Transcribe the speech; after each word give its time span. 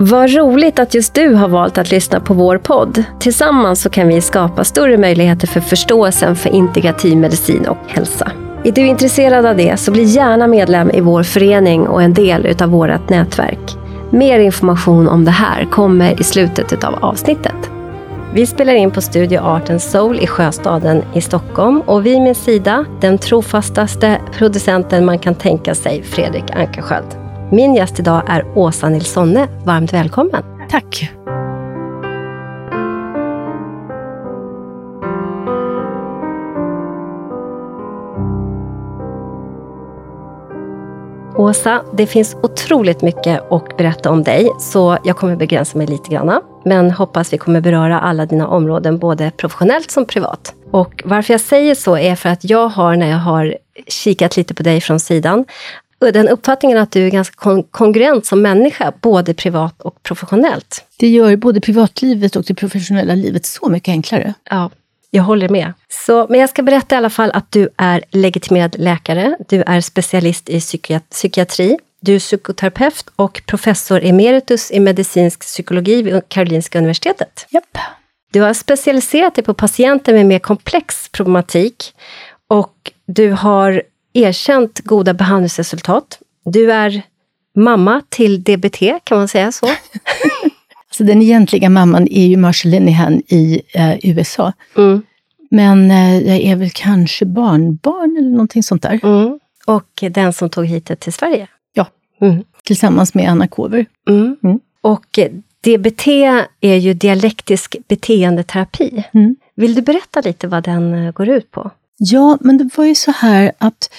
Vad 0.00 0.30
roligt 0.34 0.78
att 0.78 0.94
just 0.94 1.14
du 1.14 1.34
har 1.34 1.48
valt 1.48 1.78
att 1.78 1.90
lyssna 1.90 2.20
på 2.20 2.34
vår 2.34 2.58
podd. 2.58 3.04
Tillsammans 3.18 3.82
så 3.82 3.90
kan 3.90 4.08
vi 4.08 4.20
skapa 4.20 4.64
större 4.64 4.98
möjligheter 4.98 5.46
för 5.46 5.60
förståelsen 5.60 6.36
för 6.36 6.50
integrativ 6.50 7.16
medicin 7.16 7.66
och 7.66 7.76
hälsa. 7.86 8.32
Är 8.64 8.72
du 8.72 8.86
intresserad 8.86 9.46
av 9.46 9.56
det 9.56 9.76
så 9.76 9.92
bli 9.92 10.02
gärna 10.02 10.46
medlem 10.46 10.90
i 10.90 11.00
vår 11.00 11.22
förening 11.22 11.88
och 11.88 12.02
en 12.02 12.14
del 12.14 12.62
av 12.62 12.68
vårt 12.68 13.08
nätverk. 13.08 13.76
Mer 14.10 14.38
information 14.38 15.08
om 15.08 15.24
det 15.24 15.30
här 15.30 15.64
kommer 15.64 16.20
i 16.20 16.24
slutet 16.24 16.84
av 16.84 16.94
avsnittet. 17.04 17.70
Vi 18.34 18.46
spelar 18.46 18.74
in 18.74 18.90
på 18.90 19.00
Studio 19.00 19.40
Arten 19.40 19.80
Soul 19.80 20.20
i 20.20 20.26
Sjöstaden 20.26 21.02
i 21.14 21.20
Stockholm 21.20 21.80
och 21.80 22.06
vid 22.06 22.20
min 22.20 22.34
sida 22.34 22.84
den 23.00 23.18
trofastaste 23.18 24.18
producenten 24.32 25.04
man 25.04 25.18
kan 25.18 25.34
tänka 25.34 25.74
sig, 25.74 26.02
Fredrik 26.02 26.50
Ankarsköld. 26.50 27.27
Min 27.52 27.74
gäst 27.74 28.00
idag 28.00 28.22
är 28.28 28.58
Åsa 28.58 28.88
Nilssonne. 28.88 29.48
Varmt 29.64 29.92
välkommen! 29.92 30.42
Tack! 30.70 31.10
Åsa, 41.36 41.82
det 41.92 42.06
finns 42.06 42.36
otroligt 42.42 43.02
mycket 43.02 43.52
att 43.52 43.76
berätta 43.76 44.10
om 44.10 44.22
dig, 44.22 44.50
så 44.58 44.98
jag 45.04 45.16
kommer 45.16 45.36
begränsa 45.36 45.78
mig 45.78 45.86
lite 45.86 46.10
grann. 46.10 46.40
Men 46.64 46.90
hoppas 46.90 47.32
vi 47.32 47.38
kommer 47.38 47.60
beröra 47.60 48.00
alla 48.00 48.26
dina 48.26 48.48
områden, 48.48 48.98
både 48.98 49.30
professionellt 49.30 49.90
som 49.90 50.04
privat. 50.04 50.54
Och 50.70 51.02
varför 51.04 51.34
jag 51.34 51.40
säger 51.40 51.74
så 51.74 51.96
är 51.96 52.14
för 52.14 52.28
att 52.28 52.44
jag 52.44 52.68
har, 52.68 52.96
när 52.96 53.10
jag 53.10 53.18
har 53.18 53.56
kikat 53.86 54.36
lite 54.36 54.54
på 54.54 54.62
dig 54.62 54.80
från 54.80 55.00
sidan, 55.00 55.44
den 55.98 56.28
uppfattningen 56.28 56.78
att 56.78 56.92
du 56.92 57.06
är 57.06 57.10
ganska 57.10 57.34
kon 57.36 57.62
kongruent 57.62 58.26
som 58.26 58.42
människa, 58.42 58.92
både 59.00 59.34
privat 59.34 59.82
och 59.82 60.02
professionellt. 60.02 60.84
Det 60.96 61.08
gör 61.08 61.36
både 61.36 61.60
privatlivet 61.60 62.36
och 62.36 62.44
det 62.44 62.54
professionella 62.54 63.14
livet 63.14 63.46
så 63.46 63.68
mycket 63.68 63.92
enklare. 63.92 64.34
Ja, 64.50 64.70
jag 65.10 65.22
håller 65.22 65.48
med. 65.48 65.72
Så, 66.06 66.26
men 66.30 66.40
jag 66.40 66.50
ska 66.50 66.62
berätta 66.62 66.94
i 66.94 66.98
alla 66.98 67.10
fall 67.10 67.30
att 67.34 67.52
du 67.52 67.68
är 67.76 68.04
legitimerad 68.10 68.76
läkare. 68.78 69.36
Du 69.48 69.62
är 69.66 69.80
specialist 69.80 70.48
i 70.48 70.60
psykiatri. 71.10 71.78
Du 72.00 72.14
är 72.14 72.18
psykoterapeut 72.18 73.04
och 73.16 73.42
professor 73.46 74.04
emeritus 74.04 74.70
i 74.70 74.80
medicinsk 74.80 75.40
psykologi 75.40 76.02
vid 76.02 76.28
Karolinska 76.28 76.78
Universitetet. 76.78 77.46
Japp. 77.50 77.78
Du 78.30 78.40
har 78.40 78.54
specialiserat 78.54 79.34
dig 79.34 79.44
på 79.44 79.54
patienter 79.54 80.12
med 80.12 80.26
mer 80.26 80.38
komplex 80.38 81.08
problematik 81.08 81.94
och 82.48 82.92
du 83.06 83.30
har 83.30 83.82
erkänt 84.18 84.80
goda 84.80 85.14
behandlingsresultat. 85.14 86.18
Du 86.44 86.72
är 86.72 87.02
mamma 87.56 88.02
till 88.08 88.42
DBT, 88.42 88.80
kan 89.04 89.18
man 89.18 89.28
säga 89.28 89.52
så? 89.52 89.66
alltså 90.88 91.04
den 91.04 91.22
egentliga 91.22 91.68
mamman 91.68 92.08
är 92.10 92.26
ju 92.26 92.36
Marshall 92.36 92.70
Linehan 92.70 93.22
i 93.26 93.62
eh, 93.74 94.10
USA. 94.10 94.52
Mm. 94.76 95.02
Men 95.50 95.90
eh, 95.90 96.18
jag 96.18 96.40
är 96.40 96.56
väl 96.56 96.70
kanske 96.74 97.26
barnbarn 97.26 98.16
eller 98.18 98.30
någonting 98.30 98.62
sånt 98.62 98.82
där. 98.82 99.00
Mm. 99.02 99.38
Och 99.66 100.04
den 100.10 100.32
som 100.32 100.50
tog 100.50 100.66
hit 100.66 100.86
det 100.86 100.96
till 100.96 101.12
Sverige? 101.12 101.46
Ja, 101.72 101.86
mm. 102.20 102.44
tillsammans 102.62 103.14
med 103.14 103.30
Anna 103.30 103.48
Kover. 103.48 103.86
Mm. 104.08 104.36
Mm. 104.44 104.60
Och 104.80 105.18
DBT 105.64 106.06
är 106.60 106.76
ju 106.76 106.94
dialektisk 106.94 107.76
beteendeterapi. 107.88 109.04
Mm. 109.14 109.36
Vill 109.54 109.74
du 109.74 109.82
berätta 109.82 110.20
lite 110.20 110.46
vad 110.48 110.64
den 110.64 110.94
eh, 110.94 111.12
går 111.12 111.28
ut 111.28 111.50
på? 111.50 111.70
Ja, 111.98 112.38
men 112.40 112.58
det 112.58 112.70
var 112.76 112.84
ju 112.84 112.94
så 112.94 113.10
här 113.10 113.52
att 113.58 113.90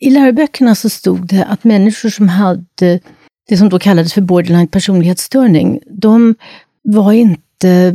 i 0.00 0.10
läroböckerna 0.10 0.74
så 0.74 0.88
stod 0.88 1.26
det 1.26 1.44
att 1.44 1.64
människor 1.64 2.08
som 2.08 2.28
hade 2.28 3.00
det 3.48 3.56
som 3.56 3.68
då 3.68 3.78
kallades 3.78 4.14
för 4.14 4.20
borderline 4.20 4.68
personlighetsstörning, 4.68 5.80
de 5.86 6.34
var 6.82 7.12
inte 7.12 7.94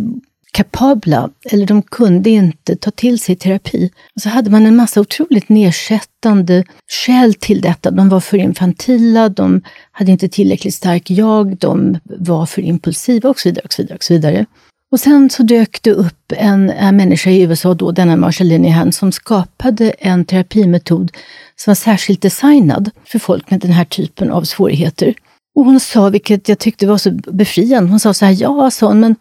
kapabla, 0.51 1.29
eller 1.51 1.65
de 1.65 1.81
kunde 1.81 2.29
inte 2.29 2.75
ta 2.75 2.91
till 2.91 3.19
sig 3.19 3.35
terapi. 3.35 3.91
Och 4.15 4.21
så 4.21 4.29
hade 4.29 4.49
man 4.49 4.65
en 4.65 4.75
massa 4.75 5.01
otroligt 5.01 5.49
nedsättande 5.49 6.63
skäl 7.05 7.33
till 7.33 7.61
detta. 7.61 7.91
De 7.91 8.09
var 8.09 8.19
för 8.19 8.37
infantila, 8.37 9.29
de 9.29 9.61
hade 9.91 10.11
inte 10.11 10.29
tillräckligt 10.29 10.73
stark 10.73 11.11
jag, 11.11 11.57
de 11.57 11.99
var 12.03 12.45
för 12.45 12.61
impulsiva 12.61 13.29
och 13.29 13.39
så 13.39 13.49
vidare. 13.49 13.65
Och 13.65 13.73
så 13.73 13.81
vidare, 13.81 13.95
och 13.95 14.03
så 14.03 14.13
vidare. 14.13 14.45
Och 14.91 14.99
sen 14.99 15.29
så 15.29 15.43
dök 15.43 15.81
det 15.81 15.91
upp 15.91 16.31
en, 16.37 16.69
en 16.69 16.97
människa 16.97 17.29
i 17.29 17.41
USA, 17.41 17.73
då, 17.73 17.91
denna 17.91 18.15
Marshall 18.15 18.47
Linehan, 18.47 18.91
som 18.91 19.11
skapade 19.11 19.89
en 19.89 20.25
terapimetod 20.25 21.11
som 21.55 21.71
var 21.71 21.75
särskilt 21.75 22.21
designad 22.21 22.91
för 23.05 23.19
folk 23.19 23.51
med 23.51 23.59
den 23.59 23.71
här 23.71 23.85
typen 23.85 24.31
av 24.31 24.43
svårigheter. 24.43 25.13
Och 25.55 25.65
hon 25.65 25.79
sa, 25.79 26.09
vilket 26.09 26.49
jag 26.49 26.59
tyckte 26.59 26.87
var 26.87 26.97
så 26.97 27.11
befriande, 27.11 27.89
hon 27.89 27.99
sa 27.99 28.13
så 28.13 28.25
här, 28.25 28.37
ja, 28.39 28.71
sa 28.71 28.87
hon, 28.87 28.99
men 28.99 29.15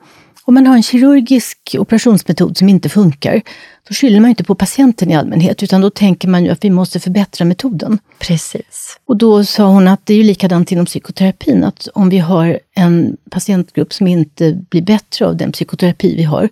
om 0.49 0.55
man 0.55 0.67
har 0.67 0.77
en 0.77 0.83
kirurgisk 0.83 1.77
operationsmetod 1.79 2.57
som 2.57 2.69
inte 2.69 2.89
funkar, 2.89 3.43
då 3.89 3.95
skyller 3.95 4.21
man 4.21 4.31
inte 4.31 4.45
på 4.45 4.55
patienten 4.55 5.11
i 5.11 5.17
allmänhet, 5.17 5.63
utan 5.63 5.81
då 5.81 5.91
tänker 5.91 6.29
man 6.29 6.45
ju 6.45 6.51
att 6.51 6.65
vi 6.65 6.71
måste 6.71 7.01
förbättra 7.01 7.45
metoden. 7.45 7.99
Precis. 8.19 8.99
Och 9.07 9.17
då 9.17 9.45
sa 9.45 9.67
hon 9.67 9.89
att 9.89 10.07
det 10.07 10.15
är 10.15 10.17
ju 10.17 10.25
likadant 10.25 10.73
inom 10.73 10.87
psykoterapin, 10.87 11.65
att 11.65 11.89
om 11.95 12.09
vi 12.09 12.19
har 12.19 12.61
en 12.75 13.17
patientgrupp 13.31 13.93
som 13.93 14.07
inte 14.07 14.53
blir 14.71 14.83
bättre 14.83 15.27
av 15.27 15.37
den 15.37 15.53
psykoterapi 15.53 16.17
vi 16.17 16.23
har, 16.23 16.49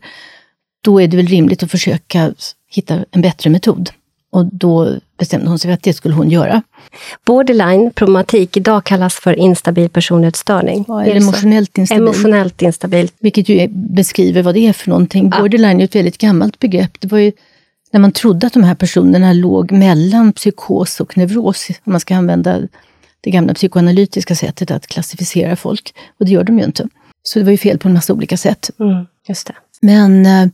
då 0.84 1.00
är 1.00 1.08
det 1.08 1.16
väl 1.16 1.26
rimligt 1.26 1.62
att 1.62 1.70
försöka 1.70 2.34
hitta 2.70 3.04
en 3.10 3.22
bättre 3.22 3.50
metod. 3.50 3.90
Och 4.32 4.46
då 4.52 4.96
bestämde 5.18 5.48
hon 5.48 5.58
sig 5.58 5.68
för 5.68 5.74
att 5.74 5.82
det 5.82 5.92
skulle 5.92 6.14
hon 6.14 6.30
göra. 6.30 6.62
Borderline-problematik 7.24 8.56
idag 8.56 8.84
kallas 8.84 9.14
för 9.14 9.32
instabil 9.32 9.88
personlighetsstörning. 9.88 10.84
Ja, 10.88 11.04
eller 11.04 11.16
emotionellt 11.16 11.78
instabil. 11.78 12.02
Emotionellt 12.02 12.62
instabil. 12.62 13.10
Vilket 13.18 13.48
ju 13.48 13.68
beskriver 13.68 14.42
vad 14.42 14.54
det 14.54 14.60
är 14.60 14.72
för 14.72 14.88
någonting. 14.88 15.30
Ja. 15.32 15.40
Borderline 15.40 15.80
är 15.80 15.84
ett 15.84 15.94
väldigt 15.94 16.18
gammalt 16.18 16.58
begrepp. 16.58 17.00
Det 17.00 17.12
var 17.12 17.18
ju 17.18 17.32
när 17.92 18.00
man 18.00 18.12
trodde 18.12 18.46
att 18.46 18.52
de 18.52 18.64
här 18.64 18.74
personerna 18.74 19.32
låg 19.32 19.72
mellan 19.72 20.32
psykos 20.32 21.00
och 21.00 21.16
neuros, 21.16 21.68
om 21.84 21.92
man 21.92 22.00
ska 22.00 22.16
använda 22.16 22.60
det 23.20 23.30
gamla 23.30 23.54
psykoanalytiska 23.54 24.34
sättet 24.34 24.70
att 24.70 24.86
klassificera 24.86 25.56
folk. 25.56 25.94
Och 26.18 26.26
det 26.26 26.32
gör 26.32 26.44
de 26.44 26.58
ju 26.58 26.64
inte. 26.64 26.88
Så 27.22 27.38
det 27.38 27.44
var 27.44 27.52
ju 27.52 27.58
fel 27.58 27.78
på 27.78 27.88
en 27.88 27.94
massa 27.94 28.12
olika 28.12 28.36
sätt. 28.36 28.70
Mm, 28.80 29.06
just 29.28 29.46
det. 29.46 29.54
Men 29.82 30.26
eh, 30.26 30.48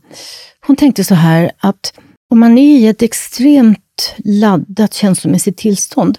hon 0.67 0.75
tänkte 0.75 1.03
så 1.03 1.15
här 1.15 1.51
att 1.57 1.93
om 2.33 2.39
man 2.39 2.57
är 2.57 2.77
i 2.77 2.87
ett 2.87 3.01
extremt 3.01 4.15
laddat 4.17 4.93
känslomässigt 4.93 5.57
tillstånd, 5.57 6.17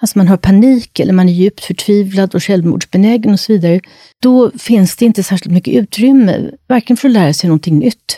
alltså 0.00 0.18
man 0.18 0.28
har 0.28 0.36
panik 0.36 1.00
eller 1.00 1.12
man 1.12 1.28
är 1.28 1.32
djupt 1.32 1.64
förtvivlad 1.64 2.34
och 2.34 2.42
självmordsbenägen 2.42 3.32
och 3.32 3.40
så 3.40 3.52
vidare, 3.52 3.80
då 4.22 4.50
finns 4.58 4.96
det 4.96 5.04
inte 5.04 5.22
särskilt 5.22 5.52
mycket 5.52 5.74
utrymme, 5.74 6.50
varken 6.66 6.96
för 6.96 7.08
att 7.08 7.12
lära 7.12 7.32
sig 7.32 7.48
någonting 7.48 7.78
nytt 7.78 8.16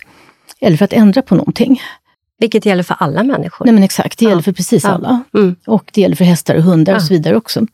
eller 0.61 0.77
för 0.77 0.84
att 0.84 0.93
ändra 0.93 1.23
på 1.23 1.34
någonting. 1.34 1.81
Vilket 2.39 2.67
gäller 2.67 2.83
för 2.83 2.97
alla 2.99 3.23
människor. 3.23 3.65
Nej 3.65 3.75
men 3.75 3.83
exakt, 3.83 4.19
det 4.19 4.25
ja. 4.25 4.29
gäller 4.29 4.43
för 4.43 4.53
precis 4.53 4.84
ja. 4.84 4.91
alla. 4.91 5.23
Mm. 5.34 5.56
Och 5.67 5.91
det 5.93 6.00
gäller 6.00 6.17
för 6.17 6.25
hästar 6.25 6.55
och 6.55 6.62
hundar 6.62 6.93
ja. 6.93 6.97
och 6.97 7.03
så 7.03 7.15
vidare 7.15 7.37
också. 7.37 7.67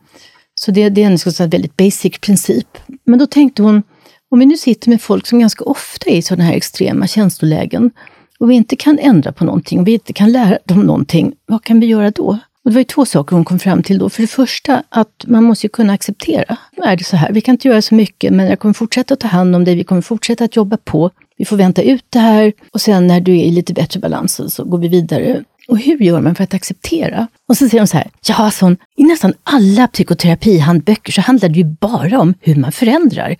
Så 0.54 0.70
det, 0.70 0.88
det 0.88 1.02
är 1.02 1.06
en 1.06 1.18
så 1.18 1.46
väldigt 1.46 1.76
basic 1.76 2.18
princip. 2.18 2.78
Men 3.04 3.18
då 3.18 3.26
tänkte 3.26 3.62
hon, 3.62 3.82
om 4.30 4.38
vi 4.38 4.46
nu 4.46 4.56
sitter 4.56 4.90
med 4.90 5.02
folk 5.02 5.26
som 5.26 5.38
ganska 5.38 5.64
ofta 5.64 6.10
är 6.10 6.16
i 6.16 6.22
sådana 6.22 6.44
här 6.44 6.54
extrema 6.54 7.06
känslolägen, 7.06 7.90
och 8.38 8.50
vi 8.50 8.54
inte 8.54 8.76
kan 8.76 8.98
ändra 8.98 9.32
på 9.32 9.44
någonting, 9.44 9.80
och 9.80 9.88
vi 9.88 9.92
inte 9.92 10.12
kan 10.12 10.32
lära 10.32 10.58
dem 10.64 10.80
någonting, 10.80 11.32
vad 11.46 11.64
kan 11.64 11.80
vi 11.80 11.86
göra 11.86 12.10
då? 12.10 12.38
Och 12.66 12.70
det 12.70 12.74
var 12.74 12.80
ju 12.80 12.84
två 12.84 13.06
saker 13.06 13.36
hon 13.36 13.44
kom 13.44 13.58
fram 13.58 13.82
till 13.82 13.98
då. 13.98 14.08
För 14.08 14.22
det 14.22 14.28
första, 14.28 14.82
att 14.88 15.24
man 15.26 15.44
måste 15.44 15.66
ju 15.66 15.70
kunna 15.70 15.92
acceptera. 15.92 16.56
Nu 16.76 16.84
är 16.84 16.96
det 16.96 17.04
så 17.04 17.16
här, 17.16 17.32
vi 17.32 17.40
kan 17.40 17.54
inte 17.54 17.68
göra 17.68 17.82
så 17.82 17.94
mycket, 17.94 18.32
men 18.32 18.46
jag 18.46 18.58
kommer 18.58 18.72
fortsätta 18.72 19.16
ta 19.16 19.28
hand 19.28 19.56
om 19.56 19.64
dig, 19.64 19.74
vi 19.74 19.84
kommer 19.84 20.02
fortsätta 20.02 20.44
att 20.44 20.56
jobba 20.56 20.76
på. 20.76 21.10
Vi 21.36 21.44
får 21.44 21.56
vänta 21.56 21.82
ut 21.82 22.04
det 22.10 22.18
här 22.18 22.52
och 22.72 22.80
sen 22.80 23.06
när 23.06 23.20
du 23.20 23.32
är 23.38 23.44
i 23.44 23.50
lite 23.50 23.72
bättre 23.72 24.00
balans 24.00 24.54
så 24.54 24.64
går 24.64 24.78
vi 24.78 24.88
vidare. 24.88 25.44
Och 25.68 25.78
hur 25.78 25.98
gör 25.98 26.20
man 26.20 26.34
för 26.34 26.44
att 26.44 26.54
acceptera? 26.54 27.28
Och 27.48 27.56
så 27.56 27.68
säger 27.68 27.80
hon 27.80 27.88
så 27.88 27.96
här, 27.96 28.10
ja, 28.28 28.50
sån, 28.50 28.76
i 28.96 29.04
nästan 29.04 29.32
alla 29.42 29.86
psykoterapihandböcker 29.86 31.12
så 31.12 31.20
handlar 31.20 31.48
det 31.48 31.58
ju 31.58 31.64
bara 31.64 32.20
om 32.20 32.34
hur 32.40 32.56
man 32.56 32.72
förändrar 32.72 33.36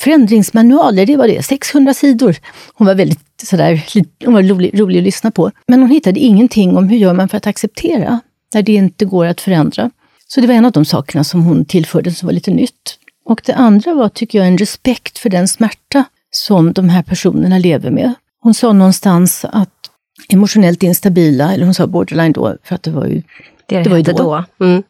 förändringsmanualer, 0.00 1.06
det 1.06 1.16
var 1.16 1.28
det, 1.28 1.42
600 1.42 1.94
sidor. 1.94 2.36
Hon 2.74 2.86
var 2.86 2.94
väldigt 2.94 3.20
sådär, 3.42 3.84
hon 4.24 4.34
var 4.34 4.42
rolig, 4.42 4.80
rolig 4.80 4.98
att 4.98 5.04
lyssna 5.04 5.30
på. 5.30 5.50
Men 5.68 5.80
hon 5.80 5.90
hittade 5.90 6.20
ingenting 6.20 6.76
om 6.76 6.88
hur 6.88 6.96
gör 6.96 7.12
man 7.12 7.28
för 7.28 7.36
att 7.36 7.46
acceptera 7.46 8.20
när 8.54 8.62
det 8.62 8.72
inte 8.72 9.04
går 9.04 9.26
att 9.26 9.40
förändra. 9.40 9.90
Så 10.28 10.40
det 10.40 10.46
var 10.46 10.54
en 10.54 10.64
av 10.64 10.72
de 10.72 10.84
sakerna 10.84 11.24
som 11.24 11.42
hon 11.42 11.64
tillförde 11.64 12.12
som 12.12 12.26
var 12.26 12.32
lite 12.32 12.50
nytt. 12.50 12.98
Och 13.24 13.40
det 13.44 13.54
andra 13.54 13.94
var, 13.94 14.08
tycker 14.08 14.38
jag, 14.38 14.48
en 14.48 14.58
respekt 14.58 15.18
för 15.18 15.30
den 15.30 15.48
smärta 15.48 16.04
som 16.30 16.72
de 16.72 16.88
här 16.88 17.02
personerna 17.02 17.58
lever 17.58 17.90
med. 17.90 18.14
Hon 18.40 18.54
sa 18.54 18.72
någonstans 18.72 19.44
att 19.44 19.90
emotionellt 20.28 20.82
instabila, 20.82 21.54
eller 21.54 21.64
hon 21.64 21.74
sa 21.74 21.86
borderline 21.86 22.32
då, 22.32 22.56
för 22.64 22.74
att 22.74 22.82
det 22.82 22.90
var 22.90 23.06
ju 23.06 23.22
det, 23.68 23.82
det 23.82 23.90
var 23.90 23.96
ju 23.96 24.02
då, 24.02 24.44
då. 24.58 24.64
Mm. 24.64 24.82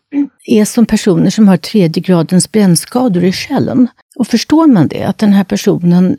är 0.47 0.65
som 0.65 0.87
personer 0.87 1.31
som 1.31 1.49
har 1.49 1.57
tredje 1.57 2.03
gradens 2.03 2.53
brännskador 2.53 3.25
i 3.25 3.33
själen. 3.33 3.89
Och 4.19 4.27
förstår 4.27 4.67
man 4.67 4.89
det, 4.89 5.03
att 5.03 5.19
den 5.19 5.33
här 5.33 5.45
personen 5.45 6.17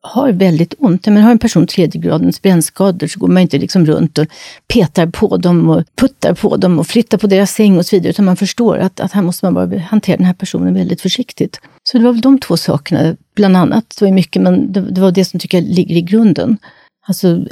har 0.00 0.32
väldigt 0.32 0.74
ont. 0.78 1.06
Men 1.06 1.22
har 1.22 1.30
en 1.30 1.38
person 1.38 1.66
tredje 1.66 2.00
gradens 2.00 2.42
brännskador 2.42 3.06
så 3.06 3.20
går 3.20 3.28
man 3.28 3.42
inte 3.42 3.58
liksom 3.58 3.86
runt 3.86 4.18
och 4.18 4.26
petar 4.68 5.06
på 5.06 5.36
dem 5.36 5.70
och 5.70 5.84
puttar 5.96 6.34
på 6.34 6.56
dem 6.56 6.78
och 6.78 6.86
flyttar 6.86 7.18
på 7.18 7.26
deras 7.26 7.52
säng 7.52 7.78
och 7.78 7.86
så 7.86 7.96
vidare. 7.96 8.10
Utan 8.10 8.24
man 8.24 8.36
förstår 8.36 8.78
att, 8.78 9.00
att 9.00 9.12
här 9.12 9.22
måste 9.22 9.46
man 9.46 9.54
bara 9.54 9.78
hantera 9.78 10.16
den 10.16 10.26
här 10.26 10.34
personen 10.34 10.74
väldigt 10.74 11.00
försiktigt. 11.00 11.60
Så 11.82 11.98
det 11.98 12.04
var 12.04 12.12
väl 12.12 12.20
de 12.20 12.38
två 12.38 12.56
sakerna, 12.56 13.16
bland 13.34 13.56
annat. 13.56 13.96
Det 13.98 14.04
var 14.04 14.12
mycket, 14.12 14.42
men 14.42 14.72
det, 14.72 14.80
det 14.80 15.00
var 15.00 15.12
det 15.12 15.24
som 15.24 15.40
tycker 15.40 15.58
jag 15.58 15.68
ligger 15.68 15.96
i 15.96 16.02
grunden. 16.02 16.58
Alltså 17.06 17.44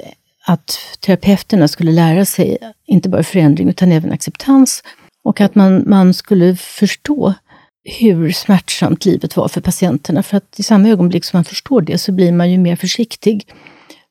att 0.47 0.79
terapeuterna 1.01 1.69
skulle 1.69 1.93
lära 1.93 2.25
sig 2.25 2.59
inte 2.87 3.09
bara 3.09 3.23
förändring 3.23 3.69
utan 3.69 3.93
även 3.93 4.13
acceptans. 4.13 4.83
Och 5.25 5.41
att 5.41 5.55
man, 5.55 5.85
man 5.87 6.15
skulle 6.15 6.57
förstå 6.57 7.35
hur 7.87 8.33
smärtsamt 8.33 9.05
livet 9.05 9.37
var 9.37 9.49
för 9.49 9.61
patienterna. 9.61 10.23
För 10.23 10.37
att 10.37 10.61
i 10.61 10.63
samma 10.63 10.89
ögonblick 10.89 11.25
som 11.25 11.37
man 11.37 11.45
förstår 11.45 11.81
det 11.81 11.99
så 11.99 12.13
blir 12.13 12.33
man 12.33 12.51
ju 12.51 12.59
mer 12.59 12.77
försiktig, 12.77 13.49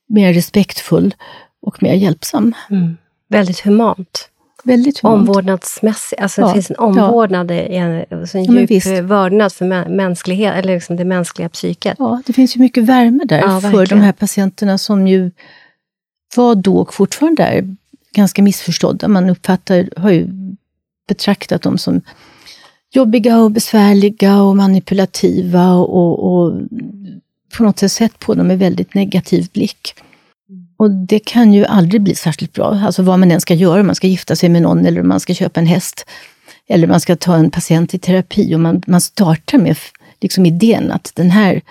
mer 0.07 0.33
respektfull 0.33 1.15
och 1.61 1.83
mer 1.83 1.93
hjälpsam. 1.93 2.53
Mm. 2.69 2.97
Väldigt 3.27 3.59
humant. 3.59 4.29
Väldigt 4.63 4.99
humant. 4.99 5.19
Omvårdnadsmässigt, 5.19 6.21
alltså 6.21 6.41
ja, 6.41 6.47
det 6.47 6.53
finns 6.53 6.69
en 6.69 6.75
omvårdnad, 6.75 7.51
ja. 7.51 7.55
en, 7.55 8.05
alltså 8.19 8.37
en 8.37 8.43
ja, 8.43 8.61
djup 8.61 9.03
vördnad 9.03 9.53
för 9.53 9.89
mänsklighet, 9.89 10.55
eller 10.55 10.73
liksom 10.73 10.95
det 10.95 11.05
mänskliga 11.05 11.49
psyket. 11.49 11.95
Ja, 11.99 12.21
det 12.25 12.33
finns 12.33 12.55
ju 12.55 12.59
mycket 12.59 12.83
värme 12.83 13.23
där 13.25 13.39
ja, 13.39 13.61
för 13.61 13.85
de 13.85 14.01
här 14.01 14.11
patienterna 14.11 14.77
som 14.77 15.07
ju 15.07 15.31
var 16.35 16.55
då 16.55 16.77
och 16.77 16.93
fortfarande 16.93 17.43
är 17.43 17.75
ganska 18.11 18.41
missförstådda. 18.41 19.07
Man 19.07 19.29
uppfattar, 19.29 19.89
har 19.97 20.11
ju 20.11 20.27
betraktat 21.07 21.61
dem 21.61 21.77
som 21.77 22.01
jobbiga 22.95 23.39
och 23.39 23.51
besvärliga 23.51 24.41
och 24.41 24.57
manipulativa 24.57 25.73
och, 25.73 26.23
och 26.23 26.61
på 27.57 27.63
något 27.63 27.79
sätt 27.79 27.91
sett 27.91 28.19
på 28.19 28.33
dem 28.33 28.47
med 28.47 28.59
väldigt 28.59 28.93
negativ 28.93 29.47
blick. 29.53 29.95
Och 30.77 30.91
det 30.91 31.19
kan 31.19 31.53
ju 31.53 31.65
aldrig 31.65 32.01
bli 32.01 32.15
särskilt 32.15 32.53
bra, 32.53 32.81
alltså 32.85 33.03
vad 33.03 33.19
man 33.19 33.31
än 33.31 33.41
ska 33.41 33.53
göra, 33.53 33.79
om 33.79 33.85
man 33.85 33.95
ska 33.95 34.07
gifta 34.07 34.35
sig 34.35 34.49
med 34.49 34.61
någon 34.61 34.85
eller 34.85 35.01
om 35.01 35.07
man 35.07 35.19
ska 35.19 35.33
köpa 35.33 35.59
en 35.59 35.65
häst. 35.65 36.05
Eller 36.67 36.87
man 36.87 36.99
ska 36.99 37.15
ta 37.15 37.35
en 37.35 37.51
patient 37.51 37.93
i 37.93 37.99
terapi 37.99 38.55
och 38.55 38.59
man, 38.59 38.83
man 38.87 39.01
startar 39.01 39.57
med 39.57 39.77
liksom 40.21 40.45
idén 40.45 40.91
att 40.91 41.11
den 41.15 41.31
här 41.31 41.61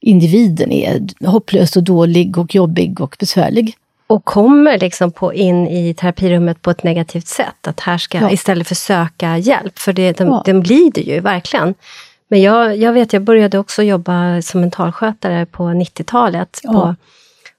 individen 0.00 0.72
är 0.72 1.26
hopplös 1.26 1.76
och 1.76 1.82
dålig 1.82 2.38
och 2.38 2.54
jobbig 2.54 3.00
och 3.00 3.16
besvärlig 3.18 3.76
och 4.06 4.24
kommer 4.24 4.78
liksom 4.78 5.10
på 5.10 5.34
in 5.34 5.68
i 5.68 5.94
terapirummet 5.94 6.62
på 6.62 6.70
ett 6.70 6.82
negativt 6.82 7.26
sätt. 7.26 7.68
Att 7.68 7.80
här 7.80 7.98
ska, 7.98 8.20
ja. 8.20 8.30
Istället 8.30 8.68
för 8.68 8.74
söka 8.74 9.38
hjälp, 9.38 9.78
för 9.78 9.92
det, 9.92 10.18
de, 10.18 10.28
ja. 10.28 10.42
de 10.46 10.62
lider 10.62 11.02
ju 11.02 11.20
verkligen. 11.20 11.74
Men 12.28 12.42
jag, 12.42 12.76
jag 12.76 12.92
vet, 12.92 13.12
jag 13.12 13.22
började 13.22 13.58
också 13.58 13.82
jobba 13.82 14.42
som 14.42 14.60
mentalskötare 14.60 15.46
på 15.46 15.62
90-talet. 15.62 16.60
Ja. 16.62 16.94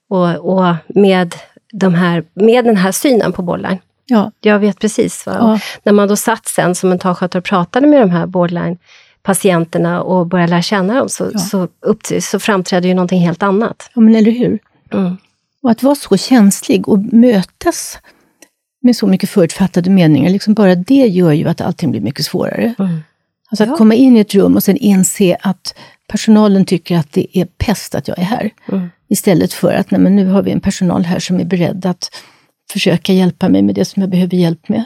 och, 0.09 0.35
och 0.35 0.75
med, 0.87 1.35
de 1.73 1.93
här, 1.93 2.23
med 2.33 2.65
den 2.65 2.77
här 2.77 2.91
synen 2.91 3.33
på 3.33 3.41
borderline. 3.41 3.79
Ja. 4.05 4.31
Jag 4.41 4.59
vet 4.59 4.79
precis. 4.79 5.23
Ja. 5.25 5.59
När 5.83 5.93
man 5.93 6.07
då 6.07 6.15
satt 6.15 6.47
sen 6.47 6.75
som 6.75 6.89
mentalskötare 6.89 7.39
och 7.39 7.45
pratade 7.45 7.87
med 7.87 8.01
de 8.01 8.09
här 8.09 8.25
borderline-patienterna 8.25 10.01
och 10.01 10.27
började 10.27 10.49
lära 10.49 10.61
känna 10.61 10.93
dem, 10.93 11.09
så, 11.09 11.29
ja. 11.33 11.39
så, 11.39 11.67
upp, 11.79 11.99
så 12.19 12.39
framträdde 12.39 12.87
ju 12.87 12.93
någonting 12.93 13.21
helt 13.21 13.43
annat. 13.43 13.89
Ja, 13.93 14.01
men 14.01 14.15
eller 14.15 14.31
hur? 14.31 14.59
Mm. 14.93 15.17
Och 15.65 15.71
att 15.71 15.83
vara 15.83 15.95
så 15.95 16.17
känslig 16.17 16.89
och 16.89 16.99
mötas 16.99 17.97
med 18.81 18.95
så 18.95 19.07
mycket 19.07 19.29
förutfattade 19.29 19.89
meningar, 19.89 20.29
liksom 20.29 20.53
bara 20.53 20.75
det 20.75 20.93
gör 21.07 21.31
ju 21.31 21.47
att 21.47 21.61
allting 21.61 21.91
blir 21.91 22.01
mycket 22.01 22.25
svårare. 22.25 22.75
Mm. 22.79 22.99
Alltså 23.49 23.63
att 23.63 23.69
ja. 23.69 23.75
komma 23.75 23.93
in 23.93 24.17
i 24.17 24.19
ett 24.19 24.33
rum 24.33 24.55
och 24.55 24.63
sen 24.63 24.77
inse 24.77 25.37
att 25.41 25.75
personalen 26.07 26.65
tycker 26.65 26.97
att 26.97 27.11
det 27.11 27.37
är 27.37 27.45
pest 27.45 27.95
att 27.95 28.07
jag 28.07 28.19
är 28.19 28.23
här. 28.23 28.49
Mm. 28.71 28.89
Istället 29.07 29.53
för 29.53 29.73
att 29.73 29.91
nej, 29.91 30.01
men 30.01 30.15
nu 30.15 30.25
har 30.25 30.41
vi 30.43 30.51
en 30.51 30.59
personal 30.59 31.05
här 31.05 31.19
som 31.19 31.39
är 31.39 31.45
beredd 31.45 31.85
att 31.85 32.09
försöka 32.71 33.13
hjälpa 33.13 33.49
mig 33.49 33.61
med 33.61 33.75
det 33.75 33.85
som 33.85 34.01
jag 34.01 34.09
behöver 34.09 34.37
hjälp 34.37 34.69
med. 34.69 34.83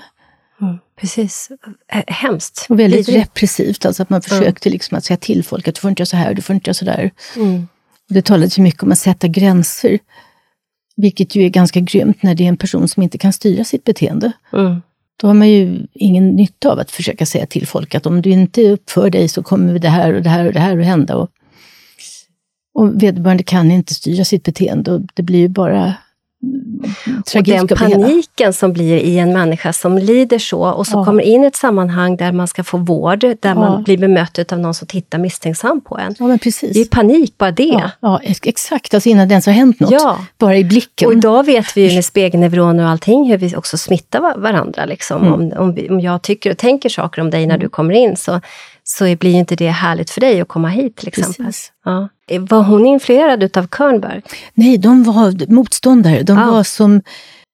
Mm. 0.62 0.78
Precis. 1.00 1.50
Hemskt. 2.08 2.66
Och 2.70 2.80
väldigt 2.80 3.08
Lidligt. 3.08 3.25
repressivt, 3.25 3.86
alltså 3.86 4.04
att 4.04 4.10
man 4.10 4.22
försökte 4.22 4.70
liksom 4.70 4.98
att 4.98 5.06
säga 5.06 5.18
till 5.18 5.44
folk 5.44 5.68
att 5.68 5.75
du 5.75 5.82
får 5.82 5.90
inte 5.90 6.02
göra 6.02 6.06
så 6.06 6.18
här, 6.18 6.34
du 6.34 6.42
får 6.42 6.54
inte 6.54 6.70
göra 6.70 6.74
så 6.74 6.86
där. 6.86 7.12
Mm. 7.36 7.68
Det 8.10 8.22
talades 8.22 8.60
ju 8.60 8.64
mycket 8.64 8.84
om 8.84 8.92
att 8.92 9.00
sätta 9.00 9.28
gränser. 9.28 10.00
Vilket 11.01 11.36
ju 11.36 11.46
är 11.46 11.50
ganska 11.50 11.80
grymt 11.80 12.24
när 12.24 12.36
det 12.36 12.44
är 12.44 12.48
en 12.48 12.57
person 12.57 12.88
som 12.88 13.04
inte 13.04 13.18
kan 13.18 13.34
styra 13.34 13.63
sitt 13.63 13.84
beteende. 13.84 14.31
Mm. 14.54 14.81
Då 15.22 15.28
har 15.28 15.34
man 15.34 15.50
ju 15.50 15.88
ingen 15.94 16.30
nytta 16.30 16.72
av 16.72 16.80
att 16.80 16.92
försöka 16.92 17.25
säga 17.25 17.46
till 17.46 17.68
folk 17.68 17.96
att 17.96 18.06
om 18.06 18.22
du 18.22 18.30
inte 18.30 18.72
uppför 18.72 19.10
dig 19.10 19.28
så 19.28 19.44
kommer 19.44 19.80
det 19.80 19.90
här 19.90 20.13
och 20.13 20.22
det 20.22 20.30
här 20.30 20.46
och 20.46 20.54
det 20.54 20.60
här 20.60 20.78
att 20.78 20.86
hända. 20.86 21.16
Och, 21.16 21.30
och 22.74 23.04
vederbörande 23.04 23.44
kan 23.44 23.72
inte 23.72 23.94
styra 23.94 24.25
sitt 24.25 24.44
beteende 24.44 24.92
och 24.92 25.01
det 25.13 25.24
blir 25.24 25.40
ju 25.40 25.48
bara. 25.48 25.94
Och 27.36 27.44
den 27.44 27.68
paniken 27.68 28.53
som 28.53 28.74
blir 28.74 28.97
i 28.97 29.18
en 29.18 29.33
människa 29.33 29.74
som 29.74 29.97
lider 29.97 30.39
så 30.39 30.62
och 30.62 30.88
så 30.88 30.97
ja. 30.97 31.06
kommer 31.06 31.24
in 31.24 31.44
i 31.44 31.47
ett 31.47 31.56
sammanhang 31.56 32.18
där 32.18 32.31
man 32.31 32.47
ska 32.47 32.63
få 32.63 32.77
vård, 32.77 33.19
där 33.19 33.38
ja. 33.41 33.56
man 33.56 33.83
blir 33.83 33.97
bemött 33.97 34.51
av 34.51 34.59
någon 34.59 34.74
som 34.74 34.88
tittar 34.88 35.19
misstänksam 35.19 35.81
på 35.81 35.97
en. 35.97 36.15
Ja, 36.19 36.27
men 36.27 36.39
precis. 36.39 36.74
Det 36.74 36.81
är 36.81 36.86
panik, 36.86 37.38
bara 37.38 37.51
det. 37.51 37.91
Ja, 38.00 38.19
exakt, 38.24 38.94
alltså 38.94 39.09
innan 39.09 39.27
det 39.27 39.33
ens 39.33 39.45
har 39.45 39.53
hänt 39.53 39.80
något. 39.80 40.18
Bara 40.38 40.57
i 40.57 40.63
blicken. 40.63 41.07
Och 41.07 41.13
idag 41.13 41.45
vet 41.45 41.77
vi 41.77 41.88
ju 41.88 41.95
med 41.95 42.06
spegelneuroner 42.06 42.83
och 42.83 42.89
allting 42.89 43.30
hur 43.30 43.38
vi 43.38 43.56
också 43.56 43.77
smittar 43.77 44.39
varandra. 44.39 44.86
Liksom. 44.86 45.21
Mm. 45.21 45.33
Om, 45.33 45.53
om, 45.57 45.77
om 45.89 46.00
jag 46.00 46.21
tycker 46.21 46.51
och 46.51 46.57
tänker 46.57 46.89
saker 46.89 47.21
om 47.21 47.30
dig 47.30 47.47
när 47.47 47.56
mm. 47.56 47.59
du 47.59 47.69
kommer 47.69 47.94
in 47.94 48.18
så, 48.18 48.41
så 48.91 49.15
blir 49.15 49.33
inte 49.33 49.56
det 49.56 49.69
härligt 49.69 50.09
för 50.09 50.21
dig 50.21 50.41
att 50.41 50.47
komma 50.47 50.69
hit 50.69 50.95
till 50.95 51.07
exempel. 51.07 51.51
Ja. 51.86 52.09
Var 52.39 52.63
hon 52.63 52.86
influerad 52.86 53.44
utav 53.44 53.68
Körnberg? 53.68 54.21
Nej, 54.53 54.77
de 54.77 55.03
var 55.03 55.51
motståndare. 55.53 56.24
De 56.24 56.38
ah. 56.38 56.51
var 56.51 56.63
som 56.63 57.01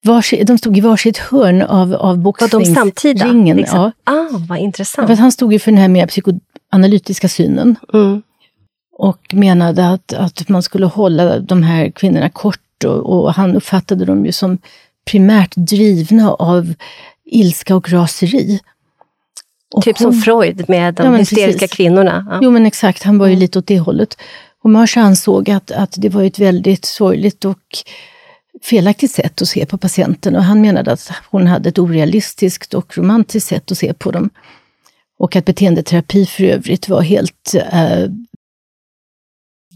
varsi, 0.06 0.44
de 0.44 0.58
stod 0.58 0.78
i 0.78 0.82
varsitt 0.82 1.18
hörn 1.18 1.62
av, 1.62 1.94
av 1.94 2.18
boxningsringen. 2.18 2.74
Var 2.74 2.84
de 2.84 2.92
samtida? 2.92 3.54
Liksom? 3.54 3.80
Ja. 3.80 4.14
Ah, 4.14 4.38
vad 4.50 4.58
intressant. 4.58 5.08
För 5.08 5.16
han 5.16 5.32
stod 5.32 5.54
ju 5.54 5.60
för 5.60 5.72
den 5.72 5.78
här 5.78 5.88
mer 5.88 6.08
psykoanalytiska 6.08 7.30
synen. 7.30 7.76
Mm. 7.94 8.22
Och 8.98 9.34
menade 9.34 9.90
att, 9.90 10.14
att 10.14 10.50
man 10.50 10.64
skulle 10.64 10.86
hålla 10.86 11.40
de 11.40 11.64
här 11.64 11.92
kvinnorna 11.92 12.30
kort 12.30 12.84
och, 12.86 13.14
och 13.14 13.34
han 13.34 13.56
uppfattade 13.56 14.06
dem 14.06 14.26
ju 14.26 14.32
som 14.32 14.58
primärt 15.12 15.56
drivna 15.56 16.32
av 16.32 16.74
ilska 17.26 17.76
och 17.76 17.90
raseri. 17.90 18.60
Typ 19.82 20.00
hon, 20.00 20.14
som 20.14 20.22
Freud 20.22 20.70
med 20.70 20.94
de 20.94 21.06
ja, 21.06 21.20
hysteriska 21.20 21.60
precis. 21.60 21.76
kvinnorna. 21.76 22.28
Ja. 22.30 22.40
Jo 22.42 22.52
men 22.52 22.66
exakt, 22.66 23.04
han 23.04 23.18
var 23.18 23.28
ju 23.28 23.34
mm. 23.34 23.40
lite 23.40 23.60
åt 23.60 23.68
det 23.68 23.80
hållet. 23.80 24.18
Och 24.64 24.70
Mars 24.70 24.98
ansåg 24.98 25.50
att, 25.50 25.72
att 25.72 25.96
det 25.98 26.10
var 26.10 26.24
ett 26.24 26.40
väldigt 26.40 26.86
sorgligt 26.86 27.46
och 27.46 27.60
felaktigt 28.64 29.12
sätt 29.12 29.42
att 29.42 29.48
se 29.48 29.66
på 29.66 29.78
patienten 29.78 30.36
och 30.36 30.44
han 30.44 30.62
menade 30.62 30.92
att 30.92 31.12
hon 31.30 31.48
hade 31.48 31.70
ett 31.70 31.80
orealistiskt 31.80 32.74
och 32.74 32.98
romantiskt 32.98 33.50
sätt 33.50 33.72
att 33.72 33.78
se 33.78 33.94
på 33.94 34.12
dem. 34.12 34.30
Och 35.20 35.36
att 35.36 35.46
beteendeterapi 35.46 36.26
för 36.26 36.44
övrigt 36.44 36.90
var 36.90 37.02
helt 37.02 37.56
eh, 37.72 38.10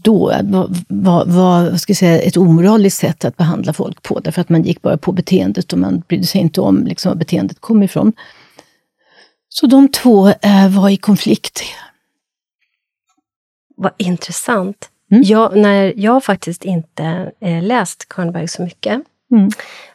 då 0.02 0.32
var, 0.42 0.70
var, 0.88 1.24
var 1.26 1.76
ska 1.76 1.90
jag 1.90 1.96
säga, 1.96 2.20
ett 2.20 2.36
omoraliskt 2.36 3.00
sätt 3.00 3.24
att 3.24 3.36
behandla 3.36 3.72
folk 3.72 4.02
på, 4.02 4.20
därför 4.20 4.40
att 4.40 4.48
man 4.48 4.62
gick 4.62 4.82
bara 4.82 4.96
på 4.96 5.12
beteendet 5.12 5.72
och 5.72 5.78
man 5.78 6.02
brydde 6.08 6.26
sig 6.26 6.40
inte 6.40 6.60
om 6.60 6.86
liksom, 6.86 7.08
var 7.08 7.16
beteendet 7.16 7.60
kom 7.60 7.82
ifrån. 7.82 8.12
Så 9.52 9.66
de 9.66 9.88
två 9.88 10.28
eh, 10.28 10.68
var 10.68 10.88
i 10.88 10.96
konflikt 10.96 11.62
vad 13.76 13.92
intressant. 13.96 14.90
Mm. 15.10 15.22
Jag, 15.22 15.56
när 15.56 15.92
jag 15.96 16.12
har 16.12 16.20
faktiskt 16.20 16.64
inte 16.64 17.32
eh, 17.40 17.62
läst 17.62 18.08
Körnberg 18.14 18.48
så 18.48 18.62
mycket. 18.62 19.02
Mm. 19.32 19.50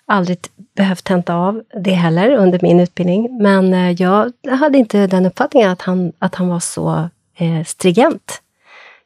Aldrig 0.05 0.37
behövt 0.75 1.03
tenta 1.03 1.35
av 1.35 1.63
det 1.83 1.93
heller 1.93 2.31
under 2.31 2.59
min 2.61 2.79
utbildning. 2.79 3.37
Men 3.41 3.73
eh, 3.73 3.91
jag 3.91 4.31
hade 4.49 4.77
inte 4.77 5.07
den 5.07 5.25
uppfattningen 5.25 5.69
att 5.69 5.81
han, 5.81 6.13
att 6.19 6.35
han 6.35 6.47
var 6.47 6.59
så 6.59 7.09
eh, 7.37 7.63
stringent. 7.65 8.41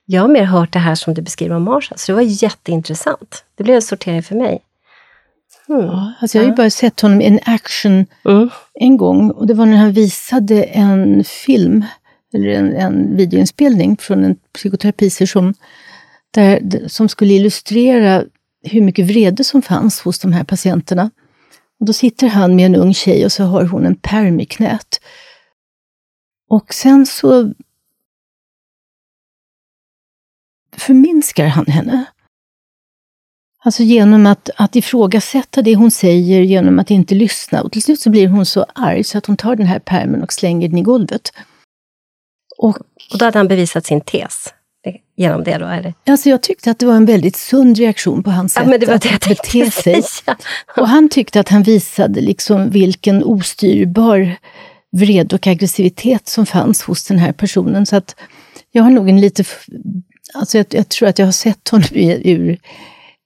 Jag 0.06 0.22
har 0.22 0.28
mer 0.28 0.44
hört 0.44 0.74
det 0.74 0.80
här 0.80 0.96
som 0.96 1.14
du 1.14 1.22
beskriver 1.22 1.56
om 1.56 1.64
Marsha, 1.64 1.98
så 1.98 2.12
det 2.12 2.16
var 2.16 2.44
jätteintressant. 2.44 3.44
Det 3.56 3.64
blev 3.64 3.76
en 3.76 3.82
sortering 3.82 4.24
för 4.24 4.36
mig. 4.36 4.62
Mm. 5.70 5.86
Ja, 5.86 6.14
alltså 6.22 6.38
jag 6.38 6.44
har 6.44 6.50
ju 6.50 6.56
bara 6.56 6.70
sett 6.70 7.02
honom 7.02 7.22
i 7.22 7.40
action 7.46 8.06
mm. 8.26 8.50
en 8.74 8.98
gång 8.98 9.32
och 9.32 9.48
det 9.48 9.54
var 9.54 9.66
när 9.66 9.78
han 9.78 9.92
visade 9.92 10.64
en 10.64 11.24
film 11.24 11.86
eller 12.34 12.50
en, 12.50 12.76
en 12.76 13.16
videoinspelning 13.16 13.98
från 13.98 14.24
en 14.24 14.36
psykoterapisession 14.36 15.54
där, 16.32 16.88
som 16.88 17.10
skulle 17.10 17.34
illustrera 17.34 18.24
hur 18.64 18.82
mycket 18.82 19.08
vrede 19.08 19.44
som 19.44 19.62
fanns 19.62 20.02
hos 20.02 20.20
de 20.20 20.34
här 20.34 20.44
patienterna. 20.44 21.12
Och 21.80 21.86
då 21.86 21.94
sitter 21.94 22.28
han 22.28 22.56
med 22.56 22.66
en 22.66 22.76
ung 22.76 22.94
tjej 22.94 23.26
och 23.26 23.32
så 23.32 23.44
har 23.44 23.66
hon 23.66 23.86
en 23.86 23.96
perm 23.96 24.40
i 24.40 24.46
knät. 24.46 25.02
Och 26.50 26.74
sen 26.74 27.06
så 27.06 27.54
förminskar 30.78 31.46
han 31.48 31.66
henne. 31.66 32.06
Alltså 33.70 33.84
genom 33.84 34.26
att, 34.26 34.50
att 34.56 34.76
ifrågasätta 34.76 35.62
det 35.62 35.76
hon 35.76 35.92
säger, 35.92 36.42
genom 36.42 36.80
att 36.80 36.92
inte 36.92 37.16
lyssna. 37.16 37.62
Och 37.62 37.72
till 37.72 37.84
slut 37.84 38.00
så 38.00 38.10
blir 38.10 38.28
hon 38.28 38.46
så 38.46 38.66
arg 38.76 39.04
så 39.04 39.18
att 39.18 39.26
hon 39.26 39.38
tar 39.38 39.56
den 39.56 39.66
här 39.66 39.80
permen 39.80 40.24
och 40.24 40.34
slänger 40.34 40.68
den 40.68 40.78
i 40.78 40.82
golvet. 40.82 41.34
Och, 42.58 42.78
och 43.12 43.18
då 43.20 43.26
hade 43.26 43.40
han 43.40 43.48
bevisat 43.48 43.86
sin 43.86 44.02
tes? 44.02 44.54
genom 45.18 45.44
det 45.44 45.58
då? 45.58 45.66
Eller? 45.66 45.94
Alltså 46.08 46.30
jag 46.30 46.42
tyckte 46.42 46.72
att 46.72 46.80
det 46.80 46.86
var 46.86 46.96
en 46.96 47.06
väldigt 47.06 47.36
sund 47.36 47.78
reaktion 47.78 48.24
på 48.24 48.30
hans 48.30 48.54
sätt 48.54 48.64
ja, 48.64 48.70
men 48.70 48.80
det 48.80 48.86
var 48.86 48.94
att 48.94 49.02
det 49.02 49.10
jag 49.10 49.20
bete 49.20 49.72
sig. 49.72 50.04
Och 50.78 50.88
han 50.88 51.10
tyckte 51.10 51.40
att 51.40 51.50
han 51.50 51.64
visade 51.64 52.22
liksom 52.22 52.70
vilken 52.70 53.24
ostyrbar 53.24 54.36
vrede 54.92 55.36
och 55.36 55.48
aggressivitet 55.48 56.28
som 56.28 56.46
fanns 56.46 56.82
hos 56.82 57.04
den 57.04 57.20
här 57.20 57.32
personen. 57.32 57.86
Så 57.86 57.96
att 57.96 58.16
jag 58.72 58.84
har 58.84 58.92
nog 58.92 59.10
en 59.10 59.22
lite... 59.22 59.44
Alltså 60.34 60.58
jag, 60.58 60.66
jag 60.70 60.90
tror 60.90 61.10
att 61.10 61.20
jag 61.20 61.28
har 61.28 61.32
sett 61.32 61.70
honom 61.70 61.90
ur 61.94 62.60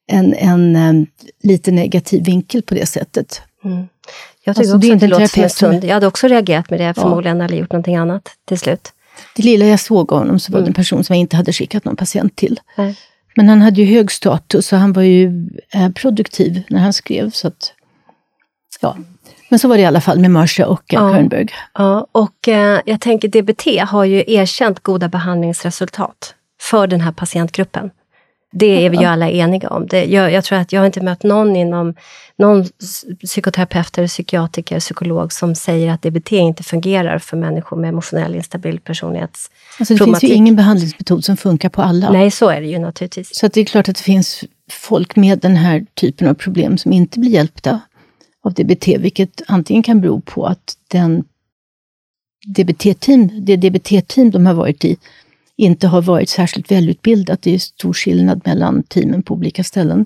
en, 0.07 0.33
en, 0.33 0.75
en 0.75 1.07
lite 1.43 1.71
negativ 1.71 2.23
vinkel 2.25 2.61
på 2.61 2.73
det 2.73 2.85
sättet. 2.85 3.41
Mm. 3.65 3.87
Jag 4.43 4.55
tycker 4.55 4.73
alltså, 4.73 4.75
också 4.75 4.87
det 4.87 4.93
att 4.93 4.99
det 4.99 5.07
låter 5.07 5.27
som 5.27 5.43
en 5.43 5.49
stund. 5.49 5.83
Jag 5.83 5.93
hade 5.93 6.07
också 6.07 6.27
reagerat 6.27 6.69
med 6.69 6.79
det 6.79 6.93
förmodligen, 6.93 7.39
ja. 7.39 7.45
eller 7.45 7.57
gjort 7.57 7.71
någonting 7.71 7.95
annat 7.95 8.29
till 8.45 8.59
slut. 8.59 8.93
Det 9.35 9.43
lilla 9.43 9.65
jag 9.65 9.79
såg 9.79 10.13
av 10.13 10.19
honom 10.19 10.39
så 10.39 10.51
var 10.51 10.59
det 10.59 10.63
en 10.63 10.67
mm. 10.67 10.73
person 10.73 11.03
som 11.03 11.15
jag 11.15 11.19
inte 11.19 11.35
hade 11.35 11.53
skickat 11.53 11.85
någon 11.85 11.95
patient 11.95 12.35
till. 12.35 12.59
Nej. 12.77 12.95
Men 13.35 13.49
han 13.49 13.61
hade 13.61 13.81
ju 13.81 13.95
hög 13.95 14.11
status 14.11 14.73
och 14.73 14.79
han 14.79 14.93
var 14.93 15.01
ju 15.01 15.49
eh, 15.73 15.89
produktiv 15.89 16.63
när 16.69 16.79
han 16.79 16.93
skrev. 16.93 17.31
Så 17.31 17.47
att, 17.47 17.73
ja. 18.81 18.97
Men 19.49 19.59
så 19.59 19.67
var 19.67 19.75
det 19.75 19.81
i 19.81 19.85
alla 19.85 20.01
fall 20.01 20.19
med 20.19 20.31
Marsha 20.31 20.65
och 20.65 20.83
ja. 20.87 21.13
Kernberg. 21.13 21.47
Ja, 21.73 22.07
och 22.11 22.47
eh, 22.47 22.81
jag 22.85 23.01
tänker 23.01 23.27
DBT 23.27 23.89
har 23.89 24.03
ju 24.03 24.23
erkänt 24.27 24.79
goda 24.79 25.07
behandlingsresultat 25.07 26.35
för 26.61 26.87
den 26.87 27.01
här 27.01 27.11
patientgruppen. 27.11 27.91
Det 28.55 28.85
är 28.85 28.89
vi 28.89 28.97
ju 28.97 29.05
alla 29.05 29.29
eniga 29.29 29.69
om. 29.69 29.87
Det, 29.87 30.05
jag, 30.05 30.31
jag, 30.31 30.43
tror 30.43 30.59
att 30.59 30.71
jag 30.71 30.81
har 30.81 30.85
inte 30.85 31.01
mött 31.01 31.23
någon 31.23 31.55
inom 31.55 31.93
någon 32.37 32.65
psykoterapeut, 33.25 33.97
eller 33.97 34.07
psykiatriker, 34.07 34.79
psykolog 34.79 35.33
som 35.33 35.55
säger 35.55 35.91
att 35.91 36.01
DBT 36.01 36.31
inte 36.31 36.63
fungerar 36.63 37.19
för 37.19 37.37
människor 37.37 37.77
med 37.77 37.89
emotionell 37.89 38.35
instabil 38.35 38.79
personlighetsproblematik. 38.79 39.79
Alltså 39.79 39.93
det 39.93 40.05
finns 40.05 40.23
ju 40.23 40.35
ingen 40.35 40.55
behandlingsmetod 40.55 41.25
som 41.25 41.37
funkar 41.37 41.69
på 41.69 41.81
alla. 41.81 42.11
Nej, 42.11 42.31
så 42.31 42.49
är 42.49 42.61
det 42.61 42.67
ju 42.67 42.79
naturligtvis. 42.79 43.35
Så 43.35 43.47
det 43.47 43.61
är 43.61 43.65
klart 43.65 43.89
att 43.89 43.95
det 43.95 44.03
finns 44.03 44.43
folk 44.71 45.15
med 45.15 45.39
den 45.39 45.55
här 45.55 45.85
typen 45.93 46.27
av 46.27 46.33
problem 46.33 46.77
som 46.77 46.93
inte 46.93 47.19
blir 47.19 47.31
hjälpta 47.31 47.79
av 48.43 48.53
DBT, 48.53 48.87
vilket 48.87 49.41
antingen 49.47 49.83
kan 49.83 50.01
bero 50.01 50.21
på 50.21 50.45
att 50.45 50.77
den 50.87 51.23
DBT-team, 52.47 53.45
det 53.45 53.55
DBT-team 53.55 54.31
de 54.31 54.45
har 54.45 54.53
varit 54.53 54.85
i 54.85 54.97
inte 55.57 55.87
har 55.87 56.01
varit 56.01 56.29
särskilt 56.29 56.71
välutbildat. 56.71 57.41
Det 57.41 57.55
är 57.55 57.59
stor 57.59 57.93
skillnad 57.93 58.41
mellan 58.45 58.83
teamen 58.83 59.23
på 59.23 59.33
olika 59.33 59.63
ställen. 59.63 60.05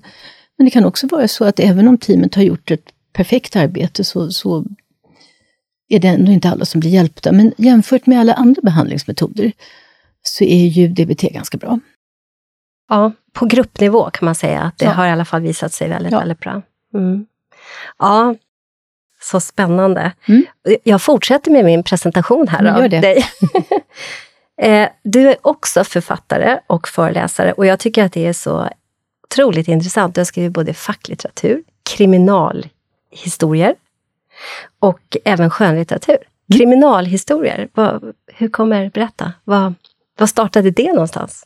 Men 0.57 0.65
det 0.65 0.71
kan 0.71 0.85
också 0.85 1.07
vara 1.07 1.27
så 1.27 1.45
att 1.45 1.59
även 1.59 1.87
om 1.87 1.97
teamet 1.97 2.35
har 2.35 2.43
gjort 2.43 2.71
ett 2.71 2.85
perfekt 3.13 3.55
arbete 3.55 4.03
så, 4.03 4.31
så 4.31 4.65
är 5.89 5.99
det 5.99 6.07
ändå 6.07 6.31
inte 6.31 6.49
alla 6.49 6.65
som 6.65 6.79
blir 6.79 6.89
hjälpta. 6.89 7.31
Men 7.31 7.53
jämfört 7.57 8.05
med 8.05 8.19
alla 8.19 8.33
andra 8.33 8.61
behandlingsmetoder 8.61 9.51
så 10.21 10.43
är 10.43 10.65
ju 10.65 10.87
DBT 10.87 11.21
ganska 11.21 11.57
bra. 11.57 11.79
Ja, 12.89 13.11
på 13.33 13.45
gruppnivå 13.45 14.09
kan 14.09 14.25
man 14.25 14.35
säga 14.35 14.61
att 14.61 14.77
det 14.77 14.85
ja. 14.85 14.91
har 14.91 15.07
i 15.07 15.11
alla 15.11 15.25
fall 15.25 15.41
visat 15.41 15.73
sig 15.73 15.89
väldigt, 15.89 16.11
ja. 16.11 16.19
väldigt 16.19 16.39
bra. 16.39 16.61
Mm. 16.93 17.25
Ja, 17.99 18.35
så 19.21 19.39
spännande. 19.39 20.11
Mm. 20.27 20.45
Jag 20.83 21.01
fortsätter 21.01 21.51
med 21.51 21.65
min 21.65 21.83
presentation 21.83 22.47
här 22.47 22.83
av 22.83 22.89
dig. 22.89 23.25
Eh, 24.61 24.89
du 25.03 25.29
är 25.29 25.37
också 25.41 25.83
författare 25.83 26.59
och 26.67 26.87
föreläsare 26.87 27.53
och 27.53 27.65
jag 27.65 27.79
tycker 27.79 28.03
att 28.03 28.13
det 28.13 28.27
är 28.27 28.33
så 28.33 28.69
otroligt 29.23 29.67
intressant. 29.67 30.15
Du 30.15 30.21
har 30.21 30.25
skrivit 30.25 30.53
både 30.53 30.73
facklitteratur, 30.73 31.63
kriminalhistorier 31.83 33.75
och 34.79 35.17
även 35.25 35.49
skönlitteratur. 35.49 36.17
Mm. 36.17 36.59
Kriminalhistorier, 36.59 37.69
vad, 37.73 38.13
hur 38.33 38.49
kommer, 38.49 38.89
berätta, 38.89 39.33
vad, 39.43 39.73
vad 40.19 40.29
startade 40.29 40.71
det 40.71 40.93
någonstans? 40.93 41.45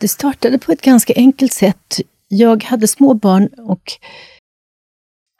Det 0.00 0.08
startade 0.08 0.58
på 0.58 0.72
ett 0.72 0.82
ganska 0.82 1.12
enkelt 1.16 1.52
sätt. 1.52 2.00
Jag 2.28 2.64
hade 2.64 2.88
små 2.88 3.14
barn 3.14 3.46
och 3.46 3.92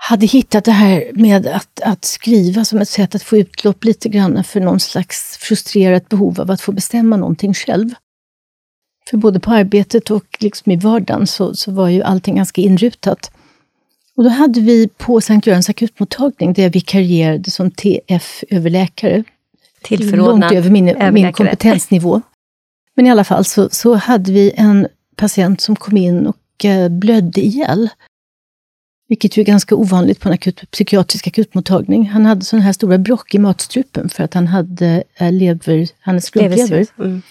hade 0.01 0.27
hittat 0.27 0.65
det 0.65 0.73
här 0.73 1.11
med 1.15 1.47
att, 1.47 1.81
att 1.81 2.05
skriva 2.05 2.65
som 2.65 2.79
ett 2.79 2.89
sätt 2.89 3.15
att 3.15 3.23
få 3.23 3.37
utlopp 3.37 3.85
lite 3.85 4.09
grann 4.09 4.45
för 4.45 4.61
någon 4.61 4.81
slags 4.81 5.37
frustrerat 5.37 6.09
behov 6.09 6.41
av 6.41 6.51
att 6.51 6.61
få 6.61 6.73
bestämma 6.73 7.17
någonting 7.17 7.55
själv. 7.55 7.91
För 9.11 9.17
både 9.17 9.41
på 9.41 9.51
arbetet 9.51 10.11
och 10.11 10.25
liksom 10.41 10.73
i 10.73 10.77
vardagen 10.77 11.27
så, 11.27 11.55
så 11.55 11.73
var 11.73 11.89
ju 11.89 12.03
allting 12.03 12.37
ganska 12.37 12.61
inrutat. 12.61 13.31
Och 14.17 14.25
då 14.25 14.31
hade 14.31 14.61
vi 14.61 14.89
på 14.89 15.21
Sankt 15.21 15.47
Görans 15.47 15.69
akutmottagning, 15.69 16.53
där 16.53 16.63
jag 16.63 16.71
vikarierade 16.71 17.51
som 17.51 17.71
TF-överläkare, 17.71 19.25
långt 19.91 20.53
över 20.53 20.71
min, 20.71 21.13
min 21.13 21.33
kompetensnivå. 21.33 22.21
Men 22.95 23.07
i 23.07 23.11
alla 23.11 23.25
fall 23.25 23.45
så, 23.45 23.69
så 23.71 23.95
hade 23.95 24.33
vi 24.33 24.53
en 24.57 24.89
patient 25.17 25.61
som 25.61 25.77
kom 25.77 25.97
in 25.97 26.27
och 26.27 26.65
eh, 26.65 26.89
blödde 26.89 27.41
ihjäl. 27.41 27.91
Vilket 29.09 29.37
ju 29.37 29.41
är 29.41 29.47
ganska 29.47 29.75
ovanligt 29.75 30.21
på 30.21 30.29
en 30.29 30.35
akut, 30.35 30.71
psykiatrisk 30.71 31.27
akutmottagning. 31.27 32.09
Han 32.09 32.27
hade 32.27 32.45
sådana 32.45 32.65
här 32.65 32.73
stora 32.73 32.99
brock 32.99 33.35
i 33.35 33.39
matstrupen 33.39 34.09
för 34.09 34.25
att 34.25 34.35
han 34.35 34.47
hade 34.47 35.03
äh, 35.15 35.33
lever, 35.33 35.89
han 36.01 36.21
skrumplever. 36.21 36.87
Mm. 36.99 37.23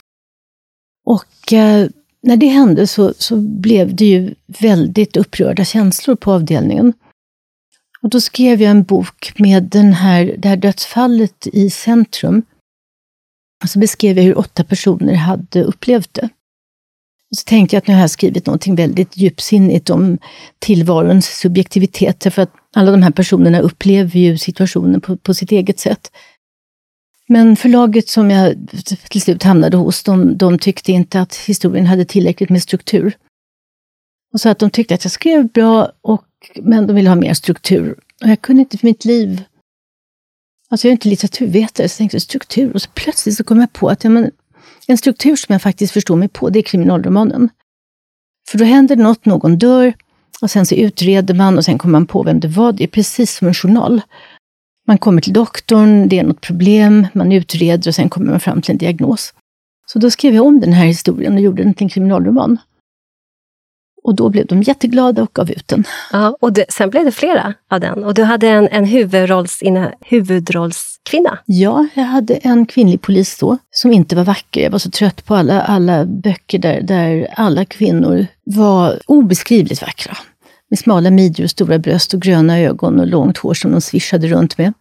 Och 1.05 1.53
äh, 1.53 1.87
när 2.21 2.37
det 2.37 2.47
hände 2.47 2.87
så, 2.87 3.13
så 3.17 3.35
blev 3.37 3.95
det 3.95 4.05
ju 4.05 4.35
väldigt 4.47 5.17
upprörda 5.17 5.65
känslor 5.65 6.15
på 6.15 6.31
avdelningen. 6.31 6.93
Och 8.01 8.09
då 8.09 8.21
skrev 8.21 8.61
jag 8.61 8.71
en 8.71 8.83
bok 8.83 9.33
med 9.37 9.63
den 9.63 9.93
här, 9.93 10.35
det 10.37 10.47
här 10.47 10.57
dödsfallet 10.57 11.47
i 11.47 11.69
centrum. 11.69 12.43
Och 13.63 13.69
så 13.69 13.79
beskrev 13.79 14.17
jag 14.17 14.23
hur 14.23 14.37
åtta 14.37 14.63
personer 14.63 15.13
hade 15.13 15.63
upplevt 15.63 16.13
det. 16.13 16.29
Så 17.35 17.43
tänkte 17.45 17.75
jag 17.75 17.81
att 17.81 17.87
nu 17.87 17.93
har 17.93 18.01
jag 18.01 18.09
skrivit 18.09 18.45
någonting 18.45 18.75
väldigt 18.75 19.17
djupsinnigt 19.17 19.89
om 19.89 20.17
tillvarons 20.59 21.25
subjektivitet, 21.25 22.33
för 22.33 22.41
att 22.41 22.51
alla 22.75 22.91
de 22.91 23.03
här 23.03 23.11
personerna 23.11 23.59
upplever 23.59 24.19
ju 24.19 24.37
situationen 24.37 25.01
på, 25.01 25.17
på 25.17 25.33
sitt 25.33 25.51
eget 25.51 25.79
sätt. 25.79 26.11
Men 27.27 27.55
förlaget 27.55 28.09
som 28.09 28.31
jag 28.31 28.55
till 29.09 29.21
slut 29.21 29.43
hamnade 29.43 29.77
hos, 29.77 30.03
de, 30.03 30.37
de 30.37 30.59
tyckte 30.59 30.91
inte 30.91 31.21
att 31.21 31.35
historien 31.35 31.85
hade 31.85 32.05
tillräckligt 32.05 32.49
med 32.49 32.63
struktur. 32.63 33.17
Och 34.33 34.41
så 34.41 34.49
att 34.49 34.59
de 34.59 34.69
tyckte 34.69 34.93
att 34.93 35.05
jag 35.05 35.11
skrev 35.11 35.47
bra, 35.47 35.91
och, 36.01 36.25
men 36.55 36.87
de 36.87 36.95
ville 36.95 37.09
ha 37.09 37.15
mer 37.15 37.33
struktur. 37.33 37.95
Och 38.23 38.29
jag 38.29 38.41
kunde 38.41 38.59
inte 38.59 38.77
för 38.77 38.87
mitt 38.87 39.05
liv... 39.05 39.43
Alltså 40.69 40.87
jag 40.87 40.89
är 40.89 40.95
inte 40.95 41.09
litteraturvetare, 41.09 41.89
så 41.89 41.93
jag 41.93 41.97
tänkte 41.97 42.19
struktur. 42.19 42.73
Och 42.73 42.81
så 42.81 42.89
plötsligt 42.93 43.37
så 43.37 43.43
kom 43.43 43.59
jag 43.59 43.73
på 43.73 43.89
att 43.89 44.03
ja, 44.03 44.09
men, 44.09 44.31
en 44.87 44.97
struktur 44.97 45.35
som 45.35 45.53
jag 45.53 45.61
faktiskt 45.61 45.93
förstår 45.93 46.15
mig 46.15 46.27
på, 46.27 46.49
det 46.49 46.59
är 46.59 46.63
kriminalromanen. 46.63 47.49
För 48.49 48.57
då 48.57 48.65
händer 48.65 48.95
något, 48.95 49.25
någon 49.25 49.57
dör, 49.57 49.93
och 50.41 50.51
sen 50.51 50.65
så 50.65 50.75
utreder 50.75 51.33
man 51.33 51.57
och 51.57 51.65
sen 51.65 51.77
kommer 51.77 51.91
man 51.91 52.05
på 52.05 52.23
vem 52.23 52.39
det 52.39 52.47
var. 52.47 52.71
Det 52.71 52.83
är 52.83 52.87
precis 52.87 53.37
som 53.37 53.47
en 53.47 53.53
journal. 53.53 54.01
Man 54.87 54.97
kommer 54.97 55.21
till 55.21 55.33
doktorn, 55.33 56.09
det 56.09 56.19
är 56.19 56.23
något 56.23 56.41
problem, 56.41 57.07
man 57.13 57.31
utreder 57.31 57.89
och 57.89 57.95
sen 57.95 58.09
kommer 58.09 58.31
man 58.31 58.39
fram 58.39 58.61
till 58.61 58.71
en 58.71 58.77
diagnos. 58.77 59.33
Så 59.85 59.99
då 59.99 60.11
skrev 60.11 60.35
jag 60.35 60.45
om 60.45 60.59
den 60.59 60.73
här 60.73 60.85
historien 60.85 61.33
och 61.33 61.39
gjorde 61.39 61.63
den 61.63 61.73
till 61.73 61.83
en 61.83 61.89
kriminalroman. 61.89 62.57
Och 64.03 64.15
då 64.15 64.29
blev 64.29 64.45
de 64.45 64.63
jätteglada 64.63 65.23
och 65.23 65.33
gav 65.33 65.51
ut 65.51 65.67
den. 65.67 65.83
Ja, 66.11 66.37
och 66.41 66.53
det, 66.53 66.65
sen 66.69 66.89
blev 66.89 67.05
det 67.05 67.11
flera 67.11 67.53
av 67.69 67.79
den. 67.79 68.03
Och 68.03 68.13
du 68.13 68.23
hade 68.23 68.47
en, 68.47 68.67
en 68.67 68.85
huvudrolls, 68.85 70.96
huvudrollskvinna. 71.13 71.39
Ja, 71.45 71.87
jag 71.93 72.03
hade 72.03 72.35
en 72.35 72.65
kvinnlig 72.65 73.01
polis 73.01 73.37
då, 73.39 73.57
som 73.71 73.93
inte 73.93 74.15
var 74.15 74.23
vacker. 74.23 74.61
Jag 74.61 74.71
var 74.71 74.79
så 74.79 74.91
trött 74.91 75.25
på 75.25 75.35
alla, 75.35 75.61
alla 75.61 76.05
böcker 76.05 76.59
där, 76.59 76.81
där 76.81 77.27
alla 77.35 77.65
kvinnor 77.65 78.27
var 78.43 78.99
obeskrivligt 79.05 79.81
vackra. 79.81 80.17
Med 80.69 80.79
smala 80.79 81.11
midjor, 81.11 81.47
stora 81.47 81.79
bröst 81.79 82.13
och 82.13 82.21
gröna 82.21 82.59
ögon 82.59 82.99
och 82.99 83.07
långt 83.07 83.37
hår 83.37 83.53
som 83.53 83.71
de 83.71 83.81
svischade 83.81 84.27
runt 84.27 84.57
med. 84.57 84.73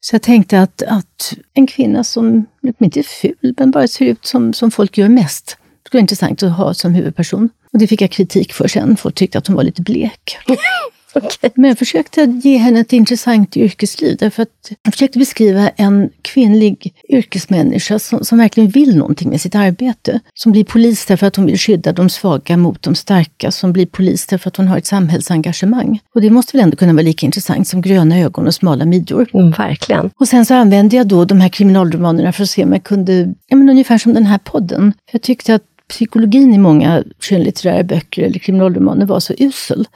Så 0.00 0.14
jag 0.14 0.22
tänkte 0.22 0.60
att, 0.60 0.82
att 0.82 1.34
en 1.54 1.66
kvinna 1.66 2.04
som 2.04 2.46
inte 2.80 3.00
är 3.00 3.02
ful, 3.02 3.54
men 3.58 3.70
bara 3.70 3.88
ser 3.88 4.04
ut 4.04 4.26
som, 4.26 4.52
som 4.52 4.70
folk 4.70 4.98
gör 4.98 5.08
mest, 5.08 5.46
det 5.46 5.88
skulle 5.88 5.98
vara 5.98 6.02
intressant 6.02 6.42
att 6.42 6.56
ha 6.56 6.74
som 6.74 6.94
huvudperson. 6.94 7.48
Och 7.72 7.78
det 7.78 7.86
fick 7.86 8.02
jag 8.02 8.10
kritik 8.10 8.52
för 8.52 8.68
sen. 8.68 8.96
Folk 8.96 9.14
tyckte 9.14 9.38
att 9.38 9.46
hon 9.46 9.56
var 9.56 9.62
lite 9.62 9.82
blek. 9.82 10.38
okay. 11.14 11.50
Men 11.54 11.68
jag 11.68 11.78
försökte 11.78 12.22
ge 12.42 12.56
henne 12.56 12.80
ett 12.80 12.92
intressant 12.92 13.56
yrkesliv. 13.56 14.16
Därför 14.20 14.42
att 14.42 14.72
jag 14.82 14.94
försökte 14.94 15.18
beskriva 15.18 15.68
en 15.68 16.10
kvinnlig 16.22 16.94
yrkesmänniska 17.08 17.98
som, 17.98 18.24
som 18.24 18.38
verkligen 18.38 18.70
vill 18.70 18.96
någonting 18.96 19.30
med 19.30 19.40
sitt 19.40 19.54
arbete. 19.54 20.20
Som 20.34 20.52
blir 20.52 20.64
polis 20.64 21.06
därför 21.06 21.26
att 21.26 21.36
hon 21.36 21.46
vill 21.46 21.58
skydda 21.58 21.92
de 21.92 22.08
svaga 22.08 22.56
mot 22.56 22.82
de 22.82 22.94
starka. 22.94 23.50
Som 23.50 23.72
blir 23.72 23.86
polis 23.86 24.26
därför 24.26 24.48
att 24.48 24.56
hon 24.56 24.68
har 24.68 24.78
ett 24.78 24.86
samhällsengagemang. 24.86 26.00
Och 26.14 26.20
det 26.20 26.30
måste 26.30 26.56
väl 26.56 26.64
ändå 26.64 26.76
kunna 26.76 26.92
vara 26.92 27.02
lika 27.02 27.26
intressant 27.26 27.68
som 27.68 27.82
gröna 27.82 28.18
ögon 28.18 28.46
och 28.46 28.54
smala 28.54 28.84
midjor. 28.84 29.28
Mm, 29.34 29.50
verkligen. 29.50 30.10
Och 30.18 30.28
sen 30.28 30.46
så 30.46 30.54
använde 30.54 30.96
jag 30.96 31.06
då 31.06 31.24
de 31.24 31.40
här 31.40 31.48
kriminalromanerna 31.48 32.32
för 32.32 32.42
att 32.42 32.50
se 32.50 32.64
om 32.64 32.72
jag 32.72 32.84
kunde, 32.84 33.34
ja 33.48 33.56
men 33.56 33.68
ungefär 33.68 33.98
som 33.98 34.14
den 34.14 34.26
här 34.26 34.38
podden. 34.38 34.92
För 35.10 35.14
jag 35.14 35.22
tyckte 35.22 35.54
att 35.54 35.62
psykologin 35.88 36.54
i 36.54 36.58
många 36.58 37.04
skönlitterära 37.20 37.82
böcker 37.82 38.22
eller 38.22 38.38
kriminalromaner 38.38 39.06
var 39.06 39.20
så 39.20 39.34
usel. 39.38 39.86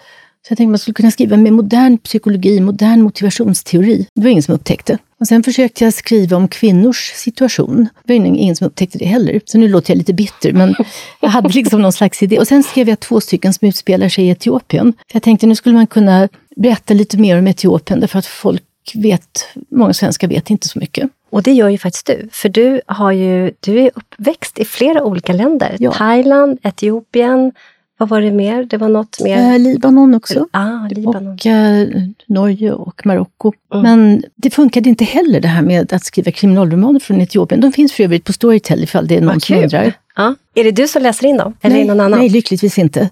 Så 0.47 0.53
jag 0.53 0.59
tänkte 0.59 0.71
man 0.71 0.79
skulle 0.79 0.95
kunna 0.95 1.11
skriva 1.11 1.37
med 1.37 1.53
modern 1.53 1.99
psykologi, 1.99 2.61
modern 2.61 3.03
motivationsteori. 3.03 4.07
Det 4.15 4.21
var 4.23 4.31
ingen 4.31 4.43
som 4.43 4.55
upptäckte. 4.55 4.99
Och 5.21 5.27
sen 5.27 5.43
försökte 5.43 5.85
jag 5.85 5.95
skriva 5.95 6.37
om 6.37 6.49
kvinnors 6.49 7.13
situation. 7.15 7.89
Det 8.05 8.19
var 8.19 8.27
ingen 8.27 8.57
som 8.57 8.67
upptäckte 8.67 8.99
det 8.99 9.05
heller, 9.05 9.41
så 9.45 9.59
nu 9.59 9.69
låter 9.69 9.91
jag 9.91 9.99
lite 9.99 10.13
bitter. 10.15 10.53
Men 10.53 10.75
jag 11.21 11.29
hade 11.29 11.49
liksom 11.49 11.83
någon 11.83 11.93
slags 11.93 12.23
idé. 12.23 12.39
Och 12.39 12.49
sen 12.49 12.63
skrev 12.63 12.89
jag 12.89 13.01
två 13.01 13.21
stycken 13.21 13.53
som 13.53 13.69
utspelar 13.69 14.09
sig 14.09 14.25
i 14.25 14.31
Etiopien. 14.31 14.93
Jag 15.13 15.23
tänkte 15.23 15.47
nu 15.47 15.55
skulle 15.55 15.75
man 15.75 15.87
kunna 15.87 16.29
berätta 16.57 16.95
lite 16.95 17.19
mer 17.19 17.39
om 17.39 17.47
Etiopien, 17.47 18.01
därför 18.01 18.19
att 18.19 18.27
folk 18.27 18.63
vet, 18.95 19.49
många 19.71 19.95
svenskar 19.95 20.29
vet 20.29 20.51
inte 20.51 20.69
så 20.69 20.79
mycket. 20.79 21.11
Och 21.31 21.43
det 21.43 21.53
gör 21.53 21.69
ju 21.69 21.79
faktiskt 21.79 22.07
du, 22.07 22.29
för 22.33 22.49
du, 22.49 22.81
har 22.87 23.13
ju, 23.13 23.53
du 23.61 23.81
är 23.81 23.91
uppväxt 23.95 24.59
i 24.59 24.65
flera 24.65 25.05
olika 25.05 25.33
länder. 25.33 25.77
Ja. 25.79 25.93
Thailand, 25.93 26.59
Etiopien, 26.63 27.53
vad 27.99 28.09
var 28.09 28.21
det 28.21 28.31
mer? 28.31 28.65
Det 28.65 28.77
var 28.77 28.89
något 28.89 29.21
mer? 29.21 29.53
Eh, 29.53 29.59
Libanon 29.59 30.15
också. 30.15 30.49
Ah, 30.51 30.89
Libanon. 30.91 31.33
Och 31.35 31.47
eh, 31.47 31.89
Norge 32.27 32.73
och 32.73 33.07
Marocko. 33.07 33.53
Mm. 33.75 33.83
Men 33.83 34.25
det 34.37 34.51
funkade 34.51 34.89
inte 34.89 35.05
heller 35.05 35.41
det 35.41 35.49
här 35.49 35.63
med 35.63 35.93
att 35.93 36.05
skriva 36.05 36.31
kriminalromaner 36.31 37.01
från 37.01 37.21
Etiopien. 37.21 37.61
De 37.61 37.73
finns 37.73 37.93
för 37.93 38.05
övrigt 38.05 38.25
på 38.25 38.33
Storytel 38.33 38.83
ifall 38.83 39.07
det 39.07 39.17
är 39.17 39.21
någon 39.21 39.41
som 39.41 39.57
undrar. 39.59 39.93
Ja. 40.17 40.35
Är 40.55 40.65
det 40.65 40.71
du 40.71 40.89
som 40.89 41.03
läser 41.03 41.27
in 41.27 41.37
dem? 41.37 41.57
Eller 41.61 41.77
nej, 41.77 41.85
någon 41.85 42.01
annan? 42.01 42.19
nej, 42.19 42.29
lyckligtvis 42.29 42.79
inte. 42.79 43.09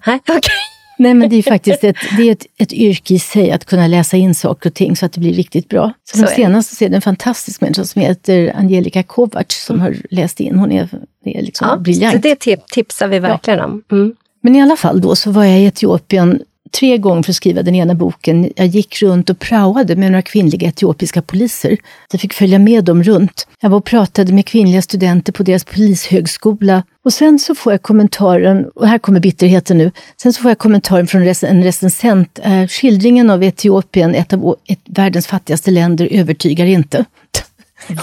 Nej, 0.99 1.13
men 1.13 1.29
det 1.29 1.35
är 1.35 1.41
faktiskt 1.43 1.83
ett, 1.83 1.95
det 2.17 2.27
är 2.27 2.31
ett, 2.31 2.45
ett 2.57 2.73
yrke 2.73 3.13
i 3.13 3.19
sig 3.19 3.51
att 3.51 3.65
kunna 3.65 3.87
läsa 3.87 4.17
in 4.17 4.35
saker 4.35 4.69
och 4.69 4.73
ting 4.73 4.95
så 4.95 5.05
att 5.05 5.13
det 5.13 5.19
blir 5.19 5.33
riktigt 5.33 5.69
bra. 5.69 5.93
Så, 6.03 6.17
Så 6.17 6.27
senaste 6.27 6.75
så 6.75 6.85
är 6.85 6.89
det 6.89 6.95
en 6.95 7.01
fantastisk 7.01 7.61
människa 7.61 7.83
som 7.83 8.01
heter 8.01 8.53
Angelica 8.57 9.03
Kovacs 9.03 9.65
som 9.65 9.79
har 9.79 9.95
läst 10.09 10.39
in. 10.39 10.55
Hon 10.59 10.71
är, 10.71 10.89
är 11.25 11.41
liksom 11.41 11.67
Mm. 11.67 11.77
Ja, 11.79 11.83
briljant. 11.83 12.13
så 12.15 12.19
det 12.21 12.35
tip- 12.39 12.65
tipsar 12.71 13.07
vi 13.07 13.19
verkligen 13.19 13.59
om. 13.59 13.83
Mm. 13.91 14.15
Men 14.43 14.55
i 14.55 14.61
alla 14.61 14.75
fall 14.75 15.01
då 15.01 15.15
så 15.15 15.31
var 15.31 15.43
jag 15.45 15.59
i 15.59 15.65
Etiopien 15.65 16.41
tre 16.79 16.97
gånger 16.97 17.23
för 17.23 17.31
att 17.31 17.35
skriva 17.35 17.61
den 17.63 17.75
ena 17.75 17.93
boken. 17.95 18.51
Jag 18.55 18.67
gick 18.67 19.01
runt 19.01 19.29
och 19.29 19.39
praoade 19.39 19.95
med 19.95 20.11
några 20.11 20.21
kvinnliga 20.21 20.67
etiopiska 20.67 21.21
poliser. 21.21 21.77
Jag 22.11 22.21
fick 22.21 22.33
följa 22.33 22.59
med 22.59 22.83
dem 22.83 23.03
runt. 23.03 23.47
Jag 23.59 23.69
var 23.69 23.77
och 23.77 23.85
pratade 23.85 24.33
med 24.33 24.45
kvinnliga 24.45 24.81
studenter 24.81 25.33
på 25.33 25.43
deras 25.43 25.63
polishögskola. 25.63 26.83
Och 27.05 27.13
sen 27.13 27.39
så 27.39 27.55
får 27.55 27.73
jag 27.73 27.81
kommentaren, 27.81 28.65
och 28.75 28.87
här 28.87 28.97
kommer 28.97 29.19
bitterheten 29.19 29.77
nu, 29.77 29.91
sen 30.21 30.33
så 30.33 30.41
får 30.41 30.51
jag 30.51 30.57
kommentaren 30.57 31.07
från 31.07 31.21
en 31.41 31.63
recensent. 31.63 32.39
Skildringen 32.69 33.29
av 33.29 33.43
Etiopien, 33.43 34.15
ett 34.15 34.33
av 34.33 34.55
världens 34.85 35.27
fattigaste 35.27 35.71
länder, 35.71 36.07
övertygar 36.11 36.65
inte. 36.65 37.05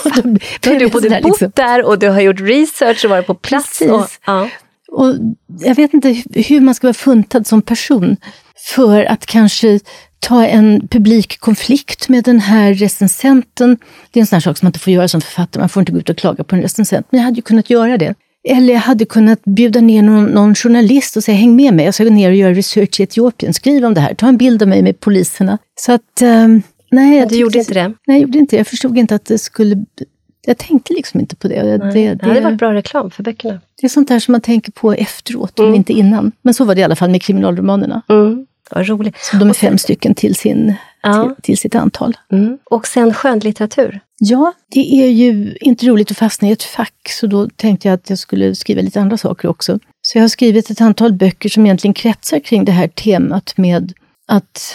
Och 0.04 0.10
då- 0.14 0.70
är 0.70 0.78
du 0.78 0.84
har 0.84 0.90
både 0.90 1.08
bott 1.10 1.24
liksom- 1.24 1.52
där 1.54 1.84
och 1.86 1.98
du 1.98 2.08
har 2.08 2.20
gjort 2.20 2.40
research 2.40 3.04
och 3.04 3.10
varit 3.10 3.26
på 3.26 3.34
plats. 3.34 3.80
Och, 3.80 3.86
Precis. 4.00 4.20
ja. 4.26 4.48
Och 4.92 5.14
jag 5.60 5.74
vet 5.74 5.94
inte 5.94 6.22
hur 6.34 6.60
man 6.60 6.74
ska 6.74 6.86
vara 6.86 6.94
funtad 6.94 7.46
som 7.46 7.62
person 7.62 8.16
för 8.74 9.04
att 9.04 9.26
kanske 9.26 9.80
ta 10.20 10.46
en 10.46 10.88
publikkonflikt 10.88 12.08
med 12.08 12.24
den 12.24 12.40
här 12.40 12.74
recensenten. 12.74 13.78
Det 14.10 14.18
är 14.18 14.20
en 14.20 14.26
sån 14.26 14.36
här 14.36 14.40
sak 14.40 14.58
som 14.58 14.66
man 14.66 14.68
inte 14.68 14.78
får 14.78 14.92
göra 14.92 15.08
som 15.08 15.20
författare, 15.20 15.60
man 15.60 15.68
får 15.68 15.80
inte 15.80 15.92
gå 15.92 15.98
ut 15.98 16.08
och 16.08 16.16
klaga 16.16 16.44
på 16.44 16.56
en 16.56 16.62
recensent. 16.62 17.06
Men 17.10 17.20
jag 17.20 17.24
hade 17.24 17.36
ju 17.36 17.42
kunnat 17.42 17.70
göra 17.70 17.98
det. 17.98 18.14
Eller 18.48 18.72
jag 18.72 18.80
hade 18.80 19.04
kunnat 19.04 19.44
bjuda 19.44 19.80
ner 19.80 20.02
någon, 20.02 20.24
någon 20.24 20.54
journalist 20.54 21.16
och 21.16 21.24
säga 21.24 21.36
häng 21.36 21.56
med 21.56 21.74
mig, 21.74 21.84
jag 21.84 21.94
ska 21.94 22.04
gå 22.04 22.10
ner 22.10 22.30
och 22.30 22.36
göra 22.36 22.52
research 22.54 23.00
i 23.00 23.02
Etiopien. 23.02 23.54
Skriv 23.54 23.84
om 23.84 23.94
det 23.94 24.00
här, 24.00 24.14
ta 24.14 24.28
en 24.28 24.36
bild 24.36 24.62
av 24.62 24.68
mig 24.68 24.82
med 24.82 25.00
poliserna. 25.00 25.58
Så 25.80 25.92
att, 25.92 26.22
ehm, 26.22 26.62
nej. 26.90 27.18
jag 27.18 27.28
Du 27.28 27.36
gjorde 27.36 27.58
inte 27.58 27.74
det? 27.74 27.88
Nej, 27.88 27.96
jag 28.06 28.20
gjorde 28.20 28.38
inte 28.38 28.56
det. 28.56 28.60
Jag 28.60 28.66
förstod 28.66 28.98
inte 28.98 29.14
att 29.14 29.24
det 29.24 29.38
skulle... 29.38 29.84
Jag 30.50 30.58
tänkte 30.58 30.92
liksom 30.92 31.20
inte 31.20 31.36
på 31.36 31.48
det. 31.48 31.62
Det, 31.62 31.78
Det, 31.92 32.14
det 32.14 32.26
hade 32.26 32.40
varit 32.40 32.58
bra 32.58 32.74
reklam 32.74 33.10
för 33.10 33.22
böckerna. 33.22 33.60
det 33.80 33.86
är 33.86 33.88
sånt 33.88 34.08
där 34.08 34.18
som 34.18 34.32
man 34.32 34.40
tänker 34.40 34.72
på 34.72 34.92
efteråt, 34.92 35.58
men 35.58 35.74
inte 35.74 35.92
innan. 35.92 36.32
Men 36.42 36.54
så 36.54 36.64
var 36.64 36.74
det 36.74 36.80
i 36.80 36.84
alla 36.84 36.96
fall 36.96 37.10
med 37.10 37.22
kriminalromanerna. 37.22 38.02
Mm. 38.08 38.46
Vad 38.70 38.88
roligt. 38.88 39.16
Så 39.18 39.36
de 39.36 39.48
är 39.48 39.54
fem 39.54 39.78
stycken 39.78 40.14
till, 40.14 40.34
sin, 40.34 40.74
Ja. 41.02 41.24
till, 41.24 41.42
till 41.42 41.58
sitt 41.58 41.74
antal. 41.74 42.16
Mm. 42.32 42.58
Och 42.64 42.86
sen 42.86 43.14
skönlitteratur. 43.14 44.00
Ja, 44.18 44.52
det 44.68 45.02
är 45.02 45.06
ju 45.08 45.56
inte 45.60 45.86
roligt 45.86 46.10
att 46.10 46.16
fastna 46.16 46.48
i 46.48 46.52
ett 46.52 46.62
fack, 46.62 47.08
så 47.08 47.26
då 47.26 47.48
tänkte 47.56 47.88
jag 47.88 47.94
att 47.94 48.10
jag 48.10 48.18
skulle 48.18 48.54
skriva 48.54 48.82
lite 48.82 49.00
andra 49.00 49.16
saker 49.16 49.48
också. 49.48 49.78
Så 50.02 50.18
jag 50.18 50.22
har 50.22 50.28
skrivit 50.28 50.70
ett 50.70 50.80
antal 50.80 51.12
böcker 51.12 51.48
som 51.48 51.66
egentligen 51.66 51.94
kretsar 51.94 52.38
kring 52.40 52.64
det 52.64 52.72
här 52.72 52.88
temat 52.88 53.52
med 53.56 53.92
att 54.28 54.74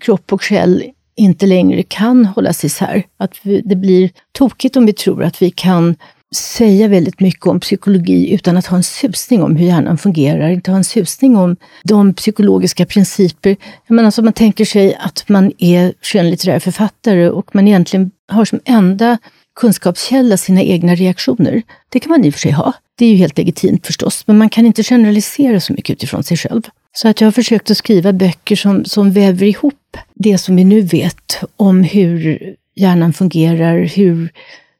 kropp 0.00 0.32
och 0.32 0.42
själ 0.42 0.82
inte 1.16 1.46
längre 1.46 1.82
kan 1.82 2.26
hållas 2.26 2.64
isär. 2.64 3.02
Att 3.18 3.36
vi, 3.42 3.60
det 3.60 3.76
blir 3.76 4.10
tokigt 4.32 4.76
om 4.76 4.86
vi 4.86 4.92
tror 4.92 5.22
att 5.24 5.42
vi 5.42 5.50
kan 5.50 5.96
säga 6.34 6.88
väldigt 6.88 7.20
mycket 7.20 7.46
om 7.46 7.60
psykologi 7.60 8.34
utan 8.34 8.56
att 8.56 8.66
ha 8.66 8.76
en 8.76 8.82
susning 8.82 9.42
om 9.42 9.56
hur 9.56 9.66
hjärnan 9.66 9.98
fungerar, 9.98 10.48
inte 10.48 10.70
ha 10.70 10.78
en 10.78 10.84
susning 10.84 11.36
om 11.36 11.56
de 11.84 12.14
psykologiska 12.14 12.86
principer. 12.86 13.56
Jag 13.86 13.94
menar, 13.94 14.06
alltså 14.06 14.22
man 14.22 14.32
tänker 14.32 14.64
sig 14.64 14.94
att 14.94 15.28
man 15.28 15.52
är 15.58 15.94
skönlitterär 16.02 16.58
författare 16.58 17.28
och 17.28 17.54
man 17.54 17.68
egentligen 17.68 18.10
har 18.28 18.44
som 18.44 18.60
enda 18.64 19.18
kunskapskälla 19.60 20.36
sina 20.36 20.62
egna 20.62 20.94
reaktioner. 20.94 21.62
Det 21.88 22.00
kan 22.00 22.10
man 22.10 22.24
i 22.24 22.30
och 22.30 22.34
för 22.34 22.40
sig 22.40 22.52
ha. 22.52 22.72
Det 22.98 23.04
är 23.04 23.10
ju 23.10 23.16
helt 23.16 23.38
legitimt 23.38 23.86
förstås, 23.86 24.22
men 24.26 24.38
man 24.38 24.48
kan 24.48 24.66
inte 24.66 24.82
generalisera 24.82 25.60
så 25.60 25.72
mycket 25.72 25.90
utifrån 25.92 26.22
sig 26.22 26.36
själv. 26.36 26.62
Så 26.98 27.08
att 27.08 27.20
jag 27.20 27.26
har 27.26 27.32
försökt 27.32 27.70
att 27.70 27.76
skriva 27.76 28.12
böcker 28.12 28.56
som, 28.56 28.84
som 28.84 29.12
väver 29.12 29.46
ihop 29.46 29.96
det 30.14 30.38
som 30.38 30.56
vi 30.56 30.64
nu 30.64 30.80
vet 30.80 31.40
om 31.56 31.82
hur 31.82 32.38
hjärnan 32.74 33.12
fungerar, 33.12 33.78
hur, 33.78 34.32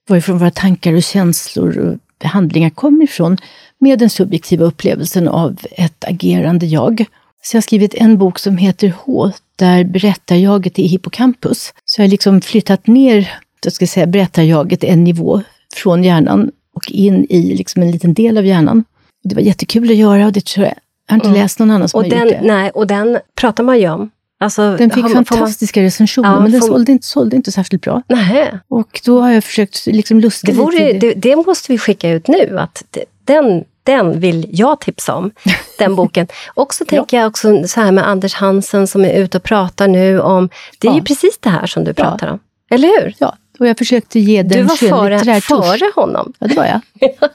varifrån 0.08 0.38
våra 0.38 0.50
tankar 0.50 0.94
och 0.94 1.02
känslor 1.02 1.78
och 1.78 2.26
handlingar 2.28 2.70
kommer 2.70 3.04
ifrån, 3.04 3.36
med 3.78 3.98
den 3.98 4.10
subjektiva 4.10 4.64
upplevelsen 4.64 5.28
av 5.28 5.58
ett 5.70 6.04
agerande 6.04 6.66
jag. 6.66 7.04
Så 7.42 7.56
jag 7.56 7.58
har 7.58 7.62
skrivit 7.62 7.94
en 7.94 8.18
bok 8.18 8.38
som 8.38 8.56
heter 8.56 8.92
H, 9.04 9.30
där 9.56 9.84
berättarjaget 9.84 10.78
är 10.78 10.88
hippocampus. 10.88 11.74
Så 11.84 12.00
jag 12.00 12.06
har 12.06 12.10
liksom 12.10 12.40
flyttat 12.40 12.86
ner, 12.86 13.32
jag 13.64 13.72
ska 13.72 13.86
säga 13.86 14.06
berättarjaget 14.06 14.84
en 14.84 15.04
nivå 15.04 15.42
från 15.74 16.04
hjärnan 16.04 16.50
och 16.74 16.90
in 16.90 17.26
i 17.28 17.54
liksom 17.54 17.82
en 17.82 17.90
liten 17.90 18.14
del 18.14 18.38
av 18.38 18.46
hjärnan. 18.46 18.84
Det 19.24 19.34
var 19.34 19.42
jättekul 19.42 19.90
att 19.90 19.96
göra 19.96 20.26
och 20.26 20.32
det 20.32 20.44
tror 20.44 20.66
jag, 20.66 20.74
jag 21.06 21.12
har 21.12 21.16
inte 21.16 21.28
Mm. 21.28 21.40
läst 21.40 21.58
någon 21.58 21.70
annan 21.70 21.88
som 21.88 21.98
Och 21.98 22.04
har 22.04 22.10
den, 22.10 22.28
gjort 22.28 22.28
det. 22.40 22.46
nej, 22.46 22.70
och 22.70 22.86
den 22.86 23.18
pratar 23.40 23.64
man 23.64 23.78
ju 23.80 23.88
om. 23.90 24.10
Alltså, 24.40 24.76
Den 24.76 24.90
fick 24.90 25.02
man- 25.02 25.10
får 25.10 25.14
man- 25.14 25.24
fantastiska 25.24 25.82
recensioner, 25.82 26.28
Ja, 26.30 26.40
men 26.40 26.52
den 26.52 26.60
får 26.60 26.68
sålde 26.68 26.92
inte, 26.92 27.06
sålde 27.06 27.36
inte 27.36 27.52
särskilt 27.52 27.82
bra. 27.82 28.02
Nähä. 28.08 28.60
Och 28.68 29.00
då 29.04 29.20
har 29.20 29.30
jag 29.30 29.44
försökt 29.44 29.86
liksom 29.86 30.20
luska 30.20 30.46
Det, 30.46 30.52
lite. 30.52 30.62
vore, 30.64 30.90
i 30.90 30.92
det. 30.92 30.98
det, 30.98 31.14
det 31.14 31.36
måste 31.36 31.72
vi 31.72 31.78
skicka 31.78 32.10
ut 32.10 32.28
nu. 32.28 32.58
Att 32.58 32.84
det, 32.90 33.04
den, 33.24 33.64
den 33.82 34.20
vill 34.20 34.46
jag 34.50 34.80
tipsa 34.80 35.14
om, 35.14 35.30
den 35.78 35.94
boken. 35.96 36.26
Också 36.54 36.84
tänker 36.84 37.16
jag 37.16 37.26
också 37.26 37.66
så 37.66 37.80
här 37.80 37.92
med 37.92 38.08
Anders 38.08 38.34
Hansen 38.34 38.86
som 38.86 39.04
är 39.04 39.12
ute 39.14 39.36
och 39.38 39.42
pratar 39.44 39.88
nu 39.88 40.20
om... 40.20 40.48
Det 40.78 40.88
är 40.88 40.92
Ja. 40.92 40.96
ju 40.96 41.02
precis 41.02 41.38
det 41.40 41.50
här 41.50 41.66
som 41.66 41.84
du 41.84 41.94
pratar 41.94 42.28
om. 42.28 42.38
Eller 42.70 42.88
hur? 43.02 43.14
Ja, 43.18 43.36
och 43.58 43.66
jag 43.66 43.78
försökte 43.78 44.20
ge 44.20 44.42
den 44.42 44.58
Du 44.58 44.62
var 44.62 44.76
före, 44.76 44.90
skönlitterär 45.18 45.40
före 45.40 45.90
honom. 45.94 46.32
Ja, 46.38 46.46
det 46.46 46.54
var 46.54 46.64
jag. 46.64 46.80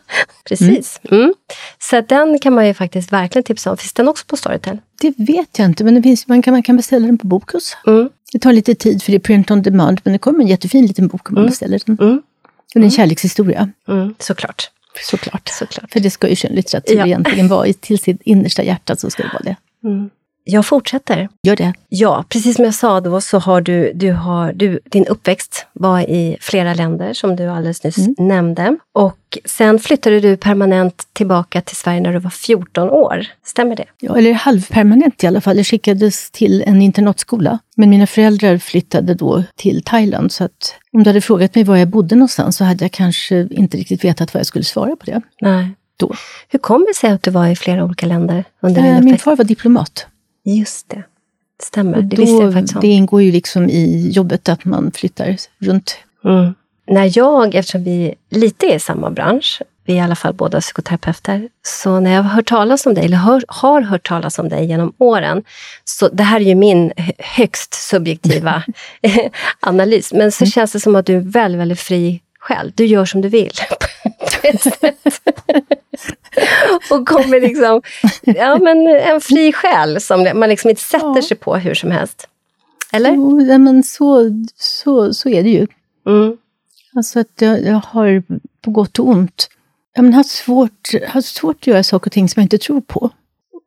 Precis. 0.50 1.00
Mm. 1.12 1.34
Så 1.90 2.02
den 2.02 2.40
kan 2.40 2.54
man 2.54 2.68
ju 2.68 2.74
faktiskt 2.74 3.12
verkligen 3.14 3.44
tipsa 3.44 3.72
om. 3.72 3.78
Finns 3.78 3.94
den 3.94 4.08
också 4.08 4.26
på 4.28 4.38
Storytel? 4.38 4.78
Det 5.02 5.14
vet 5.18 5.60
jag 5.60 5.66
inte, 5.66 5.84
men 5.84 5.96
det 5.96 6.02
finns, 6.02 6.28
man, 6.28 6.42
kan, 6.42 6.52
man 6.54 6.64
kan 6.64 6.78
beställa 6.78 7.06
den 7.06 7.18
på 7.18 7.28
Bokus. 7.28 7.78
Mm. 7.88 8.10
Det 8.34 8.40
tar 8.40 8.54
lite 8.54 8.76
tid 8.76 9.04
för 9.04 9.12
det 9.12 9.18
är 9.18 9.20
print 9.20 9.52
on 9.52 9.62
demand, 9.62 10.02
men 10.04 10.14
det 10.14 10.20
kommer 10.20 10.44
en 10.44 10.48
jättefin 10.48 10.86
liten 10.86 11.08
bok 11.08 11.30
om 11.30 11.36
man 11.36 11.46
beställer 11.46 11.80
den. 11.86 11.98
Mm. 12.02 12.18
Och 12.18 12.22
det 12.74 12.80
är 12.80 12.84
en 12.84 12.92
kärlekshistoria, 12.92 13.70
Mm. 13.88 14.16
Såklart. 14.20 14.70
såklart. 15.08 15.50
Såklart. 15.50 15.92
För 15.92 16.00
det 16.00 16.10
ska 16.12 16.30
ju 16.30 16.36
skönlitteratur 16.36 16.96
Ja. 16.98 17.06
egentligen 17.06 17.48
vara. 17.48 17.74
Till 17.74 18.00
sitt 18.00 18.22
innersta 18.22 18.64
hjärta 18.64 18.96
så 18.96 19.10
ska 19.10 19.24
det 19.24 19.30
vara 19.34 19.44
det. 19.44 19.56
Jag 20.44 20.66
fortsätter. 20.66 21.30
Gör 21.44 21.56
det. 21.56 21.74
Ja, 21.90 22.26
precis 22.30 22.56
som 22.56 22.66
jag 22.66 22.74
sa 22.74 23.02
då 23.02 23.22
så 23.22 23.40
har 23.40 23.62
du, 23.62 23.92
du 23.96 24.12
har, 24.12 24.54
du, 24.54 24.80
din 24.86 25.06
uppväxt 25.08 25.66
var 25.74 26.00
i 26.00 26.38
flera 26.42 26.74
länder 26.74 27.14
som 27.14 27.36
du 27.36 27.48
alldeles 27.48 27.84
nyss 27.84 27.98
nämnde. 28.18 28.78
Och 28.94 29.38
sen 29.46 29.80
flyttade 29.80 30.20
du 30.20 30.38
permanent 30.38 31.04
tillbaka 31.14 31.62
till 31.62 31.76
Sverige 31.76 32.02
när 32.02 32.14
du 32.14 32.20
var 32.20 32.30
14 32.30 32.90
år. 32.90 33.26
Stämmer 33.46 33.76
det? 33.76 33.86
Ja, 34.00 34.18
eller 34.18 34.34
halvpermanent 34.34 35.24
i 35.24 35.28
alla 35.28 35.42
fall. 35.42 35.58
Jag 35.58 35.66
skickades 35.66 36.32
till 36.32 36.64
en 36.68 36.82
internatskola. 36.82 37.60
Men 37.76 37.90
mina 37.90 38.08
föräldrar 38.08 38.58
flyttade 38.58 39.14
då 39.14 39.44
till 39.56 39.84
Thailand. 39.86 40.32
Så 40.32 40.44
att 40.44 40.76
om 40.94 41.04
du 41.04 41.10
hade 41.10 41.22
frågat 41.22 41.56
mig 41.56 41.64
var 41.64 41.78
jag 41.78 41.88
bodde 41.88 42.16
någonstans 42.16 42.58
så 42.58 42.64
hade 42.64 42.84
jag 42.84 42.92
kanske 42.92 43.48
inte 43.52 43.78
riktigt 43.78 44.04
vetat 44.04 44.34
vad 44.34 44.40
jag 44.40 44.48
skulle 44.48 44.66
svara 44.66 44.96
på 44.96 45.06
det. 45.06 45.22
Nej. 45.42 45.68
Då. 45.98 46.16
Hur 46.50 46.60
kommer 46.60 46.88
det 46.88 46.94
sig 46.96 47.10
att 47.12 47.24
du 47.24 47.32
var 47.32 47.48
i 47.48 47.56
flera 47.56 47.84
olika 47.84 48.06
länder 48.06 48.44
under 48.62 48.82
din 48.82 48.92
Eh, 48.92 48.96
Min 49.00 49.08
uppväxt? 49.08 49.24
far 49.24 49.36
var 49.36 49.46
diplomat. 49.46 50.08
Just 50.44 50.90
det. 50.90 51.04
Stämmer, 51.64 51.98
Och 51.98 52.04
det 52.04 52.16
visste 52.16 52.36
då, 52.36 52.44
jag 52.44 52.54
faktiskt 52.54 52.76
om. 52.76 52.82
det 52.82 52.88
ingår 52.88 53.22
ju 53.22 53.32
liksom 53.32 53.70
i 53.70 54.10
jobbet 54.12 54.50
att 54.50 54.66
man 54.66 54.92
flyttar 54.92 55.38
runt. 55.60 55.98
Mm. 56.26 56.54
När 56.88 57.18
jag, 57.18 57.56
eftersom 57.56 57.84
vi 57.84 58.16
lite 58.30 58.66
är 58.66 58.76
i 58.76 58.80
samma 58.80 59.10
bransch, 59.10 59.62
vi 59.86 59.94
är 59.94 59.98
i 59.98 60.00
alla 60.00 60.16
fall 60.16 60.34
båda 60.34 60.62
psykoterapeuter, 60.62 61.50
så 61.64 62.00
när 62.00 62.12
jag 62.14 62.24
har 62.24 62.30
hört 62.30 62.48
talas 62.50 62.86
om 62.86 62.94
dig, 62.94 63.06
eller 63.06 63.18
hör, 63.18 63.44
har 63.48 63.82
hört 63.82 64.08
talas 64.08 64.40
om 64.40 64.50
dig 64.50 64.66
genom 64.66 64.94
åren, 64.98 65.44
så 65.84 66.08
det 66.10 66.24
här 66.24 66.40
är 66.40 66.44
ju 66.46 66.56
min 66.56 66.92
hö- 66.98 67.12
högst 67.18 67.74
subjektiva 67.74 68.64
analys, 69.60 70.14
men 70.14 70.32
så 70.32 70.46
känns 70.46 70.72
det 70.72 70.80
som 70.80 70.96
att 70.96 71.06
du 71.06 71.16
är 71.16 71.20
väldigt, 71.20 71.62
väldigt 71.62 71.80
fri 71.80 72.22
själv. 72.40 72.72
Du 72.76 72.86
gör 72.86 73.06
som 73.06 73.22
du 73.22 73.30
vill. 73.30 73.52
Och 76.92 77.08
kommer 77.08 77.42
liksom, 77.42 77.82
ja 78.22 78.58
men 78.58 78.88
en 78.88 79.22
fri 79.22 79.54
själ 79.54 80.02
som 80.02 80.32
man 80.36 80.50
liksom 80.50 80.70
inte 80.70 80.82
sätter 80.82 81.16
Ja. 81.16 81.22
sig 81.22 81.38
på 81.38 81.56
hur 81.56 81.74
som 81.74 81.92
helst. 81.92 82.28
Eller? 82.94 83.14
Jo, 83.14 83.42
ja, 83.42 83.58
men 83.58 83.84
så, 83.84 84.32
så, 84.56 85.14
så 85.14 85.30
är 85.30 85.44
det 85.44 85.50
ju. 85.50 85.68
Mm. 86.08 86.38
Alltså 86.96 87.20
att 87.20 87.42
jag, 87.42 87.64
jag 87.64 87.82
har 87.88 88.24
på 88.62 88.72
gott 88.72 89.00
och 89.00 89.08
ont 89.08 89.50
jag 89.94 90.04
men, 90.04 90.14
haft, 90.14 90.30
svårt, 90.30 90.90
haft 91.08 91.36
svårt 91.36 91.56
att 91.60 91.68
göra 91.68 91.84
saker 91.84 92.08
och 92.08 92.12
ting 92.12 92.30
som 92.30 92.40
jag 92.42 92.46
inte 92.46 92.58
tror 92.58 92.82
på. 92.82 93.10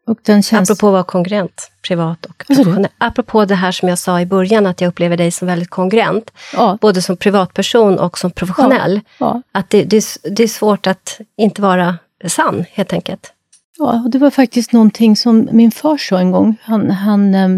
Och 0.07 0.19
den 0.23 0.43
känns... 0.43 0.71
Apropå 0.71 0.87
att 0.87 0.93
vara 0.93 1.05
kongruent, 1.05 1.71
privat 1.83 2.27
och 2.27 2.45
professionell. 2.47 2.89
Apropå 2.99 3.45
det 3.45 3.55
här 3.55 3.73
som 3.73 3.89
jag 3.89 3.99
sa 3.99 4.21
i 4.21 4.27
början, 4.27 4.67
att 4.67 4.81
jag 4.81 4.89
upplever 4.89 5.17
dig 5.17 5.31
som 5.31 5.49
väldigt 5.49 5.71
kongruent. 5.71 6.31
Ja. 6.53 6.79
Både 6.81 7.03
som 7.03 7.17
privatperson 7.17 7.99
och 7.99 8.19
som 8.19 8.31
professionell. 8.31 9.01
Ja. 9.19 9.27
Ja. 9.27 9.43
Att 9.53 9.71
det, 9.71 9.85
det, 9.85 10.05
det, 10.23 10.43
är 10.43 10.49
svårt 10.49 10.87
att 10.87 11.21
inte 11.37 11.63
vara 11.63 11.99
sann, 12.29 12.65
helt 12.73 12.93
enkelt. 12.93 13.33
Ja, 13.79 14.03
och 14.05 14.11
det 14.11 14.19
var 14.19 14.31
faktiskt 14.31 14.73
någonting 14.73 15.17
som 15.17 15.49
min 15.53 15.71
far 15.71 15.97
sa 15.97 16.19
en 16.19 16.31
gång. 16.31 16.57
Han, 16.63 16.91
han 16.91 17.35
eh, 17.35 17.49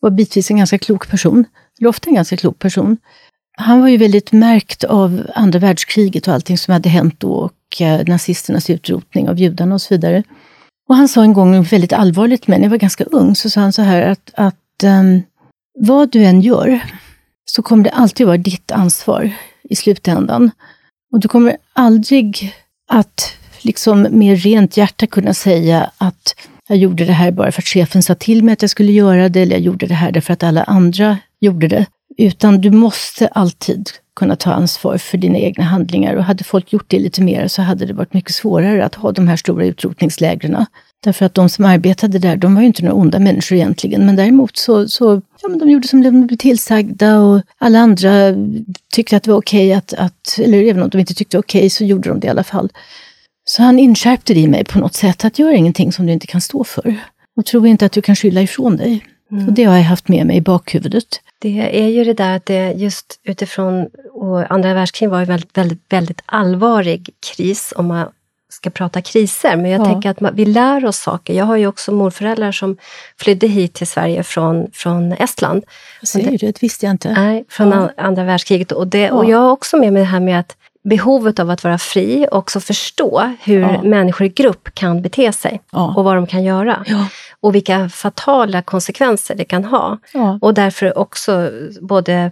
var 0.00 0.10
bitvis 0.10 0.50
en 0.50 0.56
ganska 0.56 0.78
klok 0.78 1.10
person, 1.10 1.44
eller 1.80 1.88
ofta 1.88 2.08
en 2.08 2.14
ganska 2.14 2.36
klok 2.36 2.58
person. 2.58 2.96
Han 3.56 3.80
var 3.80 3.88
ju 3.88 3.96
väldigt 3.96 4.32
märkt 4.32 4.84
av 4.84 5.26
andra 5.34 5.58
världskriget 5.58 6.28
och 6.28 6.34
allting 6.34 6.58
som 6.58 6.72
hade 6.72 6.88
hänt 6.88 7.20
då 7.20 7.32
och 7.32 7.80
eh, 7.80 8.06
nazisternas 8.06 8.70
utrotning 8.70 9.28
av 9.28 9.38
judarna 9.38 9.74
och 9.74 9.82
så 9.82 9.94
vidare. 9.94 10.22
Och 10.88 10.96
han 10.96 11.08
sa 11.08 11.22
en 11.22 11.32
gång 11.32 11.62
väldigt 11.62 11.92
allvarligt 11.92 12.46
men 12.46 12.62
jag 12.62 12.70
var 12.70 12.76
ganska 12.76 13.04
ung, 13.04 13.36
så 13.36 13.50
sa 13.50 13.60
han 13.60 13.72
så 13.72 13.82
här 13.82 14.02
att, 14.02 14.30
att 14.34 14.82
eh, 14.82 15.02
vad 15.78 16.10
du 16.10 16.24
än 16.24 16.40
gör 16.40 16.80
så 17.44 17.62
kommer 17.62 17.84
det 17.84 17.90
alltid 17.90 18.26
vara 18.26 18.36
ditt 18.36 18.72
ansvar 18.72 19.32
i 19.62 19.76
slutändan. 19.76 20.50
Och 21.12 21.20
du 21.20 21.28
kommer 21.28 21.56
aldrig 21.72 22.54
att 22.88 23.36
liksom 23.64 24.02
med 24.02 24.42
rent 24.42 24.76
hjärta 24.76 25.06
kunna 25.06 25.34
säga 25.34 25.90
att 25.98 26.34
jag 26.68 26.78
gjorde 26.78 27.04
det 27.04 27.12
här 27.12 27.30
bara 27.30 27.52
för 27.52 27.62
att 27.62 27.66
chefen 27.66 28.02
sa 28.02 28.14
till 28.14 28.44
mig 28.44 28.52
att 28.52 28.62
jag 28.62 28.70
skulle 28.70 28.92
göra 28.92 29.28
det, 29.28 29.40
eller 29.40 29.52
jag 29.52 29.62
gjorde 29.62 29.86
det 29.86 29.94
här 29.94 30.12
därför 30.12 30.32
att 30.32 30.42
alla 30.42 30.62
andra 30.62 31.18
gjorde 31.40 31.68
det. 31.68 31.86
Utan 32.16 32.60
du 32.60 32.70
måste 32.70 33.28
alltid 33.28 33.90
kunna 34.16 34.36
ta 34.36 34.52
ansvar 34.52 34.98
för 34.98 35.18
dina 35.18 35.38
egna 35.38 35.64
handlingar. 35.64 36.14
Och 36.14 36.24
hade 36.24 36.44
folk 36.44 36.72
gjort 36.72 36.84
det 36.88 36.98
lite 36.98 37.22
mer 37.22 37.48
så 37.48 37.62
hade 37.62 37.86
det 37.86 37.92
varit 37.92 38.14
mycket 38.14 38.34
svårare 38.34 38.84
att 38.84 38.94
ha 38.94 39.12
de 39.12 39.28
här 39.28 39.36
stora 39.36 39.66
utrotningslägren. 39.66 40.66
Därför 41.04 41.26
att 41.26 41.34
de 41.34 41.48
som 41.48 41.64
arbetade 41.64 42.18
där, 42.18 42.36
de 42.36 42.54
var 42.54 42.60
ju 42.60 42.66
inte 42.66 42.82
några 42.82 42.94
onda 42.94 43.18
människor 43.18 43.56
egentligen. 43.56 44.06
Men 44.06 44.16
däremot 44.16 44.56
så, 44.56 44.88
så 44.88 45.22
ja, 45.42 45.48
men 45.48 45.58
de 45.58 45.70
gjorde 45.70 45.88
som 45.88 46.02
de 46.02 46.26
blev 46.26 46.36
tillsagda 46.36 47.20
och 47.20 47.42
alla 47.58 47.78
andra 47.78 48.10
tyckte 48.92 49.16
att 49.16 49.22
det 49.22 49.30
var 49.30 49.38
okej 49.38 49.66
okay 49.66 49.78
att, 49.78 49.92
att, 49.92 50.38
eller 50.38 50.62
även 50.62 50.82
om 50.82 50.88
de 50.88 50.98
inte 50.98 51.14
tyckte 51.14 51.38
okej 51.38 51.58
okay, 51.58 51.70
så 51.70 51.84
gjorde 51.84 52.08
de 52.08 52.20
det 52.20 52.26
i 52.26 52.30
alla 52.30 52.44
fall. 52.44 52.70
Så 53.44 53.62
han 53.62 53.78
inskärpte 53.78 54.34
det 54.34 54.40
i 54.40 54.48
mig 54.48 54.64
på 54.64 54.78
något 54.78 54.94
sätt, 54.94 55.24
att 55.24 55.38
gör 55.38 55.50
ingenting 55.50 55.92
som 55.92 56.06
du 56.06 56.12
inte 56.12 56.26
kan 56.26 56.40
stå 56.40 56.64
för. 56.64 56.96
Och 57.36 57.46
tro 57.46 57.66
inte 57.66 57.86
att 57.86 57.92
du 57.92 58.02
kan 58.02 58.16
skylla 58.16 58.42
ifrån 58.42 58.76
dig. 58.76 59.06
Mm. 59.30 59.48
Och 59.48 59.52
det 59.52 59.64
har 59.64 59.76
jag 59.76 59.84
haft 59.84 60.08
med 60.08 60.26
mig 60.26 60.36
i 60.36 60.40
bakhuvudet. 60.40 61.20
Det 61.38 61.82
är 61.84 61.88
ju 61.88 62.04
det 62.04 62.14
där 62.14 62.36
att 62.36 62.46
det 62.46 62.72
just 62.72 63.20
utifrån, 63.24 63.88
och 64.12 64.52
andra 64.52 64.74
världskriget 64.74 65.10
var 65.10 65.20
ju 65.20 65.24
väldigt, 65.24 65.58
väldigt, 65.58 65.82
väldigt 65.88 66.22
allvarlig 66.26 67.10
kris 67.20 67.72
om 67.76 67.86
man 67.86 68.08
ska 68.48 68.70
prata 68.70 69.02
kriser. 69.02 69.56
Men 69.56 69.70
jag 69.70 69.80
ja. 69.80 69.84
tänker 69.84 70.10
att 70.10 70.20
man, 70.20 70.34
vi 70.34 70.44
lär 70.44 70.84
oss 70.84 70.98
saker. 70.98 71.34
Jag 71.34 71.44
har 71.44 71.56
ju 71.56 71.66
också 71.66 71.92
morföräldrar 71.92 72.52
som 72.52 72.76
flydde 73.18 73.46
hit 73.46 73.74
till 73.74 73.86
Sverige 73.86 74.22
från, 74.22 74.70
från 74.72 75.12
Estland. 75.12 75.64
Vad 76.00 76.08
säger 76.08 76.30
du? 76.30 76.36
Det 76.46 76.62
visste 76.62 76.86
jag 76.86 76.90
inte. 76.90 77.12
Nej, 77.12 77.44
från 77.48 77.70
ja. 77.70 77.90
andra 77.96 78.24
världskriget. 78.24 78.72
Och, 78.72 78.86
det, 78.86 79.10
och 79.10 79.30
jag 79.30 79.38
har 79.38 79.50
också 79.50 79.76
med 79.76 79.92
mig 79.92 80.02
det 80.02 80.08
här 80.08 80.20
med 80.20 80.40
att 80.40 80.56
behovet 80.84 81.38
av 81.38 81.50
att 81.50 81.64
vara 81.64 81.78
fri 81.78 82.26
och 82.30 82.38
också 82.38 82.60
förstå 82.60 83.34
hur 83.40 83.60
ja. 83.60 83.82
människor 83.82 84.26
i 84.26 84.30
grupp 84.30 84.74
kan 84.74 85.02
bete 85.02 85.32
sig 85.32 85.60
ja. 85.72 85.94
och 85.96 86.04
vad 86.04 86.16
de 86.16 86.26
kan 86.26 86.44
göra. 86.44 86.84
Ja. 86.86 87.08
Och 87.40 87.54
vilka 87.54 87.88
fatala 87.88 88.62
konsekvenser 88.62 89.34
det 89.34 89.44
kan 89.44 89.64
ha. 89.64 89.98
Och 90.40 90.54
därför 90.54 90.98
också 90.98 91.50
både 91.80 92.30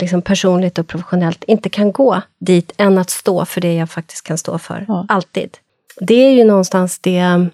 liksom 0.00 0.22
personligt 0.22 0.78
och 0.78 0.86
professionellt 0.86 1.44
inte 1.44 1.68
kan 1.68 1.92
gå 1.92 2.22
dit 2.40 2.72
än 2.76 2.98
att 2.98 3.10
stå 3.10 3.44
för 3.44 3.60
det 3.60 3.74
jag 3.74 3.90
faktiskt 3.90 4.26
kan 4.26 4.38
stå 4.38 4.58
för. 4.58 4.86
Alltid. 5.08 5.56
Det 6.00 6.14
är 6.14 6.30
ju 6.30 6.44
någonstans 6.44 6.98
det 6.98 7.48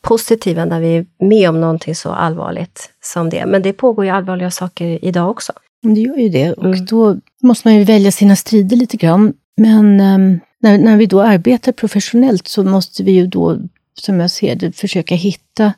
positiva 0.00 0.64
när 0.64 0.80
vi 0.80 0.96
är 0.96 1.06
med 1.18 1.48
om 1.48 1.60
någonting 1.60 1.94
så 1.94 2.10
allvarligt 2.10 2.90
som 3.02 3.30
det. 3.30 3.46
Men 3.46 3.62
det 3.62 3.72
pågår 3.72 4.04
ju 4.04 4.10
allvarliga 4.10 4.50
saker 4.50 5.04
idag 5.04 5.30
också. 5.30 5.52
Det 5.82 6.00
gör 6.00 6.16
ju 6.16 6.28
det 6.28 6.52
och 6.52 6.64
mm. 6.64 6.84
då 6.84 7.16
måste 7.42 7.68
man 7.68 7.74
ju 7.76 7.84
välja 7.84 8.12
sina 8.12 8.36
strider 8.36 8.76
lite 8.76 8.96
grann. 8.96 9.32
Men 9.56 10.00
um, 10.00 10.40
när, 10.58 10.78
när 10.78 10.96
vi 10.96 11.06
då 11.06 11.22
arbetar 11.22 11.72
professionellt 11.72 12.48
så 12.48 12.64
måste 12.64 13.02
vi 13.02 13.12
ju 13.12 13.26
då, 13.26 13.58
som 14.00 14.20
jag 14.20 14.30
ser 14.30 14.56
det, 14.56 14.72
försöka 14.72 15.14
hitta 15.14 15.72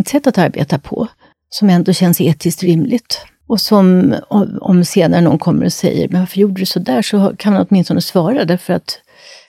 ett 0.00 0.08
sätt 0.08 0.26
att 0.26 0.38
arbeta 0.38 0.78
på 0.78 1.08
som 1.50 1.70
ändå 1.70 1.92
känns 1.92 2.20
etiskt 2.20 2.62
rimligt. 2.62 3.26
Och 3.46 3.60
som 3.60 4.14
om 4.60 4.84
senare 4.84 5.20
någon 5.20 5.38
kommer 5.38 5.64
och 5.64 5.72
säger, 5.72 6.08
men 6.08 6.20
varför 6.20 6.38
gjorde 6.38 6.60
du 6.60 6.66
så 6.66 6.78
där? 6.78 7.02
Så 7.02 7.34
kan 7.36 7.52
man 7.52 7.66
åtminstone 7.70 8.00
svara 8.00 8.44
därför 8.44 8.72
att 8.72 8.98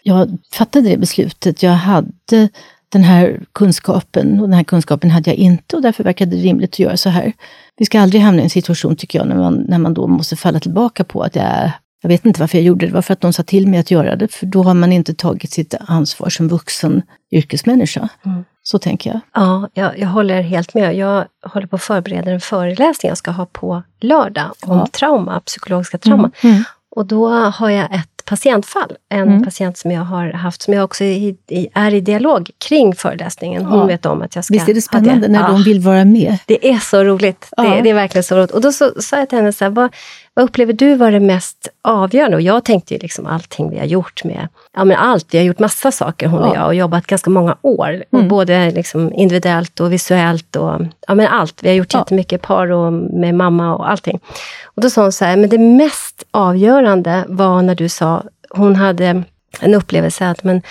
jag 0.03 0.37
fattade 0.53 0.89
det 0.89 0.97
beslutet. 0.97 1.63
Jag 1.63 1.71
hade 1.71 2.49
den 2.89 3.03
här 3.03 3.41
kunskapen 3.51 4.39
och 4.39 4.49
den 4.49 4.53
här 4.53 4.63
kunskapen 4.63 5.11
hade 5.11 5.29
jag 5.29 5.37
inte 5.37 5.75
och 5.75 5.81
därför 5.81 6.03
verkade 6.03 6.35
det 6.35 6.41
rimligt 6.41 6.73
att 6.73 6.79
göra 6.79 6.97
så 6.97 7.09
här. 7.09 7.33
Vi 7.77 7.85
ska 7.85 7.99
aldrig 7.99 8.21
hamna 8.21 8.41
i 8.41 8.43
en 8.43 8.49
situation, 8.49 8.95
tycker 8.95 9.19
jag, 9.19 9.27
när 9.27 9.35
man, 9.35 9.65
när 9.67 9.77
man 9.77 9.93
då 9.93 10.07
måste 10.07 10.35
falla 10.35 10.59
tillbaka 10.59 11.03
på 11.03 11.21
att 11.21 11.35
jag 11.35 11.71
jag 12.03 12.09
vet 12.09 12.25
inte 12.25 12.39
varför 12.39 12.57
jag 12.57 12.65
gjorde 12.65 12.85
det, 12.85 12.89
det 12.89 12.93
var 12.93 13.01
för 13.01 13.13
att 13.13 13.21
de 13.21 13.33
sa 13.33 13.43
till 13.43 13.67
mig 13.67 13.79
att 13.79 13.91
göra 13.91 14.15
det, 14.15 14.27
för 14.27 14.45
då 14.45 14.63
har 14.63 14.73
man 14.73 14.91
inte 14.91 15.13
tagit 15.13 15.51
sitt 15.51 15.75
ansvar 15.79 16.29
som 16.29 16.47
vuxen 16.47 17.01
yrkesmänniska. 17.31 18.09
Mm. 18.25 18.43
Så 18.63 18.79
tänker 18.79 19.09
jag. 19.09 19.19
Ja, 19.33 19.69
jag, 19.73 19.99
jag, 19.99 20.07
håller 20.07 20.41
helt 20.41 20.73
med. 20.73 20.95
Jag 20.95 21.25
håller 21.41 21.67
på 21.67 21.75
att 21.75 21.81
förbereda 21.81 22.31
en 22.31 22.39
föreläsning 22.39 23.09
jag 23.09 23.17
ska 23.17 23.31
ha 23.31 23.45
på 23.45 23.83
lördag 24.01 24.51
om 24.61 24.77
ja. 24.77 24.87
trauma, 24.87 25.39
psykologiska 25.39 25.97
trauma. 25.97 26.31
Mm. 26.41 26.55
Mm. 26.55 26.63
Och 26.95 27.05
då 27.05 27.29
har 27.29 27.69
jag 27.69 27.95
ett 27.95 28.25
patientfall. 28.25 28.95
En 29.09 29.27
mm. 29.27 29.43
patient 29.43 29.77
som 29.77 29.91
jag 29.91 30.01
har 30.01 30.31
haft, 30.31 30.61
som 30.61 30.73
jag 30.73 30.83
också 30.83 31.03
i, 31.03 31.37
i, 31.47 31.67
är 31.73 31.93
i 31.93 32.01
dialog 32.01 32.49
kring 32.67 32.95
föreläsningen. 32.95 33.65
Hon 33.65 33.79
ja. 33.79 33.85
vet 33.85 34.05
om 34.05 34.21
att 34.21 34.35
jag 34.35 34.45
ska... 34.45 34.53
Visst 34.53 34.69
är 34.69 34.73
det 34.73 34.81
spännande 34.81 35.27
när 35.27 35.39
ja. 35.39 35.47
de 35.47 35.63
vill 35.63 35.79
vara 35.79 36.05
med? 36.05 36.37
Det 36.45 36.69
är 36.69 36.79
så 36.79 37.03
roligt. 37.03 37.47
Ja. 37.57 37.63
Det, 37.63 37.81
det, 37.81 37.89
är 37.89 37.93
verkligen 37.93 38.23
så 38.23 38.37
roligt. 38.37 38.51
Och 38.51 38.61
då 38.61 38.71
sa 38.71 38.91
jag 39.11 39.29
till 39.29 39.37
henne, 39.37 39.53
så 39.53 39.63
här, 39.63 39.71
vad, 39.71 39.95
vad 40.33 40.45
upplever 40.45 40.73
du 40.73 40.95
var 40.95 41.11
det 41.11 41.19
mest 41.19 41.67
avgörande? 41.81 42.37
Och 42.37 42.41
jag 42.41 42.65
tänkte 42.65 42.93
ju 42.93 42.99
liksom 42.99 43.27
allting 43.27 43.69
vi 43.69 43.79
har 43.79 43.85
gjort 43.85 44.23
med, 44.23 44.47
ja 44.73 44.83
men 44.83 44.97
allt, 44.97 45.33
vi 45.33 45.37
har 45.37 45.45
gjort 45.45 45.59
massa 45.59 45.91
saker 45.91 46.27
hon 46.27 46.43
och 46.43 46.55
jag 46.55 46.65
och 46.65 46.75
jobbat 46.75 47.07
ganska 47.07 47.29
många 47.29 47.57
år. 47.61 48.03
Mm. 48.13 48.27
både 48.27 48.71
liksom 48.71 49.13
individuellt 49.13 49.79
och 49.79 49.93
visuellt 49.93 50.55
och 50.55 50.81
ja 51.07 51.15
men 51.15 51.27
allt. 51.27 51.63
Vi 51.63 51.69
har 51.69 51.75
gjort 51.75 51.93
ja. 51.93 51.99
jättemycket 51.99 52.41
par 52.41 52.71
och 52.71 52.93
med 52.93 53.35
mamma 53.35 53.75
och 53.75 53.89
allting. 53.89 54.19
Och 54.63 54.81
då 54.81 54.89
sa 54.89 55.01
hon 55.01 55.11
så 55.11 55.25
här, 55.25 55.37
men 55.37 55.49
det 55.49 55.57
mest 55.57 56.23
avgörande 56.31 57.25
var 57.27 57.61
när 57.61 57.75
du 57.75 57.89
sa, 57.89 58.23
hon 58.49 58.75
hade 58.75 59.23
en 59.59 59.73
upplevelse 59.73 60.27
att, 60.27 60.43
men, 60.43 60.61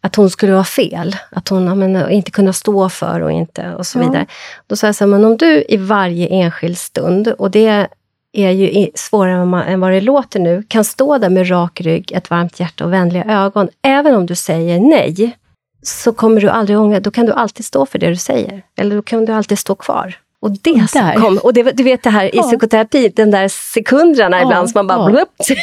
att 0.00 0.16
hon 0.16 0.30
skulle 0.30 0.52
vara 0.52 0.64
fel. 0.64 1.16
Att 1.30 1.48
hon 1.48 1.78
men, 1.78 2.10
inte 2.10 2.30
kunna 2.30 2.52
stå 2.52 2.88
för 2.88 3.20
och 3.20 3.32
inte 3.32 3.74
och 3.74 3.86
så 3.86 3.98
ja. 3.98 4.02
vidare. 4.02 4.26
Då 4.66 4.76
sa 4.76 4.86
jag 4.86 4.96
så 4.96 5.04
här, 5.04 5.08
men 5.08 5.24
om 5.24 5.36
du 5.36 5.64
i 5.68 5.76
varje 5.76 6.26
enskild 6.26 6.78
stund, 6.78 7.28
och 7.28 7.50
det 7.50 7.88
är 8.32 8.50
ju 8.50 8.90
svårare 8.94 9.64
än 9.64 9.80
vad 9.80 9.92
det 9.92 10.00
låter 10.00 10.40
nu, 10.40 10.62
kan 10.68 10.84
stå 10.84 11.18
där 11.18 11.30
med 11.30 11.50
rak 11.50 11.80
rygg, 11.80 12.12
ett 12.12 12.30
varmt 12.30 12.60
hjärta 12.60 12.84
och 12.84 12.92
vänliga 12.92 13.24
ögon, 13.24 13.68
även 13.82 14.14
om 14.14 14.26
du 14.26 14.34
säger 14.34 14.80
nej, 14.80 15.36
så 15.82 16.12
kommer 16.12 16.40
du 16.40 16.48
aldrig 16.48 16.78
ångra, 16.78 17.00
då 17.00 17.10
kan 17.10 17.26
du 17.26 17.32
alltid 17.32 17.64
stå 17.64 17.86
för 17.86 17.98
det 17.98 18.08
du 18.08 18.16
säger. 18.16 18.62
Eller 18.76 18.96
då 18.96 19.02
kan 19.02 19.24
du 19.24 19.32
alltid 19.32 19.58
stå 19.58 19.74
kvar. 19.74 20.18
Och 20.40 20.50
det 20.50 20.86
där. 20.92 21.14
kom, 21.14 21.38
och 21.38 21.54
det, 21.54 21.62
du 21.62 21.82
vet 21.82 22.02
det 22.02 22.10
här 22.10 22.30
ja. 22.32 22.42
i 22.44 22.48
psykoterapi, 22.48 23.08
den 23.08 23.30
där 23.30 23.48
sekunderna 23.48 24.36
ja, 24.36 24.42
ibland 24.42 24.70
som 24.70 24.78
man 24.78 24.86
bara... 24.86 25.18
Ja. 25.18 25.54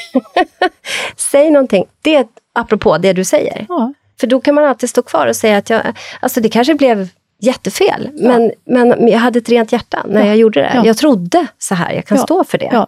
Säg 1.17 1.51
någonting, 1.51 1.85
det 2.01 2.27
apropå 2.53 2.97
det 2.97 3.13
du 3.13 3.23
säger. 3.23 3.65
Ja. 3.69 3.93
För 4.19 4.27
då 4.27 4.39
kan 4.39 4.55
man 4.55 4.63
alltid 4.63 4.89
stå 4.89 5.01
kvar 5.01 5.27
och 5.27 5.35
säga 5.35 5.57
att 5.57 5.69
jag, 5.69 5.81
alltså 6.19 6.41
det 6.41 6.49
kanske 6.49 6.75
blev 6.75 7.07
jättefel, 7.39 8.09
ja. 8.15 8.27
men, 8.27 8.51
men 8.65 9.07
jag 9.07 9.19
hade 9.19 9.39
ett 9.39 9.49
rent 9.49 9.71
hjärta 9.71 10.05
när 10.07 10.25
jag 10.25 10.37
gjorde 10.37 10.59
det. 10.59 10.81
Jag 10.85 10.97
trodde 10.97 11.47
så 11.57 11.75
här, 11.75 11.93
jag 11.93 12.05
kan 12.05 12.17
stå 12.17 12.43
för 12.43 12.57
det. 12.57 12.87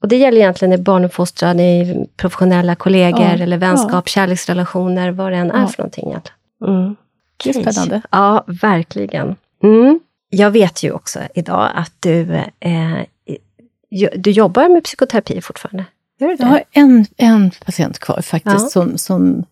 Och 0.00 0.08
det 0.08 0.16
gäller 0.16 0.38
egentligen 0.38 0.72
i 0.72 0.78
barnuppfostran, 0.78 1.60
i 1.60 2.06
professionella 2.16 2.74
kollegor 2.74 3.40
eller 3.40 3.56
vänskap, 3.56 4.08
kärleksrelationer, 4.08 5.10
vad 5.10 5.32
det 5.32 5.38
än 5.38 5.50
är 5.50 5.66
för 5.66 5.78
någonting. 5.78 6.16
Mm. 6.66 6.96
Det 7.44 7.50
är 7.50 7.52
spännande. 7.52 8.02
Ja, 8.10 8.44
verkligen. 8.46 9.36
Mm. 9.62 10.00
Jag 10.28 10.50
vet 10.50 10.82
ju 10.82 10.92
också 10.92 11.18
idag 11.34 11.70
att 11.74 11.92
du, 12.00 12.34
eh, 12.60 12.98
du 14.16 14.30
jobbar 14.30 14.68
med 14.68 14.84
psykoterapi 14.84 15.40
fortfarande. 15.40 15.84
Gör 16.18 16.28
du 16.28 16.36
det? 16.36 16.42
Jag 16.42 16.48
har 16.48 16.62
en, 16.72 17.06
en 17.16 17.50
patient 17.50 17.98
kvar 17.98 18.20
faktiskt 18.22 18.60
ja. 18.60 18.68
som, 18.68 18.98
som 18.98 19.44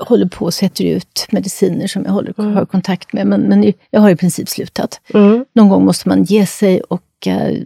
håller 0.00 0.26
på 0.26 0.44
och 0.44 0.54
sätter 0.54 0.84
ut 0.84 1.26
mediciner 1.30 1.86
som 1.86 2.04
jag 2.04 2.12
håller, 2.12 2.34
mm. 2.38 2.54
har 2.54 2.66
kontakt 2.66 3.12
med. 3.12 3.26
Men, 3.26 3.40
men 3.40 3.72
jag 3.90 4.00
har 4.00 4.10
i 4.10 4.16
princip 4.16 4.48
slutat. 4.48 5.00
Mm. 5.14 5.44
Någon 5.52 5.68
gång 5.68 5.84
måste 5.84 6.08
man 6.08 6.24
ge 6.24 6.46
sig 6.46 6.80
och 6.80 7.02
uh, 7.26 7.62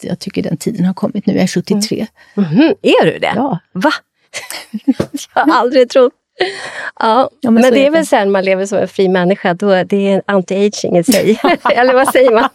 jag 0.00 0.18
tycker 0.18 0.42
den 0.42 0.56
tiden 0.56 0.84
har 0.84 0.94
kommit 0.94 1.26
nu. 1.26 1.34
Jag 1.34 1.42
är 1.42 1.46
73. 1.46 2.06
Mm. 2.36 2.50
Mm. 2.50 2.74
Är 2.82 3.04
du 3.04 3.18
det? 3.18 3.32
Ja. 3.34 3.58
Va? 3.72 3.92
jag 5.34 5.42
har 5.42 5.60
aldrig 5.60 5.90
trott. 5.90 6.12
Ja, 7.00 7.30
ja 7.40 7.50
men, 7.50 7.62
men 7.62 7.72
det 7.72 7.86
är 7.86 7.90
väl 7.90 8.06
sen 8.06 8.30
man 8.30 8.44
lever 8.44 8.66
som 8.66 8.78
en 8.78 8.88
fri 8.88 9.08
människa, 9.08 9.54
då 9.54 9.84
det 9.84 10.12
är 10.12 10.22
anti-aging 10.26 10.98
i 10.98 11.04
sig. 11.04 11.40
Eller 11.74 11.94
vad 11.94 12.08
säger 12.08 12.32
man? 12.32 12.48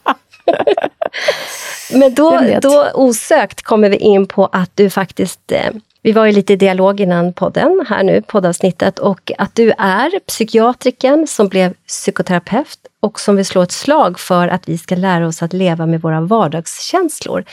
men 1.94 2.14
då, 2.14 2.42
då 2.62 2.88
osökt 2.94 3.62
kommer 3.62 3.90
vi 3.90 3.98
in 3.98 4.28
på 4.28 4.46
att 4.46 4.72
du 4.76 4.90
faktiskt 4.90 5.52
eh, 5.52 5.72
Vi 6.04 6.12
var 6.12 6.26
ju 6.26 6.32
lite 6.32 6.54
i 6.54 6.56
dialog 6.56 7.00
innan 7.00 7.34
podden, 7.34 7.86
här 7.90 8.04
nu, 8.04 8.22
poddavsnittet, 8.22 9.00
och 9.00 9.32
att 9.38 9.56
du 9.56 9.72
är 9.78 10.20
psykiatriken 10.20 11.28
som 11.28 11.48
blev 11.48 11.74
psykoterapeut 11.88 12.80
och 13.00 13.20
som 13.20 13.36
vill 13.36 13.46
slå 13.46 13.62
ett 13.62 13.72
slag 13.72 14.20
för 14.20 14.48
att 14.48 14.70
vi 14.70 14.78
ska 14.78 14.96
lära 14.96 15.28
oss 15.28 15.44
att 15.44 15.54
leva 15.54 15.86
med 15.86 16.02
våra 16.02 16.22
vardagskänslor, 16.22 17.44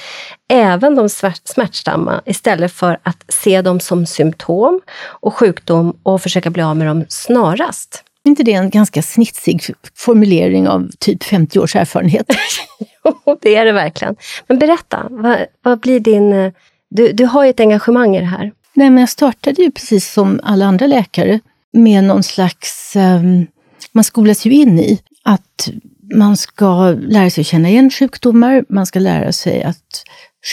även 0.48 0.94
de 0.94 1.08
smärtsamma, 1.44 2.22
istället 2.26 2.72
för 2.72 2.98
att 3.02 3.24
se 3.28 3.62
dem 3.62 3.80
som 3.80 4.06
symptom 4.06 4.80
och 5.00 5.34
sjukdom 5.34 5.98
och 6.02 6.22
försöka 6.22 6.50
bli 6.50 6.62
av 6.62 6.76
med 6.76 6.86
dem 6.86 7.04
snarast. 7.08 8.04
Är 8.24 8.28
inte 8.28 8.42
det 8.42 8.52
en 8.52 8.70
ganska 8.70 9.02
snitsig 9.02 9.62
formulering 9.94 10.68
av 10.68 10.90
typ 10.98 11.24
50 11.24 11.58
års 11.58 11.76
erfarenhet? 11.76 12.26
jo, 13.04 13.38
det 13.42 13.56
är 13.56 13.64
det 13.64 13.72
verkligen. 13.72 14.16
Men 14.46 14.58
berätta, 14.58 15.06
vad, 15.10 15.38
vad 15.62 15.80
blir 15.80 16.00
din... 16.00 16.52
Du, 16.90 17.12
du 17.12 17.24
har 17.24 17.44
ju 17.44 17.50
ett 17.50 17.60
engagemang 17.60 18.16
i 18.16 18.20
det 18.20 18.26
här. 18.26 18.52
Nej, 18.74 18.90
men 18.90 19.00
jag 19.00 19.08
startade 19.08 19.62
ju 19.62 19.70
precis 19.70 20.12
som 20.12 20.40
alla 20.42 20.66
andra 20.66 20.86
läkare 20.86 21.40
med 21.72 22.04
någon 22.04 22.22
slags... 22.22 22.96
Um, 22.96 23.46
man 23.92 24.04
skolas 24.04 24.46
ju 24.46 24.52
in 24.52 24.78
i 24.78 25.00
att 25.22 25.70
man 26.14 26.36
ska 26.36 26.90
lära 26.90 27.30
sig 27.30 27.40
att 27.40 27.46
känna 27.46 27.68
igen 27.68 27.90
sjukdomar, 27.90 28.64
man 28.68 28.86
ska 28.86 28.98
lära 28.98 29.32
sig 29.32 29.62
att 29.62 30.02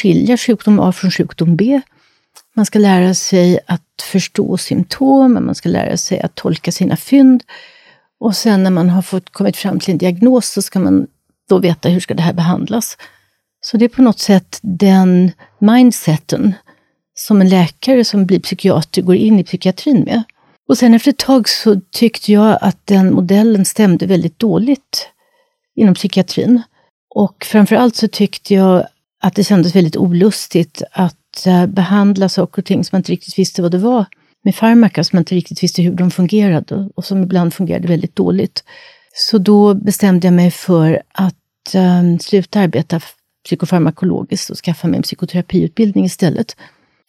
skilja 0.01 0.37
sjukdom 0.37 0.79
A 0.79 0.91
från 0.91 1.11
sjukdom 1.11 1.55
B. 1.55 1.81
Man 2.55 2.65
ska 2.65 2.79
lära 2.79 3.13
sig 3.13 3.59
att 3.67 4.01
förstå 4.03 4.57
symptom, 4.57 5.33
man 5.33 5.55
ska 5.55 5.69
lära 5.69 5.97
sig 5.97 6.19
att 6.19 6.35
tolka 6.35 6.71
sina 6.71 6.97
fynd. 6.97 7.43
Och 8.19 8.35
sen 8.35 8.63
när 8.63 8.71
man 8.71 8.89
har 8.89 9.01
fått 9.01 9.29
kommit 9.29 9.57
fram 9.57 9.79
till 9.79 9.91
en 9.91 9.97
diagnos 9.97 10.49
så 10.49 10.61
ska 10.61 10.79
man 10.79 11.07
då 11.49 11.59
veta 11.59 11.89
hur 11.89 11.99
ska 11.99 12.13
det 12.13 12.23
här 12.23 12.33
behandlas. 12.33 12.97
Så 13.61 13.77
det 13.77 13.85
är 13.85 13.89
på 13.89 14.01
något 14.01 14.19
sätt 14.19 14.59
den 14.61 15.31
mindseten 15.65 16.53
som 17.13 17.41
en 17.41 17.49
läkare 17.49 18.05
som 18.05 18.25
blir 18.25 18.39
psykiater 18.39 19.01
går 19.01 19.15
in 19.15 19.39
i 19.39 19.43
psykiatrin 19.43 20.03
med. 20.03 20.23
Och 20.67 20.77
sen 20.77 20.93
efter 20.93 21.11
ett 21.11 21.17
tag 21.17 21.49
så 21.49 21.81
tyckte 21.91 22.31
jag 22.31 22.57
att 22.61 22.77
den 22.85 23.13
modellen 23.13 23.65
stämde 23.65 24.05
väldigt 24.05 24.39
dåligt 24.39 25.09
inom 25.75 25.95
psykiatrin. 25.95 26.61
Och 27.15 27.45
framförallt 27.45 27.95
så 27.95 28.07
tyckte 28.07 28.53
jag 28.53 28.87
att 29.21 29.35
det 29.35 29.43
kändes 29.43 29.75
väldigt 29.75 29.97
olustigt 29.97 30.81
att 30.91 31.47
eh, 31.47 31.65
behandla 31.65 32.29
saker 32.29 32.61
och 32.61 32.65
ting 32.65 32.83
som 32.83 32.95
man 32.95 32.99
inte 32.99 33.11
riktigt 33.11 33.39
visste 33.39 33.61
vad 33.61 33.71
det 33.71 33.77
var 33.77 34.05
med 34.43 34.55
farmaka 34.55 35.03
som 35.03 35.15
man 35.15 35.21
inte 35.21 35.35
riktigt 35.35 35.63
visste 35.63 35.81
hur 35.81 35.91
de 35.91 36.11
fungerade 36.11 36.89
och 36.95 37.05
som 37.05 37.23
ibland 37.23 37.53
fungerade 37.53 37.87
väldigt 37.87 38.15
dåligt. 38.15 38.63
Så 39.13 39.37
då 39.37 39.73
bestämde 39.73 40.27
jag 40.27 40.33
mig 40.33 40.51
för 40.51 41.01
att 41.11 41.75
um, 41.75 42.19
sluta 42.19 42.59
arbeta 42.59 42.99
psykofarmakologiskt 43.45 44.49
och 44.49 44.57
skaffa 44.57 44.87
mig 44.87 44.97
en 44.97 45.03
psykoterapiutbildning 45.03 46.05
istället. 46.05 46.55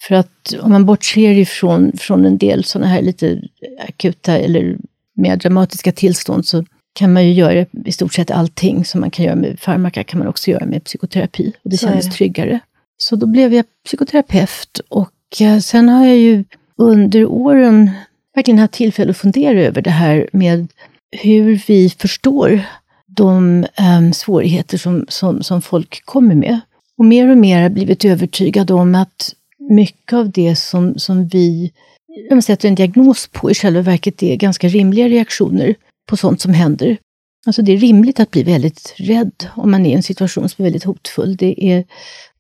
För 0.03 0.15
att 0.15 0.55
om 0.61 0.71
man 0.71 0.87
bortser 0.87 1.31
ifrån 1.31 1.93
från 1.99 2.25
en 2.25 2.39
del 2.39 2.65
sådana 2.65 2.87
här 2.87 3.03
lite 3.03 3.43
akuta 3.89 4.39
eller 4.39 4.77
mer 5.17 5.37
dramatiska 5.37 5.93
tillstånd 5.93 6.47
så 6.47 6.65
kan 6.93 7.13
man 7.13 7.27
ju 7.27 7.33
göra 7.33 7.67
i 7.85 7.93
stort 7.93 8.15
sett 8.15 8.31
allting 8.31 8.85
som 8.85 9.01
man 9.01 9.11
kan 9.11 9.25
göra 9.25 9.37
med 9.37 9.61
farmaka 9.61 10.05
kan 10.05 10.19
man 10.19 10.29
också 10.29 10.51
göra 10.51 10.67
med 10.67 10.85
psykoterapi. 10.85 11.53
Och 11.65 11.71
det 11.71 11.77
kändes 11.77 12.17
tryggare. 12.17 12.61
Så 12.97 13.17
då 13.17 13.27
blev 13.27 13.55
jag 13.55 13.65
psykoterapeut 13.85 14.81
och 14.89 15.41
eh, 15.41 15.59
sen 15.59 15.89
har 15.89 16.07
jag 16.07 16.17
ju 16.17 16.45
under 16.77 17.25
åren 17.27 17.91
verkligen 18.35 18.59
haft 18.59 18.73
tillfälle 18.73 19.11
att 19.11 19.17
fundera 19.17 19.61
över 19.61 19.83
det 19.83 19.91
här 19.91 20.29
med 20.33 20.69
hur 21.11 21.63
vi 21.67 21.91
förstår 21.91 22.63
de 23.17 23.67
um, 23.99 24.13
svårigheter 24.13 24.79
som, 24.79 25.05
som, 25.09 25.43
som 25.43 25.63
folk 25.63 26.05
kommer 26.05 26.35
med. 26.35 26.61
Och 26.99 27.05
mer 27.05 27.31
och 27.31 27.39
mer 27.39 27.63
har 27.63 27.69
blivit 27.69 28.05
övertygad 28.05 28.71
om 28.71 28.95
att 28.95 29.35
mycket 29.71 30.13
av 30.13 30.31
det 30.31 30.57
som, 30.57 30.99
som 30.99 31.29
vi 31.29 31.73
man 32.31 32.43
sätter 32.43 32.69
en 32.69 32.75
diagnos 32.75 33.29
på 33.33 33.51
i 33.51 33.55
själva 33.55 33.83
verket 33.83 34.23
är 34.23 34.37
ganska 34.37 34.69
rimliga 34.69 35.09
reaktioner 35.09 35.75
på 36.09 36.17
sånt 36.17 36.41
som 36.41 36.55
händer. 36.55 36.97
Alltså 37.47 37.63
det 37.63 37.73
är 37.73 37.77
rimligt 37.77 38.21
att 38.21 38.31
bli 38.31 38.43
väldigt 38.43 38.95
rädd 38.97 39.49
om 39.55 39.71
man 39.71 39.87
är 39.87 39.91
i 39.91 39.95
en 39.95 40.03
situation 40.03 40.49
som 40.49 40.63
är 40.63 40.67
väldigt 40.67 40.85
hotfull. 40.85 41.37
Det 41.37 41.71
är 41.71 41.85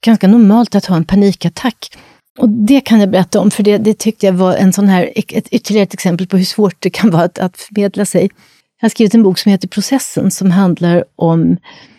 ganska 0.00 0.28
normalt 0.28 0.74
att 0.74 0.86
ha 0.86 0.96
en 0.96 1.04
panikattack. 1.04 1.96
Och 2.38 2.48
det 2.48 2.80
kan 2.80 3.00
jag 3.00 3.10
berätta 3.10 3.40
om, 3.40 3.50
för 3.50 3.62
det, 3.62 3.78
det 3.78 3.98
tyckte 3.98 4.26
jag 4.26 4.32
var 4.32 4.54
en 4.54 4.72
sån 4.72 4.88
här, 4.88 5.12
ett, 5.14 5.48
ytterligare 5.48 5.82
ett 5.82 5.94
exempel 5.94 6.26
på 6.26 6.36
hur 6.36 6.44
svårt 6.44 6.76
det 6.78 6.90
kan 6.90 7.10
vara 7.10 7.22
att, 7.22 7.38
att 7.38 7.56
förmedla 7.56 8.04
sig. 8.04 8.30
Jag 8.80 8.84
har 8.84 8.90
skrivit 8.90 9.14
en 9.14 9.22
bok 9.22 9.38
som 9.38 9.52
heter 9.52 9.68
Processen 9.68 10.30
som 10.30 10.50
handlar 10.50 11.04
om 11.16 11.56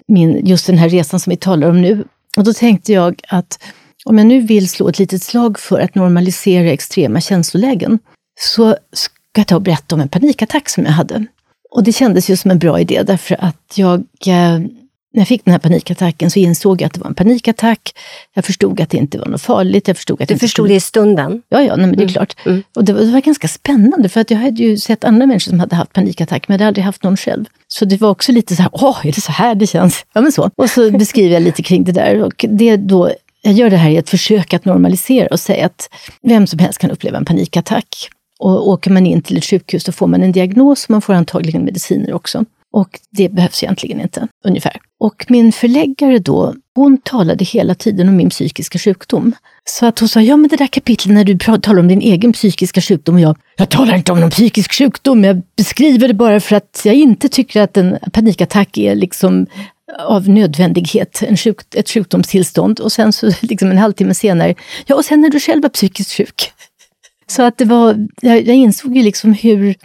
min, 0.08 0.46
just 0.46 0.68
den 0.68 0.78
här 0.78 0.90
resan 0.90 1.20
som 1.20 1.32
vi 1.32 1.38
talar 1.38 1.70
om 1.70 1.82
nu. 1.82 2.04
Och 2.38 2.44
då 2.44 2.54
tänkte 2.54 2.94
jag 2.94 3.22
att 3.28 3.63
om 4.06 4.18
jag 4.18 4.28
nu 4.28 4.42
vill 4.42 4.70
slå 4.70 4.90
ett 4.90 5.00
litet 5.00 5.24
slag 5.24 5.60
för 5.60 5.80
att 5.80 5.96
normalisera 5.96 6.72
extrema 6.72 7.22
känslolägen, 7.22 8.00
så 8.40 8.78
ska 8.94 9.12
jag 9.36 9.48
ta 9.48 9.56
och 9.56 9.62
berätta 9.62 9.96
om 9.96 10.02
en 10.02 10.10
panikattack 10.10 10.70
som 10.70 10.86
jag 10.86 10.92
hade. 10.92 11.26
Och 11.72 11.84
det 11.84 11.92
kändes 11.92 12.30
ju 12.30 12.36
som 12.36 12.52
en 12.52 12.60
bra 12.60 12.80
idé 12.80 13.04
därför 13.04 13.36
att 13.40 13.74
jag 13.76 14.04
eh, 14.28 14.60
när 15.13 15.22
jag 15.22 15.28
fick 15.28 15.46
den 15.46 15.52
här 15.52 15.60
panikattacken 15.60 16.32
så 16.32 16.39
insåg 16.39 16.82
jag 16.82 16.88
att 16.88 16.93
det 16.93 17.00
var 17.00 17.08
en 17.08 17.15
panikattack. 17.15 17.93
Jag 18.34 18.46
förstod 18.46 18.82
att 18.82 18.89
det 18.89 18.98
inte 18.98 19.17
var 19.17 19.26
något 19.26 19.41
farligt. 19.41 19.88
Jag 19.88 19.98
förstod 19.98 20.22
att 20.22 20.28
du 20.28 20.38
förstod 20.38 20.50
skulle... 20.65 20.74
det 20.74 20.78
i 20.78 20.80
stunden? 20.80 21.41
Ja, 21.50 21.62
ja 21.62 21.76
nej, 21.76 21.88
men 21.88 21.96
det 21.96 22.02
är 22.02 22.04
mm. 22.04 22.13
klart. 22.13 22.36
Mm. 22.46 22.63
Och 22.76 22.84
det 22.84 22.93
var, 22.93 23.02
det 23.02 23.12
var, 23.12 23.22
ganska 23.22 23.48
spännande 23.48 24.10
för 24.10 24.22
att 24.22 24.32
jag 24.32 24.38
hade 24.38 24.63
ju 24.63 24.78
sett 24.78 25.04
andra 25.04 25.26
människor 25.26 25.50
som 25.50 25.60
hade 25.60 25.76
haft 25.76 25.93
panikattack, 25.93 26.48
men 26.48 26.54
jag 26.54 26.60
hade 26.60 26.67
aldrig 26.67 26.86
haft 26.86 27.04
någon 27.04 27.17
själv. 27.17 27.46
Så 27.67 27.86
det 27.86 28.02
var 28.02 28.10
också 28.10 28.32
lite 28.32 28.56
så 28.56 28.62
här, 28.62 28.72
åh, 28.74 29.00
är 29.04 29.12
det 29.12 29.22
så 29.22 29.32
här 29.32 29.56
det 29.56 29.67
känns? 29.67 30.06
Ja, 30.13 30.22
men 30.22 30.32
så. 30.32 30.50
Och 30.56 30.70
så 30.70 30.91
beskriver 30.91 31.34
jag 31.34 31.43
lite 31.43 31.63
kring 31.63 31.84
det 31.84 31.91
där. 31.91 32.24
Och 32.24 32.46
det 32.50 32.78
då, 32.78 33.12
jag 33.41 33.54
gör 33.54 33.70
det 33.70 33.78
här 33.78 33.89
i 33.89 33.98
ett 33.98 34.10
försök 34.10 34.54
att 34.54 34.65
normalisera 34.65 35.28
och 35.32 35.39
säga 35.39 35.65
att 35.65 35.89
vem 36.22 36.48
som 36.48 36.60
helst 36.60 36.80
kan 36.80 36.91
uppleva 36.91 37.17
en 37.17 37.26
panikattack. 37.26 38.10
Och 38.39 38.70
åker 38.70 38.91
man 38.91 39.06
in 39.06 39.22
till 39.22 39.38
ett 39.38 39.46
sjukhus 39.46 39.84
då 39.84 39.91
får 39.91 40.08
man 40.08 40.24
en 40.24 40.32
diagnos 40.32 40.84
och 40.84 40.89
man 40.89 41.02
får 41.02 41.13
antagligen 41.13 41.65
mediciner 41.65 42.13
också. 42.13 42.46
Och 42.78 43.00
det 43.10 43.30
behövs 43.30 43.63
egentligen 43.63 44.02
inte, 44.02 44.28
ungefär. 44.46 44.78
Och 45.00 45.26
min 45.30 45.52
förläggare 45.52 46.20
då, 46.20 46.56
hon 46.76 46.98
talade 46.98 47.46
hela 47.46 47.76
tiden 47.76 48.10
om 48.10 48.16
min 48.16 48.30
psykiska 48.30 48.80
sjukdom. 48.80 49.36
Så 49.66 49.86
att 49.86 50.00
hon 50.00 50.10
sa, 50.10 50.22
ja 50.22 50.38
men 50.38 50.50
det 50.50 50.56
där 50.56 50.68
kapitlet 50.68 51.13
när 51.13 51.24
du 51.24 51.38
talar 51.38 51.80
om 51.80 51.88
din 51.88 52.02
egen 52.02 52.34
psykiska 52.34 52.82
sjukdom 52.82 53.16
och 53.16 53.22
jag, 53.22 53.38
jag 53.58 53.70
talar 53.70 53.96
inte 53.96 54.12
om 54.12 54.20
någon 54.20 54.30
psykisk 54.30 54.74
sjukdom, 54.74 55.24
jag 55.24 55.42
beskriver 55.58 56.08
det 56.08 56.13
bara 56.13 56.40
för 56.40 56.56
att 56.56 56.82
jag 56.86 56.96
inte 56.96 57.30
tycker 57.30 57.62
att 57.62 57.78
en 57.78 57.98
panikattack 58.13 58.78
är 58.78 58.96
liksom 58.96 59.48
av 60.00 60.30
nödvändighet, 60.30 61.24
en 61.28 61.38
sjuk, 61.38 61.76
ett 61.76 61.90
sjukdomstillstånd. 61.90 62.80
Och 62.80 62.92
sen 62.92 63.13
så 63.13 63.32
liksom 63.42 63.72
en 63.72 63.78
halvtimme 63.78 64.13
senare, 64.13 64.56
ja 64.86 64.96
och 64.96 65.06
sen 65.06 65.26
är 65.26 65.30
du 65.30 65.40
själv 65.40 65.70
psykiskt 65.70 66.13
sjuk. 66.13 66.52
Så 67.28 67.44
att 67.44 67.58
det 67.58 67.66
var, 67.66 68.08
jag, 68.22 68.48
jag 68.48 68.56
insåg 68.56 68.98
ju 68.98 69.04
liksom 69.04 69.34
hur, 69.34 69.76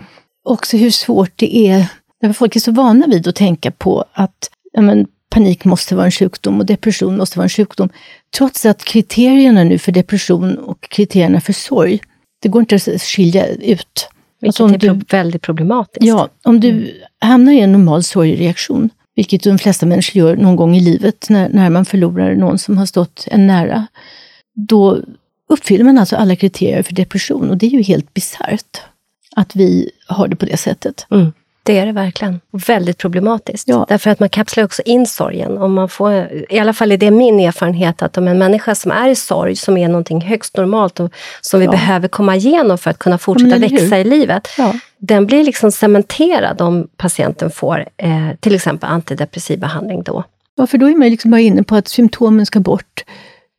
också 0.45 0.77
hur 0.77 0.91
svårt 0.91 1.33
det 1.37 1.57
är 1.57 1.87
Därför 2.23 2.35
folk 2.35 2.57
är 2.57 2.61
så 2.61 2.73
vana 2.73 3.07
vid 3.07 3.29
att 3.29 3.35
tänka 3.35 3.71
på 3.71 4.05
att 4.13 4.51
ja, 4.73 4.81
men, 4.81 5.07
panik 5.31 5.65
måste 5.65 5.95
vara 5.95 6.07
en 6.07 6.13
sjukdom 6.13 6.61
och 6.61 6.67
depression 6.67 7.17
måste 7.17 7.39
vara 7.39 7.45
en 7.45 7.49
sjukdom. 7.49 7.89
Trots 8.37 8.67
att 8.67 8.85
kriterierna 8.85 9.65
nu 9.65 9.79
för 9.79 9.93
depression 9.93 10.59
och 10.59 10.81
kriterierna 10.81 11.41
för 11.41 11.53
sorg, 11.53 12.01
det 12.43 12.49
går 12.49 12.61
inte 12.61 12.75
att 12.75 13.03
skilja 13.03 13.47
ut. 13.47 14.09
Vilket 14.41 14.61
alltså 14.61 14.65
är 14.65 14.79
du, 14.79 15.01
väldigt 15.11 15.43
problematiskt. 15.43 16.07
Ja, 16.07 16.29
om 16.45 16.61
du 16.61 16.69
mm. 16.69 16.89
hamnar 17.21 17.53
i 17.53 17.61
en 17.61 17.73
normal 17.73 18.03
sorgreaktion, 18.03 18.91
vilket 19.15 19.43
de 19.43 19.59
flesta 19.59 19.87
människor 19.87 20.17
gör 20.19 20.37
någon 20.37 20.57
gång 20.57 20.77
i 20.77 20.81
livet 20.81 21.27
när, 21.31 21.49
när 21.49 21.71
man 21.71 21.85
förlorar 21.85 22.35
någon 22.35 22.59
som 22.59 22.79
har 22.79 22.87
stått 22.87 23.29
en 23.31 23.47
nära, 23.47 23.87
då 24.69 24.99
uppfyller 25.49 25.85
man 25.85 25.99
alltså 25.99 26.17
alla 26.17 26.37
kriterier 26.37 26.83
för 26.83 26.95
depression 26.95 27.51
och 27.51 27.57
det 27.57 27.67
är 27.67 27.71
ju 27.71 27.83
helt 27.83 28.15
bisarrt 28.15 28.81
att 29.37 29.57
vi 29.57 29.91
har 30.07 30.29
det 30.29 30.37
på 30.37 30.47
det 30.47 30.57
sättet. 30.57 31.07
Mm. 31.11 31.33
Det 31.65 31.79
är 31.79 31.87
det 31.87 31.93
verkligen. 31.93 32.41
väldigt 32.51 32.99
problematiskt. 32.99 33.69
Ja. 33.69 33.87
Därför 33.89 34.11
att 34.11 34.21
man 34.21 34.29
kapslar 34.29 34.65
också 34.65 34.83
in 34.83 35.07
sorgen. 35.07 35.59
Och 35.59 35.71
man 35.71 35.89
får, 35.89 36.13
I 36.49 36.59
alla 36.59 36.73
fall 36.73 36.93
är 36.93 36.97
det 36.97 37.11
min 37.11 37.41
erfarenhet, 37.41 38.03
att 38.03 38.19
om 38.19 38.29
en 38.29 38.39
människa 38.39 38.75
som 38.75 38.91
är 38.91 39.09
i 39.09 39.15
sorg, 39.15 39.57
som 39.57 39.77
är 39.77 39.89
någonting 39.89 40.21
högst 40.21 40.57
normalt 40.57 41.01
och 41.01 41.13
som 41.41 41.61
vi 41.61 41.69
behöver 41.69 42.09
komma 42.09 42.37
igenom 42.37 42.79
för 42.79 42.91
att 42.91 42.99
kunna 42.99 43.19
fortsätta 43.19 43.59
växa 43.59 43.99
i 43.99 44.05
livet, 44.05 44.49
ja. 44.59 44.75
den 44.99 45.27
blir 45.27 45.45
liksom 45.45 45.73
cementerad 45.73 46.61
om 46.61 46.89
patienten 46.97 47.51
får 47.51 47.89
eh, 47.97 48.29
till 48.41 48.55
exempel 48.55 48.91
antidepressiv 48.91 49.61
behandling 49.61 50.03
då. 50.03 50.25
Ja, 50.57 50.67
för 50.67 50.79
då 50.79 50.87
är 50.87 50.95
man 50.95 51.09
liksom 51.09 51.31
bara 51.31 51.41
inne 51.41 51.63
på 51.63 51.77
att 51.77 51.89
symptomen 51.89 52.47
ska 52.47 52.61
bort, 52.61 53.05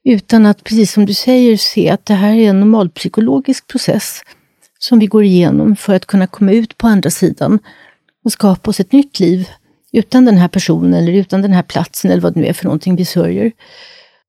utan 0.06 0.46
att, 0.46 0.64
precis 0.64 0.92
som 0.92 1.06
du 1.06 1.14
säger, 1.14 1.58
se 1.58 1.90
att 1.90 2.06
det 2.06 2.14
här 2.14 2.34
är 2.34 2.50
en 2.50 2.60
normalpsykologisk 2.60 3.68
process 3.68 4.22
som 4.80 5.00
vi 5.00 5.06
går 5.06 5.24
igenom 5.24 5.76
för 5.76 5.96
att 5.96 6.06
kunna 6.06 6.28
komma 6.28 6.52
ut 6.52 6.78
på 6.78 6.88
andra 6.88 7.10
sidan 7.10 7.60
och 8.24 8.32
skapa 8.32 8.70
oss 8.70 8.80
ett 8.80 8.92
nytt 8.92 9.20
liv 9.20 9.48
utan 9.92 10.26
den 10.26 10.38
här 10.38 10.48
personen 10.48 10.94
eller 10.94 11.14
utan 11.14 11.42
den 11.42 11.54
här 11.54 11.64
platsen 11.64 12.12
eller 12.12 12.22
vad 12.22 12.34
det 12.34 12.40
nu 12.40 12.46
är 12.46 12.54
för 12.54 12.64
någonting 12.64 12.96
vi 12.96 13.06
sörjer. 13.06 13.52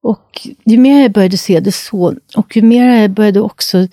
Och 0.03 0.49
ju 0.65 0.79
mer 0.79 1.03
jag 1.03 1.13
började 1.13 1.37
se 1.37 1.61
det 1.61 1.73
så 1.73 2.15
och 2.37 2.57
ju 2.57 2.63
mer 2.63 3.01
jag 3.01 3.11
började 3.11 3.41
också 3.41 3.89